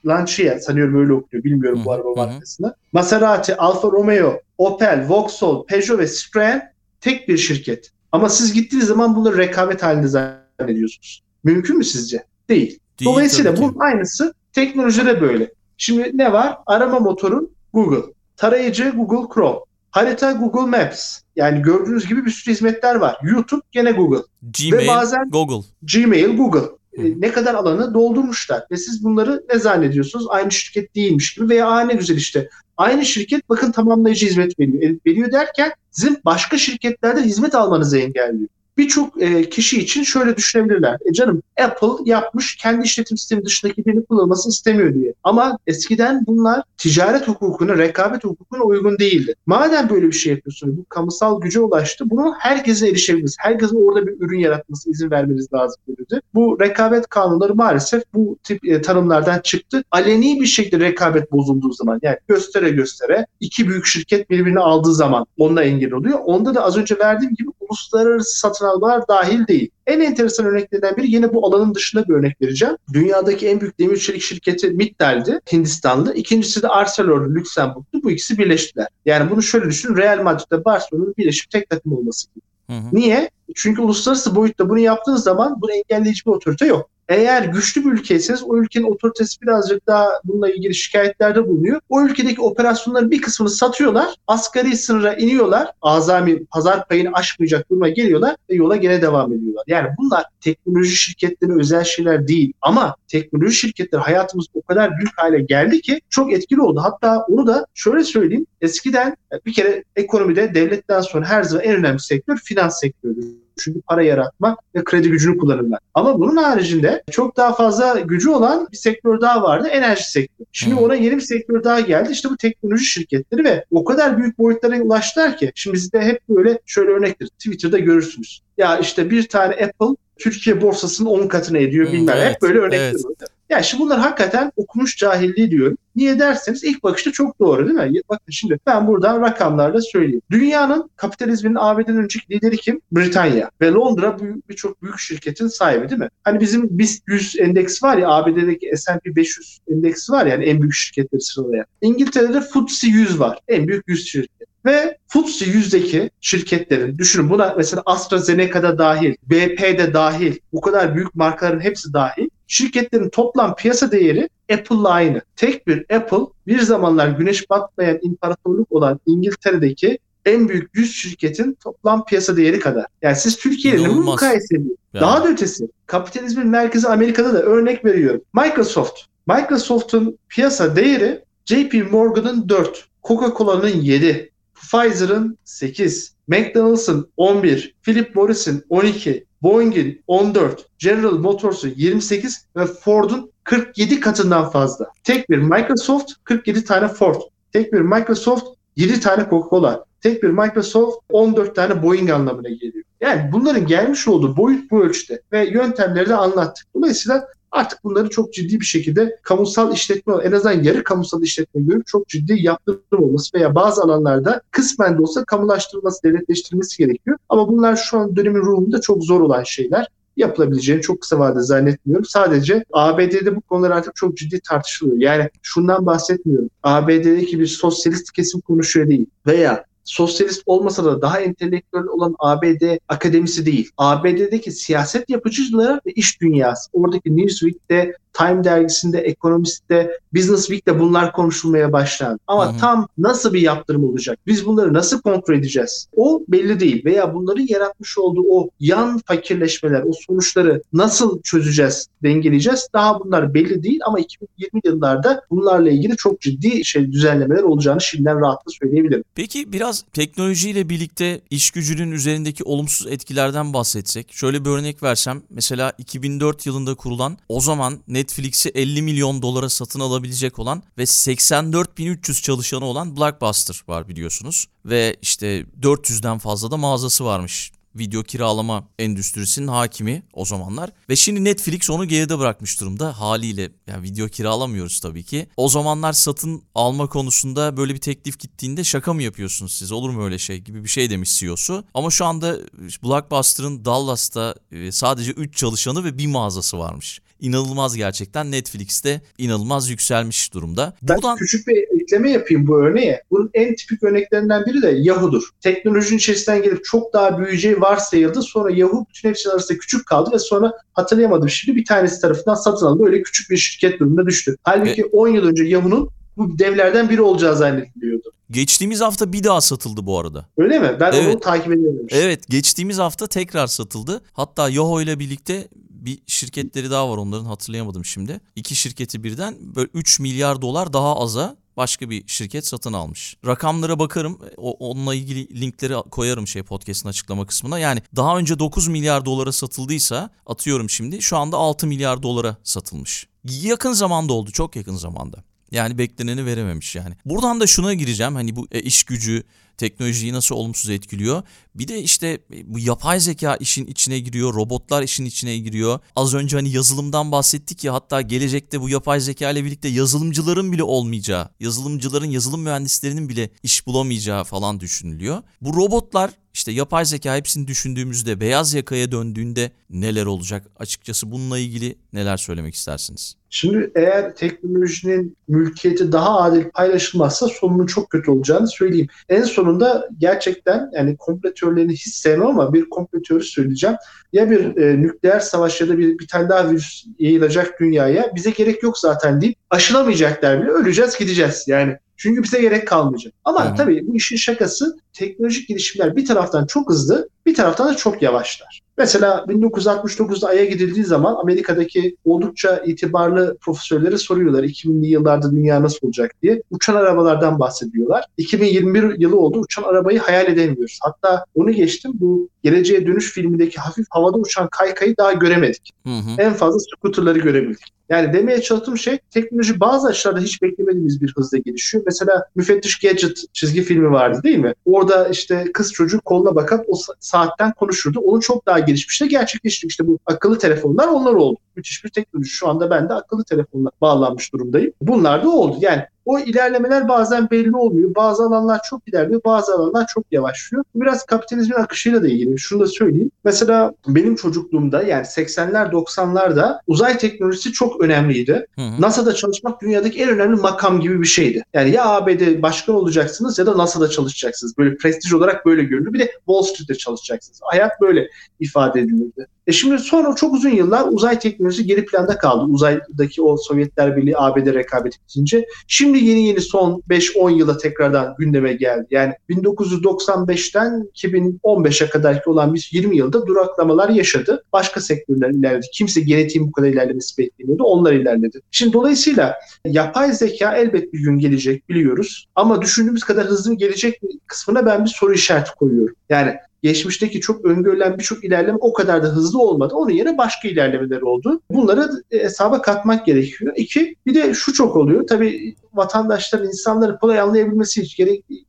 Lancia 0.06 0.60
sanıyorum 0.60 1.02
öyle 1.02 1.13
okuyor. 1.13 1.43
Bilmiyorum 1.43 1.82
bu 1.86 1.91
araba 1.91 2.13
markasını. 2.15 2.76
Maserati, 2.91 3.56
Alfa 3.56 3.88
Romeo, 3.88 4.41
Opel, 4.58 5.06
Vauxhall, 5.10 5.65
Peugeot 5.65 6.00
ve 6.00 6.08
Citroen 6.08 6.74
tek 7.02 7.28
bir 7.28 7.38
şirket. 7.38 7.91
Ama 8.12 8.30
siz 8.30 8.54
gittiğiniz 8.54 8.88
zaman 8.88 9.15
bunları 9.15 9.38
rekabet 9.38 9.84
halinde 9.84 10.08
zannediyorsunuz. 10.08 11.24
Mümkün 11.43 11.78
mü 11.78 11.84
sizce? 11.84 12.24
Değil. 12.50 12.80
Değil 13.00 13.12
Dolayısıyla 13.12 13.58
bunun 13.58 13.76
aynısı 13.80 14.34
teknolojide 14.54 15.22
böyle. 15.22 15.52
Şimdi 15.78 16.12
ne 16.13 16.34
var? 16.34 16.58
Arama 16.65 17.00
motorun 17.00 17.57
Google. 17.73 18.13
Tarayıcı 18.38 18.89
Google 18.89 19.34
Chrome. 19.34 19.60
Harita 19.91 20.32
Google 20.32 20.77
Maps. 20.77 21.19
Yani 21.36 21.62
gördüğünüz 21.62 22.08
gibi 22.08 22.25
bir 22.25 22.32
sürü 22.32 22.53
hizmetler 22.53 22.95
var. 22.95 23.17
YouTube 23.23 23.62
gene 23.71 23.91
Google. 23.91 24.23
Gmail, 24.60 24.84
Ve 24.84 24.88
bazen 24.88 25.30
Google. 25.30 25.67
Gmail, 25.84 26.38
Google. 26.38 26.67
E, 26.97 27.21
ne 27.21 27.32
kadar 27.32 27.56
alanı 27.56 27.93
doldurmuşlar. 27.93 28.63
Ve 28.71 28.77
siz 28.77 29.03
bunları 29.03 29.43
ne 29.49 29.60
zannediyorsunuz? 29.60 30.25
Aynı 30.30 30.51
şirket 30.51 30.95
değilmiş 30.95 31.34
gibi 31.34 31.49
veya 31.49 31.67
Aa, 31.67 31.82
ne 31.82 31.93
güzel 31.93 32.15
işte. 32.15 32.49
Aynı 32.77 33.06
şirket 33.06 33.49
bakın 33.49 33.71
tamamlayıcı 33.71 34.25
hizmet 34.25 34.60
veriyor. 34.60 34.84
E, 34.84 34.99
veriyor 35.06 35.32
derken 35.32 35.71
sizin 35.91 36.17
başka 36.25 36.58
şirketlerden 36.58 37.23
hizmet 37.23 37.56
almanızı 37.56 37.97
engelliyor 37.97 38.49
birçok 38.77 39.21
e, 39.21 39.49
kişi 39.49 39.79
için 39.79 40.03
şöyle 40.03 40.37
düşünebilirler. 40.37 40.97
E 41.05 41.13
canım 41.13 41.41
Apple 41.63 42.11
yapmış 42.11 42.55
kendi 42.55 42.85
işletim 42.85 43.17
sistemi 43.17 43.45
dışındaki 43.45 43.85
birini 43.85 44.05
kullanılmasını 44.05 44.51
istemiyor 44.51 44.93
diye. 44.93 45.13
Ama 45.23 45.57
eskiden 45.67 46.25
bunlar 46.27 46.63
ticaret 46.77 47.27
hukukuna, 47.27 47.77
rekabet 47.77 48.23
hukukuna 48.23 48.63
uygun 48.63 48.99
değildi. 48.99 49.35
Madem 49.45 49.89
böyle 49.89 50.07
bir 50.07 50.11
şey 50.11 50.33
yapıyorsunuz, 50.33 50.77
bu 50.77 50.85
kamusal 50.85 51.41
güce 51.41 51.59
ulaştı, 51.59 52.09
bunu 52.09 52.33
herkese 52.39 52.87
erişebiliriz. 52.87 53.35
Herkesin 53.39 53.87
orada 53.87 54.07
bir 54.07 54.13
ürün 54.19 54.39
yaratması 54.39 54.89
izin 54.89 55.11
vermeniz 55.11 55.53
lazım 55.53 55.81
dedi. 55.87 56.21
Bu 56.33 56.57
rekabet 56.61 57.07
kanunları 57.07 57.55
maalesef 57.55 58.03
bu 58.13 58.37
tip 58.43 58.65
e, 58.65 58.81
tanımlardan 58.81 59.39
çıktı. 59.39 59.83
Aleni 59.91 60.41
bir 60.41 60.45
şekilde 60.45 60.85
rekabet 60.85 61.31
bozulduğu 61.31 61.73
zaman 61.73 61.99
yani 62.01 62.17
göstere 62.27 62.69
göstere 62.69 63.25
iki 63.39 63.67
büyük 63.67 63.85
şirket 63.85 64.29
birbirini 64.29 64.59
aldığı 64.59 64.93
zaman 64.93 65.25
onunla 65.37 65.63
engel 65.63 65.93
oluyor. 65.93 66.19
Onda 66.25 66.55
da 66.55 66.63
az 66.63 66.77
önce 66.77 66.99
verdiğim 66.99 67.35
gibi 67.35 67.49
uluslararası 67.59 68.39
satın 68.39 68.65
almalar 68.67 69.08
dahil 69.08 69.47
değil. 69.47 69.69
En 69.88 69.99
enteresan 69.99 70.45
örneklerinden 70.45 70.97
biri 70.97 71.12
yine 71.12 71.34
bu 71.34 71.47
alanın 71.47 71.75
dışında 71.75 72.08
bir 72.08 72.13
örnek 72.13 72.41
vereceğim. 72.41 72.75
Dünyadaki 72.93 73.47
en 73.47 73.62
büyük 73.62 73.80
demir 73.80 73.97
çelik 73.97 74.21
şirketi 74.21 74.69
Mittal'di, 74.69 75.39
Hindistanlı. 75.51 76.13
İkincisi 76.13 76.63
de 76.63 76.67
Arcelor 76.67 77.36
Lüksemburg'du. 77.36 78.03
Bu 78.03 78.12
ikisi 78.12 78.38
birleştiler. 78.38 78.88
Yani 79.06 79.32
bunu 79.32 79.43
şöyle 79.43 79.65
düşünün. 79.65 79.97
Real 79.97 80.23
Madrid'de 80.23 80.65
Barcelona'nın 80.65 81.13
birleşip 81.17 81.51
tek 81.51 81.69
takım 81.69 81.93
olması 81.93 82.27
gibi. 82.36 82.45
Hı 82.69 82.73
hı. 82.73 82.95
Niye? 82.95 83.30
Çünkü 83.56 83.82
uluslararası 83.82 84.36
boyutta 84.36 84.69
bunu 84.69 84.80
yaptığınız 84.80 85.23
zaman 85.23 85.62
bunu 85.62 85.71
engelleyici 85.71 86.25
bir 86.25 86.32
otorite 86.32 86.65
yok. 86.65 86.89
Eğer 87.10 87.43
güçlü 87.43 87.86
bir 87.86 87.91
ülkeyseniz 87.91 88.43
o 88.43 88.58
ülkenin 88.58 88.91
otoritesi 88.91 89.41
birazcık 89.41 89.88
daha 89.88 90.10
bununla 90.24 90.50
ilgili 90.50 90.76
şikayetlerde 90.76 91.48
bulunuyor. 91.48 91.82
O 91.89 92.02
ülkedeki 92.02 92.41
operasyonların 92.41 93.12
bir 93.12 93.22
kısmını 93.22 93.50
satıyorlar. 93.50 94.15
Asgari 94.28 94.78
sınıra 94.78 95.13
iniyorlar. 95.13 95.72
Azami 95.82 96.46
pazar 96.46 96.88
payını 96.88 97.10
aşmayacak 97.13 97.72
duruma 97.72 97.89
geliyorlar 97.89 98.36
ve 98.50 98.56
yola 98.56 98.76
gene 98.76 99.02
devam 99.02 99.34
ediyorlar. 99.34 99.63
Yani 99.67 99.89
bunlar 99.98 100.26
teknoloji 100.41 100.96
şirketlerine 100.96 101.60
özel 101.60 101.84
şeyler 101.84 102.28
değil. 102.28 102.54
Ama 102.62 102.96
teknoloji 103.08 103.56
şirketleri 103.56 104.02
hayatımız 104.02 104.46
o 104.54 104.62
kadar 104.62 104.98
büyük 104.98 105.17
hale 105.17 105.41
geldi 105.41 105.82
ki 105.82 106.02
çok 106.10 106.34
etkili 106.34 106.62
oldu. 106.62 106.80
Hatta 106.84 107.26
onu 107.30 107.48
da 107.48 107.65
şöyle 107.74 108.04
söyleyeyim. 108.04 108.46
Eskiden 108.62 109.17
bir 109.46 109.54
kere 109.54 109.84
ekonomide 109.96 110.56
devletten 110.56 111.02
sonra 111.02 111.26
her 111.26 111.43
zaman 111.43 111.65
en 111.65 111.76
önemli 111.76 112.00
sektör 112.00 112.38
finans 112.38 112.80
sektörü. 112.80 113.46
Çünkü 113.60 113.82
para 113.82 114.04
yaratma 114.04 114.58
ve 114.76 114.84
kredi 114.84 115.10
gücünü 115.10 115.38
kullanırlar. 115.38 115.80
Ama 115.93 116.20
bunun 116.20 116.38
haricinde 116.38 117.04
çok 117.12 117.38
daha 117.38 117.54
fazla 117.54 118.00
gücü 118.00 118.30
olan 118.30 118.67
bir 118.72 118.78
sektör 118.78 119.22
daha 119.22 119.43
vardı. 119.43 119.67
Enerji 119.67 120.12
sektörü. 120.12 120.48
Şimdi 120.52 120.76
ona 120.76 120.96
yeni 120.96 121.15
bir 121.15 121.22
sektör 121.22 121.63
daha 121.63 121.80
geldi. 121.80 122.12
İşte 122.12 122.30
bu 122.30 122.38
teknoloji 122.38 122.86
şirketleri 122.86 123.43
ve 123.43 123.65
o 123.72 123.84
kadar 123.84 124.17
büyük 124.17 124.38
boyutlara 124.38 124.82
ulaştılar 124.82 125.38
ki. 125.38 125.52
Şimdi 125.56 125.74
bizde 125.74 126.02
hep 126.02 126.20
böyle 126.30 126.60
şöyle 126.65 126.91
örnektir. 126.91 127.28
Twitter'da 127.28 127.80
görürsünüz. 127.80 128.41
Ya 128.58 128.78
işte 128.78 129.10
bir 129.10 129.28
tane 129.28 129.54
Apple 129.54 129.96
Türkiye 130.17 130.62
borsasının 130.62 131.10
10 131.10 131.28
katını 131.28 131.58
ediyor 131.58 131.91
bilmem. 131.91 132.15
Evet, 132.17 132.36
hep 132.36 132.41
böyle 132.41 132.60
örnekler. 132.60 132.80
Evet. 132.80 133.30
Yani 133.49 133.63
şimdi 133.63 133.83
bunlar 133.83 133.99
hakikaten 133.99 134.51
okumuş 134.55 134.97
cahilliği 134.97 135.51
diyorum. 135.51 135.77
Niye 135.95 136.19
derseniz 136.19 136.63
ilk 136.63 136.83
bakışta 136.83 137.12
çok 137.12 137.39
doğru 137.39 137.67
değil 137.67 137.91
mi? 137.93 138.01
Bakın 138.10 138.31
şimdi 138.31 138.60
ben 138.67 138.88
buradan 138.88 139.21
rakamlarla 139.21 139.81
söyleyeyim. 139.81 140.21
Dünyanın 140.31 140.89
kapitalizmin 140.95 141.55
ABD'den 141.60 141.97
önceki 141.97 142.33
lideri 142.33 142.57
kim? 142.57 142.81
Britanya. 142.91 143.51
Ve 143.62 143.71
Londra 143.71 144.17
birçok 144.49 144.83
büyük 144.83 144.99
şirketin 144.99 145.47
sahibi 145.47 145.89
değil 145.89 146.01
mi? 146.01 146.10
Hani 146.23 146.39
bizim 146.39 146.79
BIST 146.79 147.03
100 147.07 147.36
endeksi 147.39 147.86
var 147.86 147.97
ya 147.97 148.10
ABD'deki 148.10 148.71
S&P 148.77 149.15
500 149.15 149.60
endeksi 149.71 150.12
var 150.12 150.25
yani 150.25 150.45
en 150.45 150.62
büyük 150.62 150.73
şirketleri 150.73 151.21
sıralayan. 151.21 151.65
İngiltere'de 151.81 152.41
FTSE 152.41 152.88
100 152.88 153.19
var. 153.19 153.39
En 153.47 153.67
büyük 153.67 153.83
100 153.88 154.07
şirket. 154.07 154.47
Ve 154.65 154.97
FTSE 155.07 155.45
100'deki 155.45 156.10
şirketlerin 156.21 156.97
düşünün 156.97 157.29
buna 157.29 157.53
mesela 157.57 157.83
AstraZeneca'da 157.86 158.77
dahil, 158.77 159.15
BP'de 159.23 159.93
dahil, 159.93 160.36
bu 160.53 160.62
kadar 160.62 160.95
büyük 160.95 161.15
markaların 161.15 161.60
hepsi 161.60 161.93
dahil 161.93 162.29
şirketlerin 162.47 163.10
toplam 163.10 163.55
piyasa 163.55 163.91
değeri 163.91 164.29
Apple'la 164.53 164.89
aynı. 164.89 165.21
Tek 165.36 165.67
bir 165.67 165.95
Apple 165.95 166.25
bir 166.47 166.60
zamanlar 166.60 167.07
güneş 167.07 167.49
batmayan 167.49 167.99
imparatorluk 168.01 168.71
olan 168.71 168.99
İngiltere'deki 169.05 169.99
en 170.25 170.49
büyük 170.49 170.69
100 170.73 170.95
şirketin 170.95 171.57
toplam 171.63 172.05
piyasa 172.05 172.38
değeri 172.38 172.60
kadar. 172.60 172.86
Yani 173.01 173.15
siz 173.15 173.38
Türkiye'nin 173.38 173.89
bu 173.89 174.03
mukayese 174.03 174.55
edin. 174.55 174.77
Yani. 174.93 175.01
Daha 175.01 175.23
da 175.23 175.27
ötesi. 175.27 175.67
Kapitalizmin 175.86 176.47
merkezi 176.47 176.88
Amerika'da 176.88 177.33
da 177.33 177.41
örnek 177.41 177.86
veriyorum. 177.86 178.21
Microsoft. 178.33 178.99
Microsoft'un 179.27 180.17
piyasa 180.29 180.75
değeri 180.75 181.23
JP 181.45 181.91
Morgan'ın 181.91 182.49
4, 182.49 182.88
Coca-Cola'nın 183.03 183.81
7, 183.81 184.31
Pfizer'ın 184.55 185.38
8, 185.43 186.13
McDonald's'ın 186.27 187.10
11, 187.17 187.75
Philip 187.83 188.15
Morris'in 188.15 188.63
12, 188.69 189.25
Boeing'in 189.41 190.02
14, 190.08 190.65
General 190.78 191.12
Motors'un 191.12 191.73
28 191.76 192.45
ve 192.56 192.65
Ford'un 192.65 193.32
47 193.43 194.00
katından 194.00 194.50
fazla. 194.50 194.88
Tek 195.04 195.30
bir 195.30 195.38
Microsoft 195.38 196.13
47 196.23 196.63
tane 196.65 196.88
Ford. 196.88 197.21
Tek 197.54 197.73
bir 197.73 197.82
Microsoft 197.82 198.45
7 198.76 199.00
tane 199.00 199.23
Coca-Cola. 199.30 199.86
Tek 200.02 200.23
bir 200.23 200.30
Microsoft 200.30 200.97
14 201.10 201.56
tane 201.56 201.84
Boeing 201.84 202.10
anlamına 202.10 202.50
geliyor. 202.50 202.84
Yani 203.02 203.32
bunların 203.32 203.67
gelmiş 203.67 204.08
olduğu 204.08 204.38
boyut 204.38 204.71
bu 204.71 204.84
ölçüde 204.84 205.21
ve 205.32 205.50
yöntemleri 205.50 206.10
de 206.10 206.15
anlattık. 206.15 206.67
Dolayısıyla 206.76 207.28
Artık 207.51 207.84
bunları 207.84 208.09
çok 208.09 208.34
ciddi 208.34 208.59
bir 208.59 208.65
şekilde 208.65 209.19
kamusal 209.24 209.74
işletme, 209.74 210.13
en 210.24 210.32
azından 210.32 210.63
yarı 210.63 210.84
kamusal 210.84 211.24
işletme 211.24 211.61
görüp 211.61 211.88
çok 211.88 212.07
ciddi 212.07 212.36
yaptırım 212.39 213.03
olması 213.03 213.38
veya 213.38 213.55
bazı 213.55 213.82
alanlarda 213.82 214.41
kısmen 214.51 214.97
de 214.97 215.01
olsa 215.01 215.26
kamulaştırılması, 215.26 216.03
devletleştirilmesi 216.03 216.78
gerekiyor. 216.78 217.17
Ama 217.30 217.47
bunlar 217.47 217.76
şu 217.76 217.97
an 217.97 218.15
dönemin 218.15 218.41
ruhunda 218.41 218.82
çok 218.82 219.03
zor 219.03 219.22
olan 219.22 219.43
şeyler 219.43 219.88
yapılabileceğini 220.17 220.82
çok 220.82 221.01
kısa 221.01 221.19
vadede 221.19 221.43
zannetmiyorum. 221.43 222.05
Sadece 222.05 222.63
ABD'de 222.74 223.36
bu 223.36 223.41
konular 223.41 223.72
artık 223.72 223.95
çok 223.95 224.17
ciddi 224.17 224.39
tartışılıyor. 224.39 224.97
Yani 224.97 225.30
şundan 225.41 225.86
bahsetmiyorum. 225.86 226.49
ABD'deki 226.63 227.39
bir 227.39 227.47
sosyalist 227.47 228.11
kesim 228.11 228.41
konuşuyor 228.41 228.88
değil. 228.88 229.05
Veya 229.28 229.66
sosyalist 229.88 230.43
olmasa 230.45 230.85
da 230.85 231.01
daha 231.01 231.19
entelektüel 231.19 231.83
olan 231.83 232.15
ABD 232.19 232.77
akademisi 232.88 233.45
değil. 233.45 233.71
ABD'deki 233.77 234.51
siyaset 234.51 235.09
yapıcıları 235.09 235.81
ve 235.85 235.91
iş 235.91 236.21
dünyası. 236.21 236.69
Oradaki 236.73 237.17
Newsweek'te 237.17 237.93
Time 238.18 238.43
dergisinde, 238.43 238.99
Economist'te, 238.99 239.99
Business 240.15 240.47
Week'te 240.47 240.80
bunlar 240.80 241.13
konuşulmaya 241.13 241.74
başlandı. 241.74 242.20
Ama 242.28 242.51
Hı-hı. 242.51 242.57
tam 242.57 242.88
nasıl 242.97 243.34
bir 243.34 243.41
yaptırım 243.41 243.84
olacak? 243.84 244.20
Biz 244.28 244.45
bunları 244.45 244.74
nasıl 244.74 245.01
kontrol 245.01 245.36
edeceğiz? 245.36 245.88
O 245.95 246.24
belli 246.28 246.59
değil. 246.59 246.86
Veya 246.86 247.13
bunların 247.13 247.47
yaratmış 247.49 247.97
olduğu 247.97 248.24
o 248.30 248.49
yan 248.59 249.01
fakirleşmeler, 249.05 249.84
o 249.84 249.91
sonuçları 250.07 250.61
nasıl 250.74 251.22
çözeceğiz, 251.22 251.88
dengeleyeceğiz? 252.03 252.68
Daha 252.74 252.99
bunlar 252.99 253.34
belli 253.34 253.63
değil 253.63 253.80
ama 253.86 253.99
2020 253.99 254.61
yıllarda 254.65 255.22
bunlarla 255.30 255.70
ilgili 255.70 255.97
çok 255.97 256.22
ciddi 256.22 256.65
şey 256.65 256.91
düzenlemeler 256.91 257.43
olacağını 257.43 257.82
şimdiden 257.82 258.22
rahatlıkla 258.22 258.51
söyleyebilirim. 258.61 259.03
Peki 259.15 259.53
biraz 259.53 259.84
teknolojiyle 259.93 260.70
birlikte 260.70 261.22
iş 261.30 261.51
gücünün 261.51 261.91
üzerindeki 261.91 262.43
olumsuz 262.43 262.88
etkilerden 262.88 263.53
bahsetsek. 263.53 264.13
Şöyle 264.13 264.45
bir 264.45 264.49
örnek 264.49 264.84
versem. 264.84 265.22
Mesela 265.30 265.74
2004 265.78 266.45
yılında 266.45 266.76
kurulan 266.76 267.18
o 267.30 267.41
zaman 267.41 267.80
net 267.88 268.07
Netflix'i 268.08 268.49
50 268.49 268.82
milyon 268.82 269.22
dolara 269.22 269.49
satın 269.49 269.80
alabilecek 269.80 270.39
olan 270.39 270.64
ve 270.78 270.84
84.300 270.84 272.22
çalışanı 272.22 272.66
olan 272.66 272.97
Blockbuster 272.97 273.62
var 273.68 273.88
biliyorsunuz. 273.88 274.45
Ve 274.66 274.95
işte 275.01 275.45
400'den 275.62 276.18
fazla 276.18 276.51
da 276.51 276.58
mağazası 276.58 277.05
varmış 277.05 277.51
video 277.76 278.03
kiralama 278.03 278.68
endüstrisinin 278.80 279.47
hakimi 279.47 280.03
o 280.14 280.26
zamanlar. 280.26 280.70
Ve 280.89 280.95
şimdi 280.95 281.24
Netflix 281.24 281.70
onu 281.70 281.86
geride 281.86 282.20
bırakmış 282.20 282.62
durumda 282.62 282.99
haliyle. 282.99 283.51
Yani 283.68 283.84
video 283.84 284.08
kiralamıyoruz 284.08 284.80
tabii 284.80 285.03
ki. 285.03 285.30
O 285.38 285.49
zamanlar 285.49 285.93
satın 285.93 286.43
alma 286.55 286.88
konusunda 286.88 287.58
böyle 287.58 287.74
bir 287.74 287.82
teklif 287.82 288.20
gittiğinde 288.20 288.64
şaka 288.64 288.93
mı 288.93 289.03
yapıyorsunuz 289.03 289.53
siz 289.53 289.72
olur 289.72 289.89
mu 289.89 290.03
öyle 290.03 290.18
şey 290.18 290.38
gibi 290.38 290.64
bir 290.64 290.70
şey 290.70 290.89
demiş 290.89 291.20
CEO'su. 291.20 291.64
Ama 291.74 291.89
şu 291.89 292.05
anda 292.05 292.38
Blockbuster'ın 292.84 293.66
Dallas'ta 293.66 294.36
e, 294.51 294.72
sadece 294.72 295.12
3 295.12 295.38
çalışanı 295.38 295.84
ve 295.84 295.97
bir 295.97 296.08
mağazası 296.08 296.60
varmış 296.60 297.01
inanılmaz 297.22 297.76
gerçekten. 297.78 298.32
Netflix'te 298.32 299.01
inanılmaz 299.18 299.70
yükselmiş 299.70 300.34
durumda. 300.34 300.74
Buradan... 300.82 301.11
Ben 301.11 301.15
küçük 301.15 301.47
bir 301.47 301.82
ekleme 301.82 302.11
yapayım 302.11 302.47
bu 302.47 302.57
örneğe. 302.57 303.03
Bunun 303.11 303.30
en 303.34 303.55
tipik 303.55 303.84
örneklerinden 303.84 304.45
biri 304.45 304.61
de 304.61 304.76
Yahoo'dur. 304.78 305.24
Teknolojinin 305.41 305.97
içerisinden 305.97 306.43
gelip 306.43 306.65
çok 306.65 306.93
daha 306.93 307.20
büyüyeceği 307.20 307.61
varsayıldı. 307.61 308.22
Sonra 308.22 308.51
Yahoo 308.51 308.86
bütün 308.89 309.09
hepsinin 309.09 309.34
arasında 309.34 309.57
küçük 309.57 309.86
kaldı 309.86 310.09
ve 310.13 310.20
sonra 310.20 310.53
hatırlayamadım 310.74 311.30
şimdi 311.30 311.57
bir 311.57 311.65
tanesi 311.65 312.01
tarafından 312.01 312.36
satın 312.36 312.65
alındı. 312.65 312.84
Öyle 312.86 313.01
küçük 313.01 313.30
bir 313.30 313.38
şirket 313.38 313.80
durumunda 313.80 314.05
düştü. 314.05 314.36
Halbuki 314.43 314.82
e... 314.82 314.86
10 314.86 315.07
yıl 315.07 315.24
önce 315.24 315.43
Yahoo'nun 315.43 315.89
bu 316.18 316.39
devlerden 316.39 316.89
biri 316.89 317.01
olacağı 317.01 317.36
zannediliyordu. 317.36 318.11
Geçtiğimiz 318.32 318.82
hafta 318.82 319.13
bir 319.13 319.24
daha 319.24 319.41
satıldı 319.41 319.86
bu 319.86 319.99
arada. 319.99 320.26
Öyle 320.38 320.59
mi? 320.59 320.78
Ben 320.80 320.91
evet. 320.91 321.07
onu 321.07 321.20
takip 321.20 321.53
ediyorum. 321.53 321.88
Evet, 321.89 322.28
geçtiğimiz 322.30 322.78
hafta 322.78 323.07
tekrar 323.07 323.47
satıldı. 323.47 324.01
Hatta 324.13 324.49
Yahoo 324.49 324.82
ile 324.82 324.99
birlikte 324.99 325.47
bir 325.86 325.99
şirketleri 326.07 326.71
daha 326.71 326.89
var 326.89 326.97
onların 326.97 327.25
hatırlayamadım 327.25 327.86
şimdi. 327.86 328.21
İki 328.36 328.55
şirketi 328.55 329.03
birden 329.03 329.38
böyle 329.39 329.69
3 329.73 329.99
milyar 329.99 330.41
dolar 330.41 330.73
daha 330.73 330.99
aza 330.99 331.38
başka 331.57 331.89
bir 331.89 332.07
şirket 332.07 332.47
satın 332.47 332.73
almış. 332.73 333.17
Rakamlara 333.25 333.80
bakarım. 333.80 334.19
O, 334.38 334.51
onunla 334.51 334.95
ilgili 334.95 335.41
linkleri 335.41 335.73
koyarım 335.91 336.28
şey 336.28 336.43
podcast'ın 336.43 336.89
açıklama 336.89 337.25
kısmına. 337.25 337.59
Yani 337.59 337.82
daha 337.95 338.17
önce 338.17 338.39
9 338.39 338.67
milyar 338.67 339.05
dolara 339.05 339.32
satıldıysa 339.32 340.09
atıyorum 340.25 340.69
şimdi 340.69 341.01
şu 341.01 341.17
anda 341.17 341.38
6 341.38 341.67
milyar 341.67 342.03
dolara 342.03 342.38
satılmış. 342.43 343.07
Yakın 343.23 343.73
zamanda 343.73 344.13
oldu. 344.13 344.32
Çok 344.32 344.55
yakın 344.55 344.75
zamanda. 344.75 345.23
Yani 345.51 345.78
bekleneni 345.78 346.25
verememiş 346.25 346.75
yani. 346.75 346.95
Buradan 347.05 347.39
da 347.39 347.47
şuna 347.47 347.73
gireceğim. 347.73 348.15
Hani 348.15 348.36
bu 348.36 348.47
e, 348.51 348.61
iş 348.61 348.84
gücü 348.84 349.23
teknolojiyi 349.58 350.14
nasıl 350.14 350.36
olumsuz 350.36 350.70
etkiliyor. 350.70 351.24
Bir 351.55 351.68
de 351.68 351.82
işte 351.82 352.08
e, 352.08 352.53
bu 352.53 352.60
yapay 352.60 352.99
zeka 352.99 353.36
işin 353.36 353.68
içine 353.68 353.99
giriyor, 353.99 354.34
robotlar 354.34 354.84
işin 354.84 355.05
içine 355.05 355.38
giriyor. 355.38 355.80
Az 355.95 356.14
önce 356.14 356.38
hani 356.38 356.49
yazılımdan 356.49 357.12
bahsettik 357.12 357.64
ya 357.64 357.74
hatta 357.74 358.01
gelecekte 358.01 358.62
bu 358.62 358.70
yapay 358.70 358.99
zeka 358.99 359.32
ile 359.32 359.43
birlikte 359.45 359.68
yazılımcıların 359.68 360.51
bile 360.51 360.64
olmayacağı, 360.64 361.30
yazılımcıların, 361.39 362.10
yazılım 362.10 362.41
mühendislerinin 362.41 363.10
bile 363.10 363.30
iş 363.43 363.68
bulamayacağı 363.68 364.24
falan 364.24 364.60
düşünülüyor. 364.60 365.24
Bu 365.41 365.55
robotlar 365.55 366.12
işte 366.38 366.51
yapay 366.51 366.86
zeka 366.86 367.16
hepsini 367.16 367.47
düşündüğümüzde 367.47 368.20
beyaz 368.22 368.53
yakaya 368.53 368.91
döndüğünde 368.91 369.51
neler 369.70 370.05
olacak? 370.05 370.47
Açıkçası 370.60 371.12
bununla 371.12 371.39
ilgili 371.39 371.76
neler 371.93 372.18
söylemek 372.18 372.55
istersiniz? 372.55 373.16
Şimdi 373.30 373.72
eğer 373.76 374.16
teknolojinin 374.16 375.18
mülkiyeti 375.28 375.91
daha 375.91 376.22
adil 376.22 376.49
paylaşılmazsa 376.49 377.28
sonunun 377.28 377.66
çok 377.66 377.89
kötü 377.89 378.12
olacağını 378.12 378.47
söyleyeyim. 378.47 378.88
En 379.10 379.24
sonunda 379.48 379.88
gerçekten 379.98 380.70
yani 380.74 380.98
komplo 380.98 381.34
teorilerini 381.34 381.74
hiç 381.74 381.95
sevmem 381.95 382.28
ama 382.28 382.54
bir 382.54 382.70
komplo 382.70 383.02
teorisi 383.02 383.30
söyleyeceğim. 383.30 383.76
Ya 384.14 384.30
bir 384.30 384.58
e, 384.58 384.82
nükleer 384.82 385.20
savaş 385.20 385.62
ya 385.62 385.70
da 385.70 385.78
bir, 385.78 386.00
bir 386.00 386.08
tane 386.08 386.30
daha 386.30 386.50
virüs 386.50 386.86
yayılacak 387.00 387.60
dünyaya 387.60 388.16
bize 388.16 388.30
gerek 388.30 388.64
yok 388.64 388.78
zaten 388.78 389.22
deyip 389.22 389.36
aşılamayacaklar 389.50 390.41
bile 390.41 390.52
öleceğiz 390.52 390.98
gideceğiz. 390.98 391.45
Yani 391.48 391.78
çünkü 391.98 392.24
bize 392.24 392.41
gerek 392.41 392.68
kalmayacak. 392.68 393.14
Ama 393.26 393.45
Hı-hı. 393.45 393.56
tabii 393.56 393.88
bu 393.88 393.95
işin 393.95 394.16
şakası 394.16 394.78
teknolojik 394.93 395.48
gelişimler 395.48 395.95
bir 395.95 396.06
taraftan 396.06 396.45
çok 396.45 396.70
hızlı, 396.70 397.10
bir 397.26 397.36
taraftan 397.36 397.68
da 397.68 397.76
çok 397.76 398.02
yavaşlar. 398.02 398.62
Mesela 398.78 399.26
1969'da 399.28 400.28
Ay'a 400.28 400.45
gidildiği 400.45 400.86
zaman 400.86 401.16
Amerika'daki 401.16 401.95
oldukça 402.06 402.58
itibarlı 402.58 403.38
profesörlere 403.41 403.98
soruyorlar 403.98 404.43
2000'li 404.43 404.88
yıllarda 404.88 405.32
dünya 405.32 405.64
nasıl 405.64 405.88
olacak 405.88 406.12
diye. 406.24 406.41
Uçan 406.52 406.76
arabalardan 406.76 407.39
bahsediyorlar. 407.39 408.06
2021 408.18 409.00
yılı 409.00 409.20
oldu 409.20 409.39
uçan 409.39 409.64
arabayı 409.64 410.00
hayal 410.00 410.28
edemiyoruz. 410.28 410.80
Hatta 410.82 411.26
onu 411.36 411.52
geçtim 411.52 411.91
bu 411.95 412.30
Geleceğe 412.43 412.88
Dönüş 412.88 413.12
filmindeki 413.12 413.60
hafif 413.60 413.86
havada 413.89 414.18
uçan 414.18 414.48
kaykayı 414.52 414.98
daha 414.98 415.14
göremedik. 415.14 415.72
Hı 415.84 415.89
hı. 415.89 416.22
En 416.22 416.34
fazla 416.34 416.60
scooterları 416.60 417.20
görebildik. 417.20 417.74
Yani 417.89 418.14
demeye 418.14 418.41
çalıştığım 418.41 418.78
şey 418.78 419.00
teknoloji 419.12 419.60
bazı 419.60 419.88
açılarda 419.88 420.20
hiç 420.20 420.41
beklemediğimiz 420.41 421.02
bir 421.02 421.14
hızla 421.18 421.38
gelişiyor. 421.38 421.86
Mesela 421.88 422.25
Müfettiş 422.35 422.79
Gadget 422.79 423.17
çizgi 423.33 423.61
filmi 423.61 423.91
vardı 423.91 424.19
değil 424.23 424.38
mi? 424.38 424.53
Orada 424.65 425.07
işte 425.07 425.45
kız 425.53 425.73
çocuk 425.73 426.05
koluna 426.05 426.35
bakıp 426.35 426.65
o 426.67 426.73
saatten 426.99 427.51
konuşurdu. 427.51 427.99
Onun 427.99 428.19
çok 428.19 428.45
daha 428.45 428.59
gelişmiş 428.59 429.01
de 429.01 429.07
gerçekleşti. 429.07 429.67
İşte 429.67 429.88
bu 429.88 429.99
akıllı 430.05 430.38
telefonlar 430.38 430.88
onlar 430.88 431.13
oldu. 431.13 431.39
Müthiş 431.55 431.83
bir 431.83 431.89
teknoloji. 431.89 432.29
Şu 432.29 432.47
anda 432.47 432.69
ben 432.69 432.89
de 432.89 432.93
akıllı 432.93 433.23
telefonla 433.23 433.69
bağlanmış 433.81 434.33
durumdayım. 434.33 434.73
Bunlar 434.81 435.23
da 435.23 435.29
oldu. 435.29 435.57
Yani 435.61 435.83
o 436.08 436.20
ilerlemeler 436.20 436.88
bazen 436.88 437.30
belli 437.30 437.55
olmuyor. 437.55 437.95
Bazı 437.95 438.24
alanlar 438.24 438.62
çok 438.70 438.88
ilerliyor, 438.88 439.22
bazı 439.26 439.53
alanlar 439.53 439.88
çok 439.93 440.05
yavaşlıyor. 440.12 440.64
Biraz 440.76 441.05
kapitalizmin 441.05 441.55
akışıyla 441.55 442.03
da 442.03 442.08
ilgili. 442.08 442.39
Şunu 442.39 442.60
da 442.60 442.68
söyleyeyim. 442.68 443.12
Mesela 443.24 443.74
benim 443.88 444.16
çocukluğumda 444.16 444.84
yani 444.84 445.05
80'ler 445.05 445.72
90'larda 445.72 446.60
uzay 446.68 446.97
teknolojisi 446.97 447.51
çok 447.51 447.82
önemliydi. 447.82 448.45
Hı 448.55 448.62
hı. 448.62 448.82
NASA'da 448.82 449.14
çalışmak 449.16 449.62
dünyadaki 449.62 450.01
en 450.01 450.10
önemli 450.10 450.41
makam 450.41 450.80
gibi 450.80 451.01
bir 451.01 451.08
şeydi. 451.08 451.43
Yani 451.53 451.72
ya 451.72 451.86
ABD 451.86 452.41
başkan 452.41 452.76
olacaksınız 452.76 453.39
ya 453.39 453.45
da 453.45 453.58
NASA'da 453.58 453.89
çalışacaksınız. 453.89 454.58
Böyle 454.58 454.78
prestij 454.78 455.14
olarak 455.14 455.45
böyle 455.45 455.64
görülür. 455.64 455.93
Bir 455.93 455.99
de 455.99 456.12
Wall 456.26 456.41
Street'te 456.41 456.76
çalışacaksınız. 456.76 457.39
Hayat 457.43 457.82
böyle 457.82 458.10
ifade 458.39 458.80
edilirdi. 458.80 459.28
E 459.47 459.51
şimdi 459.51 459.80
sonra 459.80 460.16
çok 460.16 460.34
uzun 460.34 460.49
yıllar 460.49 460.88
uzay 460.91 461.20
teknolojisi 461.20 461.66
geri 461.66 461.86
planda 461.86 462.18
kaldı. 462.18 462.45
Uzaydaki 462.51 463.22
o 463.22 463.38
Sovyetler 463.38 463.97
Birliği 463.97 464.18
ABD 464.18 464.53
rekabeti 464.53 464.97
bitince. 465.03 465.45
Şimdi 465.68 465.97
yeni 465.98 466.28
yeni 466.28 466.41
son 466.41 466.84
5-10 466.89 467.38
yıla 467.38 467.58
tekrardan 467.58 468.16
gündeme 468.20 468.54
geldi. 468.54 468.86
Yani 468.91 469.14
1995'ten 469.30 470.89
2015'e 470.95 471.89
kadarki 471.89 472.30
olan 472.30 472.54
bir 472.54 472.70
20 472.74 472.98
yılda 472.98 473.28
duraklamalar 473.28 473.89
yaşadı. 473.89 474.43
Başka 474.54 474.82
sektörler 474.82 475.30
ilerledi. 475.30 475.66
Kimse 475.74 476.02
genetiğin 476.02 476.48
bu 476.48 476.52
kadar 476.52 476.68
ilerlemesi 476.68 477.18
beklemiyordu. 477.18 477.64
Onlar 477.64 477.93
ilerledi. 477.93 478.41
Şimdi 478.52 478.74
dolayısıyla 478.74 479.36
yapay 479.66 480.14
zeka 480.14 480.56
elbet 480.56 480.93
bir 480.93 481.00
gün 481.00 481.20
gelecek 481.20 481.70
biliyoruz. 481.70 482.28
Ama 482.36 482.62
düşündüğümüz 482.62 483.04
kadar 483.04 483.26
hızlı 483.26 483.54
gelecek 483.54 484.02
kısmına 484.28 484.66
ben 484.66 484.86
bir 484.86 484.89
soru 484.89 485.14
işareti 485.14 485.52
koyuyorum. 485.52 485.95
Yani 486.10 486.36
geçmişteki 486.64 487.22
çok 487.22 487.45
öngörülen 487.45 487.97
birçok 487.97 488.24
ilerleme 488.24 488.58
o 488.62 488.74
kadar 488.74 489.03
da 489.03 489.08
hızlı 489.08 489.41
olmadı. 489.41 489.74
Onun 489.76 489.89
yerine 489.89 490.18
başka 490.18 490.47
ilerlemeler 490.47 491.01
oldu. 491.01 491.41
Bunları 491.51 491.89
e, 492.12 492.20
hesaba 492.20 492.62
katmak 492.62 493.05
gerekiyor. 493.05 493.53
İki, 493.55 493.95
bir 494.05 494.16
de 494.16 494.34
şu 494.34 494.53
çok 494.53 494.76
oluyor. 494.76 495.08
Tabii 495.08 495.55
vatandaşların, 495.74 496.47
insanların 496.47 496.97
kolay 496.97 497.20
anlayabilmesi 497.20 497.82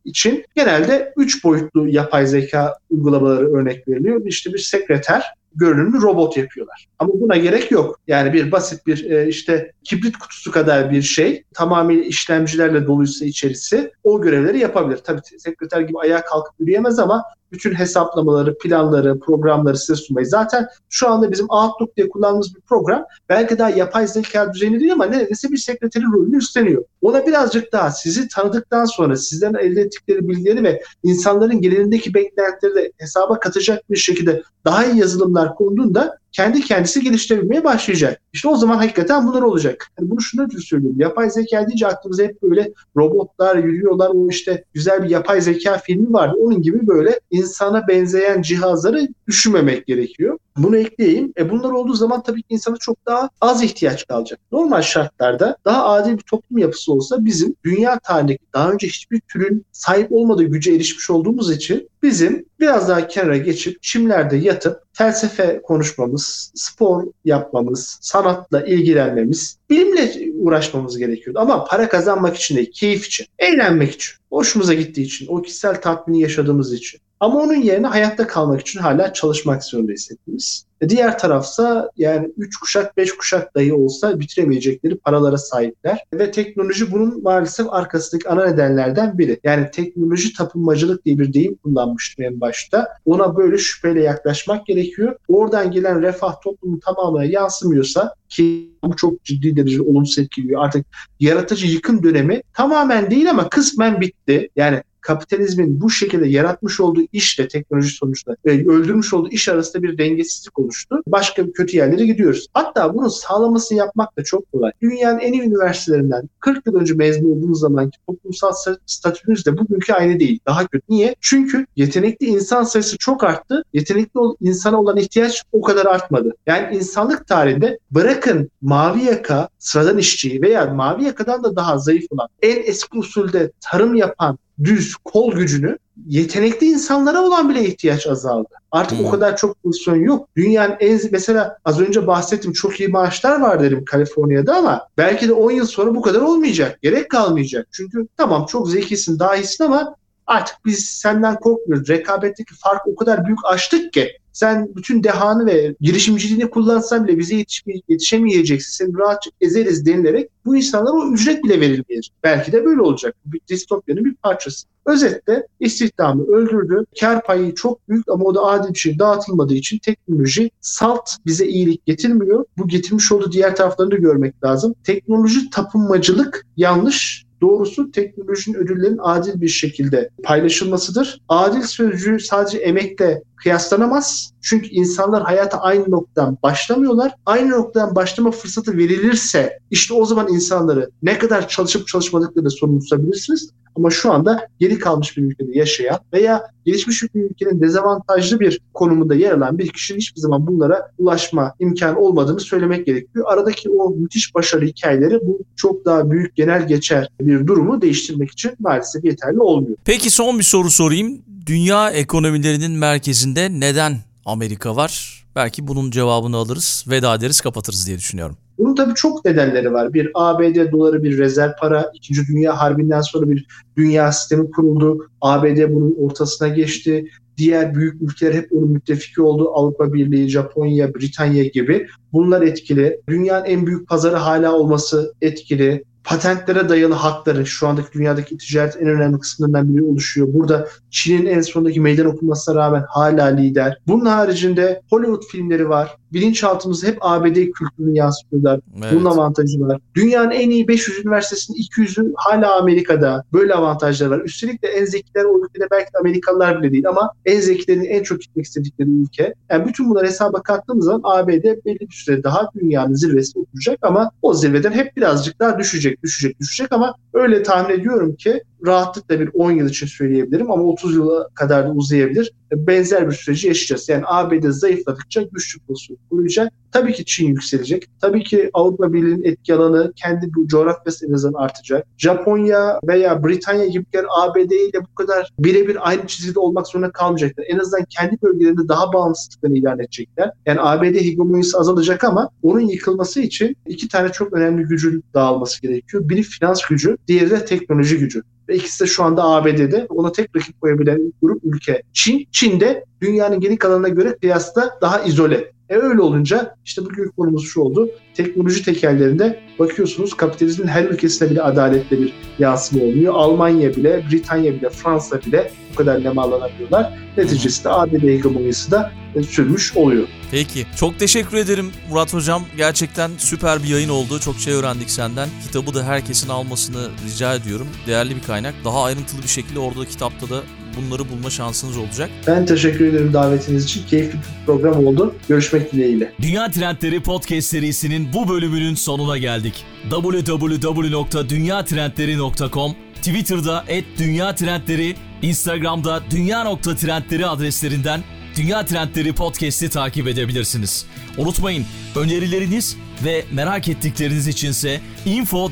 için 0.04 0.44
genelde 0.54 1.12
üç 1.16 1.44
boyutlu 1.44 1.88
yapay 1.88 2.26
zeka 2.26 2.74
uygulamaları 2.90 3.54
örnek 3.54 3.88
veriliyor. 3.88 4.26
İşte 4.26 4.52
bir 4.52 4.58
sekreter, 4.58 5.24
görünümlü 5.58 6.02
robot 6.02 6.36
yapıyorlar. 6.36 6.88
Ama 6.98 7.12
buna 7.20 7.36
gerek 7.36 7.70
yok. 7.70 8.00
Yani 8.06 8.32
bir 8.32 8.52
basit 8.52 8.86
bir 8.86 9.10
e, 9.10 9.28
işte 9.28 9.72
kibrit 9.84 10.18
kutusu 10.18 10.52
kadar 10.52 10.90
bir 10.90 11.02
şey 11.02 11.44
tamamıyla 11.54 12.04
işlemcilerle 12.04 12.86
doluysa 12.86 13.24
içerisi 13.24 13.92
o 14.04 14.20
görevleri 14.20 14.58
yapabilir. 14.58 15.00
Tabii 15.04 15.20
sekreter 15.38 15.80
gibi 15.80 15.98
ayağa 15.98 16.24
kalkıp 16.24 16.54
yürüyemez 16.60 16.98
ama 16.98 17.24
bütün 17.52 17.74
hesaplamaları, 17.74 18.58
planları, 18.58 19.20
programları 19.20 19.78
size 19.78 19.94
sunmayı. 19.94 20.26
Zaten 20.26 20.66
şu 20.88 21.08
anda 21.08 21.32
bizim 21.32 21.46
Outlook 21.48 21.96
diye 21.96 22.08
kullandığımız 22.08 22.54
bir 22.54 22.60
program 22.60 23.04
belki 23.28 23.58
daha 23.58 23.70
yapay 23.70 24.06
zeka 24.06 24.54
düzeyinde 24.54 24.80
değil 24.80 24.92
ama 24.92 25.06
neredeyse 25.06 25.50
bir 25.50 25.56
sekreterin 25.56 26.12
rolünü 26.12 26.36
üstleniyor. 26.36 26.84
Ona 27.02 27.26
birazcık 27.26 27.72
daha 27.72 27.90
sizi 27.90 28.28
tanıdıktan 28.28 28.84
sonra 28.84 29.16
sizden 29.16 29.54
elde 29.54 29.80
ettikleri 29.80 30.28
bilgileri 30.28 30.64
ve 30.64 30.82
insanların 31.02 31.60
genelindeki 31.60 32.14
beklentileri 32.14 32.74
de 32.74 32.92
hesaba 32.96 33.40
katacak 33.40 33.90
bir 33.90 33.96
şekilde 33.96 34.42
daha 34.64 34.84
iyi 34.84 35.00
yazılımlar 35.00 35.47
konduğunda 35.54 36.18
kendi 36.32 36.60
kendisi 36.60 37.00
geliştirebilmeye 37.00 37.64
başlayacak. 37.64 38.20
İşte 38.32 38.48
o 38.48 38.56
zaman 38.56 38.76
hakikaten 38.76 39.26
bunlar 39.26 39.42
olacak. 39.42 39.86
Yani 40.00 40.10
bunu 40.10 40.20
şunu 40.20 40.46
için 40.46 40.58
söylüyorum. 40.58 41.00
Yapay 41.00 41.30
zeka 41.30 41.66
deyince 41.66 41.86
aklımıza 41.86 42.22
hep 42.22 42.42
böyle 42.42 42.72
robotlar 42.96 43.56
yürüyorlar. 43.56 44.10
O 44.14 44.28
işte 44.28 44.64
güzel 44.74 45.02
bir 45.02 45.10
yapay 45.10 45.40
zeka 45.40 45.78
filmi 45.78 46.12
vardı. 46.12 46.36
Onun 46.40 46.62
gibi 46.62 46.86
böyle 46.86 47.20
insana 47.30 47.88
benzeyen 47.88 48.42
cihazları 48.42 49.08
düşünmemek 49.26 49.86
gerekiyor. 49.86 50.38
Bunu 50.56 50.76
ekleyeyim. 50.76 51.32
E 51.38 51.50
bunlar 51.50 51.70
olduğu 51.70 51.94
zaman 51.94 52.22
tabii 52.22 52.42
ki 52.42 52.46
insana 52.54 52.76
çok 52.76 53.06
daha 53.06 53.30
az 53.40 53.62
ihtiyaç 53.62 54.06
kalacak. 54.06 54.40
Normal 54.52 54.82
şartlarda 54.82 55.56
daha 55.64 55.86
adil 55.86 56.12
bir 56.12 56.22
toplum 56.22 56.58
yapısı 56.58 56.92
olsa 56.92 57.24
bizim 57.24 57.54
dünya 57.64 57.98
tarihindeki 57.98 58.44
daha 58.54 58.72
önce 58.72 58.86
hiçbir 58.86 59.20
türün 59.20 59.64
sahip 59.72 60.12
olmadığı 60.12 60.44
güce 60.44 60.72
erişmiş 60.74 61.10
olduğumuz 61.10 61.50
için 61.50 61.88
bizim 62.02 62.44
biraz 62.60 62.88
daha 62.88 63.08
kenara 63.08 63.36
geçip 63.36 63.82
çimlerde 63.82 64.36
yatıp 64.36 64.82
felsefe 64.92 65.62
konuşmamız, 65.62 66.17
spor 66.54 67.06
yapmamız, 67.24 67.98
sanatla 68.00 68.66
ilgilenmemiz, 68.66 69.58
bilimle 69.70 70.32
uğraşmamız 70.38 70.98
gerekiyordu. 70.98 71.38
Ama 71.38 71.64
para 71.64 71.88
kazanmak 71.88 72.36
için 72.36 72.56
değil, 72.56 72.70
keyif 72.74 73.06
için, 73.06 73.26
eğlenmek 73.38 73.92
için, 73.92 74.14
hoşumuza 74.30 74.74
gittiği 74.74 75.02
için, 75.02 75.26
o 75.26 75.42
kişisel 75.42 75.80
tatmini 75.80 76.20
yaşadığımız 76.20 76.72
için. 76.72 77.00
Ama 77.20 77.40
onun 77.40 77.54
yerine 77.54 77.86
hayatta 77.86 78.26
kalmak 78.26 78.60
için 78.60 78.80
hala 78.80 79.12
çalışmak 79.12 79.64
zorundayız 79.64 80.10
hepimiz. 80.10 80.64
E 80.80 80.88
diğer 80.88 81.18
tarafsa 81.18 81.90
yani 81.96 82.32
3 82.36 82.56
kuşak 82.56 82.96
5 82.96 83.16
kuşak 83.16 83.54
dahi 83.54 83.72
olsa 83.72 84.20
bitiremeyecekleri 84.20 84.98
paralara 84.98 85.38
sahipler. 85.38 86.04
Ve 86.14 86.30
teknoloji 86.30 86.92
bunun 86.92 87.22
maalesef 87.22 87.66
arkasındaki 87.72 88.28
ana 88.28 88.46
nedenlerden 88.46 89.18
biri. 89.18 89.40
Yani 89.44 89.70
teknoloji 89.70 90.32
tapınmacılık 90.32 91.04
diye 91.04 91.18
bir 91.18 91.32
deyim 91.32 91.54
kullanmıştım 91.54 92.24
en 92.24 92.40
başta. 92.40 92.88
Ona 93.06 93.36
böyle 93.36 93.58
şüpheyle 93.58 94.02
yaklaşmak 94.02 94.66
gerekiyor. 94.66 95.16
Oradan 95.28 95.70
gelen 95.70 96.02
refah 96.02 96.40
toplumun 96.40 96.78
tamamına 96.78 97.24
yansımıyorsa 97.24 98.14
ki 98.28 98.68
bu 98.84 98.96
çok 98.96 99.24
ciddi 99.24 99.56
derecede 99.56 99.82
olumsuz 99.82 100.18
etkiliyor. 100.18 100.64
Artık 100.64 100.86
yaratıcı 101.20 101.66
yıkım 101.66 102.02
dönemi 102.02 102.42
tamamen 102.52 103.10
değil 103.10 103.30
ama 103.30 103.48
kısmen 103.48 104.00
bitti. 104.00 104.48
Yani 104.56 104.82
kapitalizmin 105.00 105.80
bu 105.80 105.90
şekilde 105.90 106.28
yaratmış 106.28 106.80
olduğu 106.80 107.02
işle 107.12 107.48
teknoloji 107.48 107.88
sonuçta 107.88 108.36
ve 108.46 108.50
öldürmüş 108.50 109.14
olduğu 109.14 109.28
iş 109.28 109.48
arasında 109.48 109.82
bir 109.82 109.98
dengesizlik 109.98 110.58
oluştu. 110.58 111.02
Başka 111.06 111.46
bir 111.46 111.52
kötü 111.52 111.76
yerlere 111.76 112.06
gidiyoruz. 112.06 112.46
Hatta 112.54 112.94
bunu 112.94 113.10
sağlamasını 113.10 113.78
yapmak 113.78 114.18
da 114.18 114.24
çok 114.24 114.52
kolay. 114.52 114.72
Dünyanın 114.82 115.18
en 115.18 115.32
iyi 115.32 115.42
üniversitelerinden 115.42 116.28
40 116.40 116.66
yıl 116.66 116.74
önce 116.74 116.94
mezun 116.94 117.30
olduğumuz 117.30 117.60
zamanki 117.60 117.98
toplumsal 118.06 118.52
statümüz 118.86 119.46
de 119.46 119.58
bugünkü 119.58 119.92
aynı 119.92 120.20
değil. 120.20 120.40
Daha 120.46 120.66
kötü. 120.66 120.84
Niye? 120.88 121.14
Çünkü 121.20 121.66
yetenekli 121.76 122.26
insan 122.26 122.64
sayısı 122.64 122.98
çok 122.98 123.24
arttı. 123.24 123.62
Yetenekli 123.72 124.20
insana 124.40 124.80
olan 124.80 124.96
ihtiyaç 124.96 125.42
o 125.52 125.62
kadar 125.62 125.86
artmadı. 125.86 126.32
Yani 126.46 126.76
insanlık 126.76 127.26
tarihinde 127.26 127.78
bırakın 127.90 128.50
mavi 128.60 129.04
yaka, 129.04 129.48
sıradan 129.58 129.98
işçiyi 129.98 130.42
veya 130.42 130.66
mavi 130.66 131.04
yakadan 131.04 131.44
da 131.44 131.56
daha 131.56 131.78
zayıf 131.78 132.04
olan, 132.10 132.28
en 132.42 132.62
eski 132.62 132.98
usulde 132.98 133.52
tarım 133.60 133.94
yapan, 133.94 134.38
düz 134.64 134.94
kol 134.96 135.32
gücünü 135.32 135.78
yetenekli 136.06 136.66
insanlara 136.66 137.22
olan 137.22 137.48
bile 137.48 137.64
ihtiyaç 137.64 138.06
azaldı. 138.06 138.48
Artık 138.70 138.98
hmm. 138.98 139.06
o 139.06 139.10
kadar 139.10 139.36
çok 139.36 139.62
pozisyon 139.62 139.96
yok. 139.96 140.28
Dünyanın 140.36 140.76
en 140.80 141.00
mesela 141.12 141.58
az 141.64 141.80
önce 141.80 142.06
bahsettim 142.06 142.52
çok 142.52 142.80
iyi 142.80 142.88
maaşlar 142.88 143.40
var 143.40 143.62
dedim 143.62 143.84
Kaliforniya'da 143.84 144.56
ama 144.56 144.88
belki 144.98 145.28
de 145.28 145.32
10 145.32 145.50
yıl 145.50 145.66
sonra 145.66 145.94
bu 145.94 146.02
kadar 146.02 146.20
olmayacak. 146.20 146.82
Gerek 146.82 147.10
kalmayacak. 147.10 147.68
Çünkü 147.72 148.08
tamam 148.16 148.46
çok 148.46 148.70
zekisin, 148.70 149.18
daha 149.18 149.36
iyisin 149.36 149.64
ama 149.64 149.94
artık 150.26 150.56
biz 150.64 150.84
senden 150.84 151.40
korkmuyoruz. 151.40 151.88
Rekabetteki 151.88 152.54
fark 152.54 152.86
o 152.86 152.96
kadar 152.96 153.24
büyük 153.24 153.38
açtık 153.44 153.92
ki 153.92 154.18
sen 154.38 154.68
bütün 154.76 155.04
dehanı 155.04 155.46
ve 155.46 155.74
girişimciliğini 155.80 156.50
kullansan 156.50 157.08
bile 157.08 157.18
bize 157.18 157.44
yetişemeyeceksin. 157.88 158.84
Seni 158.84 158.98
rahatça 158.98 159.30
ezeriz 159.40 159.86
denilerek 159.86 160.30
bu 160.44 160.56
insanlara 160.56 160.92
o 160.92 161.12
ücret 161.12 161.44
bile 161.44 161.60
verilmeyecek. 161.60 162.12
Belki 162.24 162.52
de 162.52 162.64
böyle 162.64 162.80
olacak. 162.80 163.14
Bir 163.24 163.40
distopyanın 163.48 164.04
bir 164.04 164.14
parçası. 164.14 164.66
Özetle 164.86 165.46
istihdamı 165.60 166.26
öldürdü. 166.26 166.84
Kar 167.00 167.24
payı 167.24 167.54
çok 167.54 167.88
büyük 167.88 168.08
ama 168.08 168.24
o 168.24 168.34
da 168.34 168.42
adil 168.42 168.74
bir 168.74 168.78
şey 168.78 168.98
dağıtılmadığı 168.98 169.54
için 169.54 169.78
teknoloji 169.78 170.50
salt 170.60 171.10
bize 171.26 171.46
iyilik 171.46 171.86
getirmiyor. 171.86 172.44
Bu 172.58 172.68
getirmiş 172.68 173.12
olduğu 173.12 173.32
diğer 173.32 173.56
taraflarını 173.56 173.92
da 173.92 173.96
görmek 173.96 174.44
lazım. 174.44 174.74
Teknoloji 174.84 175.50
tapınmacılık 175.50 176.46
yanlış 176.56 177.28
Doğrusu 177.40 177.90
teknolojinin 177.90 178.56
ödüllerinin 178.56 178.98
adil 179.00 179.40
bir 179.40 179.48
şekilde 179.48 180.10
paylaşılmasıdır. 180.24 181.20
Adil 181.28 181.62
sözcüğü 181.62 182.20
sadece 182.20 182.58
emekle 182.58 183.22
kıyaslanamaz. 183.42 184.32
Çünkü 184.42 184.68
insanlar 184.68 185.22
hayata 185.22 185.60
aynı 185.60 185.90
noktadan 185.90 186.38
başlamıyorlar. 186.42 187.12
Aynı 187.26 187.50
noktadan 187.50 187.94
başlama 187.94 188.30
fırsatı 188.30 188.76
verilirse 188.76 189.58
işte 189.70 189.94
o 189.94 190.04
zaman 190.04 190.28
insanları 190.28 190.90
ne 191.02 191.18
kadar 191.18 191.48
çalışıp 191.48 191.88
çalışmadıklarını 191.88 192.50
sorumlu 192.50 192.80
tutabilirsiniz. 192.80 193.50
Ama 193.76 193.90
şu 193.90 194.12
anda 194.12 194.48
geri 194.60 194.78
kalmış 194.78 195.16
bir 195.16 195.22
ülkede 195.22 195.58
yaşayan 195.58 195.98
veya 196.12 196.42
gelişmiş 196.64 197.14
bir 197.14 197.22
ülkenin 197.22 197.60
dezavantajlı 197.60 198.40
bir 198.40 198.60
konumunda 198.74 199.14
yer 199.14 199.32
alan 199.32 199.58
bir 199.58 199.68
kişinin 199.68 199.98
hiçbir 199.98 200.20
zaman 200.20 200.46
bunlara 200.46 200.92
ulaşma 200.98 201.54
imkanı 201.58 201.98
olmadığını 201.98 202.40
söylemek 202.40 202.86
gerekiyor. 202.86 203.24
Aradaki 203.28 203.70
o 203.70 203.90
müthiş 203.90 204.34
başarı 204.34 204.66
hikayeleri 204.66 205.20
bu 205.22 205.40
çok 205.56 205.84
daha 205.84 206.10
büyük 206.10 206.36
genel 206.36 206.68
geçer 206.68 207.08
bir 207.20 207.46
durumu 207.46 207.82
değiştirmek 207.82 208.30
için 208.30 208.52
maalesef 208.58 209.04
yeterli 209.04 209.40
olmuyor. 209.40 209.76
Peki 209.84 210.10
son 210.10 210.38
bir 210.38 210.44
soru 210.44 210.70
sorayım. 210.70 211.22
Dünya 211.48 211.90
ekonomilerinin 211.90 212.70
merkezinde 212.70 213.48
neden 213.60 213.96
Amerika 214.24 214.76
var? 214.76 215.24
Belki 215.36 215.68
bunun 215.68 215.90
cevabını 215.90 216.36
alırız, 216.36 216.84
veda 216.90 217.14
ederiz, 217.14 217.40
kapatırız 217.40 217.86
diye 217.86 217.98
düşünüyorum. 217.98 218.36
Bunun 218.58 218.74
tabii 218.74 218.94
çok 218.94 219.24
nedenleri 219.24 219.72
var. 219.72 219.94
Bir 219.94 220.10
ABD 220.14 220.72
doları 220.72 221.02
bir 221.02 221.18
rezerv 221.18 221.50
para. 221.60 221.90
İkinci 221.94 222.26
Dünya 222.26 222.60
Harbi'nden 222.60 223.00
sonra 223.00 223.30
bir 223.30 223.46
dünya 223.76 224.12
sistemi 224.12 224.50
kuruldu. 224.50 225.08
ABD 225.20 225.74
bunun 225.74 225.96
ortasına 225.98 226.48
geçti. 226.48 227.04
Diğer 227.36 227.74
büyük 227.74 228.02
ülkeler 228.02 228.34
hep 228.34 228.52
onun 228.52 228.68
müttefiki 228.68 229.22
oldu. 229.22 229.50
Avrupa 229.54 229.92
Birliği, 229.92 230.28
Japonya, 230.28 230.94
Britanya 230.94 231.44
gibi. 231.44 231.86
Bunlar 232.12 232.42
etkili. 232.42 233.00
Dünyanın 233.08 233.44
en 233.44 233.66
büyük 233.66 233.88
pazarı 233.88 234.16
hala 234.16 234.52
olması 234.52 235.14
etkili 235.20 235.84
patentlere 236.04 236.68
dayalı 236.68 236.94
hakların 236.94 237.44
şu 237.44 237.68
andaki 237.68 237.92
dünyadaki 237.92 238.38
ticaret 238.38 238.76
en 238.76 238.88
önemli 238.88 239.18
kısımlarından 239.18 239.74
biri 239.74 239.84
oluşuyor. 239.84 240.28
Burada 240.32 240.68
Çin'in 240.90 241.26
en 241.26 241.40
sondaki 241.40 241.80
meydan 241.80 242.06
okumasına 242.06 242.54
rağmen 242.54 242.84
hala 242.88 243.24
lider. 243.24 243.78
Bunun 243.86 244.06
haricinde 244.06 244.82
Hollywood 244.90 245.22
filmleri 245.22 245.68
var. 245.68 245.96
Bilinçaltımızda 246.12 246.86
hep 246.86 246.98
ABD 247.00 247.34
kültürünü 247.34 247.96
yansıtıyorlar. 247.96 248.60
Evet. 248.78 248.92
Bunun 248.92 249.04
avantajı 249.04 249.60
var. 249.60 249.80
Dünyanın 249.94 250.30
en 250.30 250.50
iyi 250.50 250.68
500 250.68 250.98
üniversitesinin 250.98 251.58
200'ü 251.58 252.12
hala 252.16 252.58
Amerika'da. 252.58 253.24
Böyle 253.32 253.54
avantajlar 253.54 254.06
var. 254.06 254.20
Üstelik 254.20 254.62
de 254.62 254.68
en 254.68 254.84
zekiler 254.84 255.24
o 255.24 255.44
ülkede 255.44 255.66
belki 255.70 255.92
de 255.94 255.98
Amerikalılar 256.00 256.62
bile 256.62 256.72
değil 256.72 256.88
ama 256.88 257.10
en 257.26 257.40
zekilerin 257.40 257.84
en 257.84 258.02
çok 258.02 258.20
gitmek 258.20 258.46
istedikleri 258.46 258.88
ülke. 258.90 259.34
Yani 259.50 259.68
bütün 259.68 259.90
bunları 259.90 260.06
hesaba 260.06 260.42
kattığımız 260.42 260.84
zaman 260.84 261.00
ABD 261.04 261.44
belli 261.64 261.80
bir 261.80 261.94
süre 261.94 262.22
daha 262.22 262.50
dünyanın 262.60 262.94
zirvesine 262.94 263.42
oturacak 263.42 263.78
ama 263.82 264.10
o 264.22 264.34
zirveden 264.34 264.72
hep 264.72 264.96
birazcık 264.96 265.40
daha 265.40 265.58
düşecek, 265.58 266.02
düşecek, 266.02 266.40
düşecek 266.40 266.72
ama 266.72 266.94
öyle 267.18 267.42
tahmin 267.42 267.74
ediyorum 267.74 268.16
ki 268.16 268.42
rahatlıkla 268.66 269.20
bir 269.20 269.30
10 269.34 269.50
yıl 269.52 269.68
için 269.68 269.86
söyleyebilirim 269.86 270.50
ama 270.50 270.62
30 270.62 270.94
yıla 270.94 271.28
kadar 271.34 271.68
da 271.68 271.72
uzayabilir. 271.72 272.32
Benzer 272.52 273.08
bir 273.08 273.14
süreci 273.14 273.48
yaşayacağız. 273.48 273.88
Yani 273.88 274.02
ABD 274.06 274.48
zayıfladıkça 274.48 275.22
güçlü 275.22 275.60
pozisyon 275.60 275.98
kuracak. 276.10 276.52
Tabii 276.72 276.92
ki 276.92 277.04
Çin 277.04 277.28
yükselecek. 277.28 277.86
Tabii 278.00 278.24
ki 278.24 278.50
Avrupa 278.54 278.92
Birliği'nin 278.92 279.24
etki 279.24 279.54
alanı 279.54 279.92
kendi 279.96 280.34
bu 280.34 280.48
coğrafyası 280.48 281.06
en 281.06 281.12
azından 281.12 281.42
artacak. 281.42 281.86
Japonya 281.98 282.80
veya 282.88 283.24
Britanya 283.24 283.66
gibi 283.66 283.84
yer 283.94 284.04
ABD 284.18 284.50
ile 284.50 284.82
bu 284.82 284.94
kadar 284.94 285.32
birebir 285.38 285.88
aynı 285.88 286.06
çizgide 286.06 286.38
olmak 286.38 286.66
zorunda 286.66 286.90
kalmayacaklar. 286.90 287.44
En 287.48 287.58
azından 287.58 287.84
kendi 287.84 288.22
bölgelerinde 288.22 288.68
daha 288.68 288.92
bağımsızlıklarını 288.92 289.58
ilan 289.58 289.78
edecekler. 289.78 290.30
Yani 290.46 290.60
ABD 290.60 290.94
hegemonyası 290.94 291.58
azalacak 291.58 292.04
ama 292.04 292.30
onun 292.42 292.60
yıkılması 292.60 293.20
için 293.20 293.56
iki 293.66 293.88
tane 293.88 294.12
çok 294.12 294.32
önemli 294.32 294.62
gücün 294.62 295.04
dağılması 295.14 295.62
gerekiyor. 295.62 296.08
Biri 296.08 296.22
finans 296.22 296.62
gücü, 296.66 296.96
diğeri 297.08 297.30
de 297.30 297.44
teknoloji 297.44 297.98
gücü. 297.98 298.22
ve 298.48 298.56
ikisi 298.56 298.84
de 298.84 298.86
şu 298.86 299.04
anda 299.04 299.24
ABD'de. 299.24 299.86
Ona 299.88 300.12
tek 300.12 300.36
rakip 300.36 300.60
koyabilen 300.60 301.12
grup 301.22 301.40
ülke 301.44 301.82
Çin. 301.92 302.28
Çin 302.32 302.60
de 302.60 302.84
dünyanın 303.00 303.40
geri 303.40 303.56
kalanına 303.56 303.88
göre 303.88 304.16
kıyasla 304.20 304.78
daha 304.82 305.00
izole. 305.00 305.52
E 305.68 305.76
öyle 305.76 306.00
olunca 306.00 306.54
işte 306.64 306.84
bugün 306.84 307.08
konumuz 307.16 307.48
şu 307.48 307.60
oldu. 307.60 307.90
Teknoloji 308.14 308.64
tekerlerinde 308.64 309.40
bakıyorsunuz 309.58 310.14
kapitalizmin 310.14 310.66
her 310.66 310.84
ülkesinde 310.84 311.30
bile 311.30 311.42
adaletle 311.42 311.98
bir 311.98 312.12
yansıma 312.38 312.84
olmuyor. 312.84 313.14
Almanya 313.14 313.76
bile, 313.76 314.04
Britanya 314.10 314.54
bile, 314.54 314.70
Fransa 314.70 315.20
bile 315.22 315.52
bu 315.72 315.76
kadar 315.76 316.04
nemalanamıyorlar. 316.04 316.98
Neticesinde 317.16 317.68
ABD 317.68 318.02
hegemonyası 318.02 318.70
da 318.70 318.92
sürmüş 319.28 319.76
oluyor. 319.76 320.08
Peki. 320.30 320.66
Çok 320.76 320.98
teşekkür 320.98 321.36
ederim 321.36 321.70
Murat 321.90 322.14
Hocam. 322.14 322.42
Gerçekten 322.56 323.10
süper 323.18 323.62
bir 323.62 323.68
yayın 323.68 323.88
oldu. 323.88 324.20
Çok 324.20 324.36
şey 324.36 324.54
öğrendik 324.54 324.90
senden. 324.90 325.28
Kitabı 325.46 325.74
da 325.74 325.84
herkesin 325.84 326.28
almasını 326.28 326.88
rica 327.06 327.34
ediyorum. 327.34 327.68
Değerli 327.86 328.16
bir 328.16 328.22
kaynak. 328.22 328.54
Daha 328.64 328.84
ayrıntılı 328.84 329.22
bir 329.22 329.28
şekilde 329.28 329.58
orada 329.58 329.84
kitapta 329.84 330.30
da 330.30 330.42
bunları 330.78 331.08
bulma 331.08 331.30
şansınız 331.30 331.76
olacak. 331.76 332.10
Ben 332.26 332.46
teşekkür 332.46 332.86
ederim 332.86 333.12
davetiniz 333.12 333.64
için. 333.64 333.86
Keyifli 333.86 334.18
bir 334.18 334.24
program 334.46 334.86
oldu. 334.86 335.14
Görüşmek 335.28 335.72
dileğiyle. 335.72 336.12
Dünya 336.22 336.50
Trendleri 336.50 337.02
Podcast 337.02 337.48
serisinin 337.48 338.12
bu 338.12 338.28
bölümünün 338.28 338.74
sonuna 338.74 339.18
geldik. 339.18 339.64
www.dünyatrendleri.com 339.90 342.74
Twitter'da 342.94 343.64
@dünyatrendleri, 343.98 344.94
Instagram'da 345.22 346.02
dünya.trendleri 346.10 347.26
adreslerinden 347.26 348.00
Dünya 348.36 348.66
Trendleri 348.66 349.12
Podcast'i 349.12 349.68
takip 349.68 350.08
edebilirsiniz. 350.08 350.86
Unutmayın 351.16 351.64
önerileriniz 351.96 352.76
ve 353.04 353.24
merak 353.32 353.68
ettikleriniz 353.68 354.28
içinse 354.28 354.80
info 355.06 355.50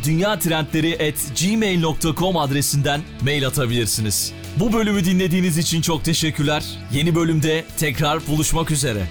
gmail.com 1.40 2.36
adresinden 2.36 3.00
mail 3.22 3.46
atabilirsiniz. 3.46 4.32
Bu 4.60 4.72
bölümü 4.72 5.04
dinlediğiniz 5.04 5.58
için 5.58 5.80
çok 5.80 6.04
teşekkürler. 6.04 6.64
Yeni 6.92 7.14
bölümde 7.14 7.64
tekrar 7.78 8.26
buluşmak 8.26 8.70
üzere. 8.70 9.06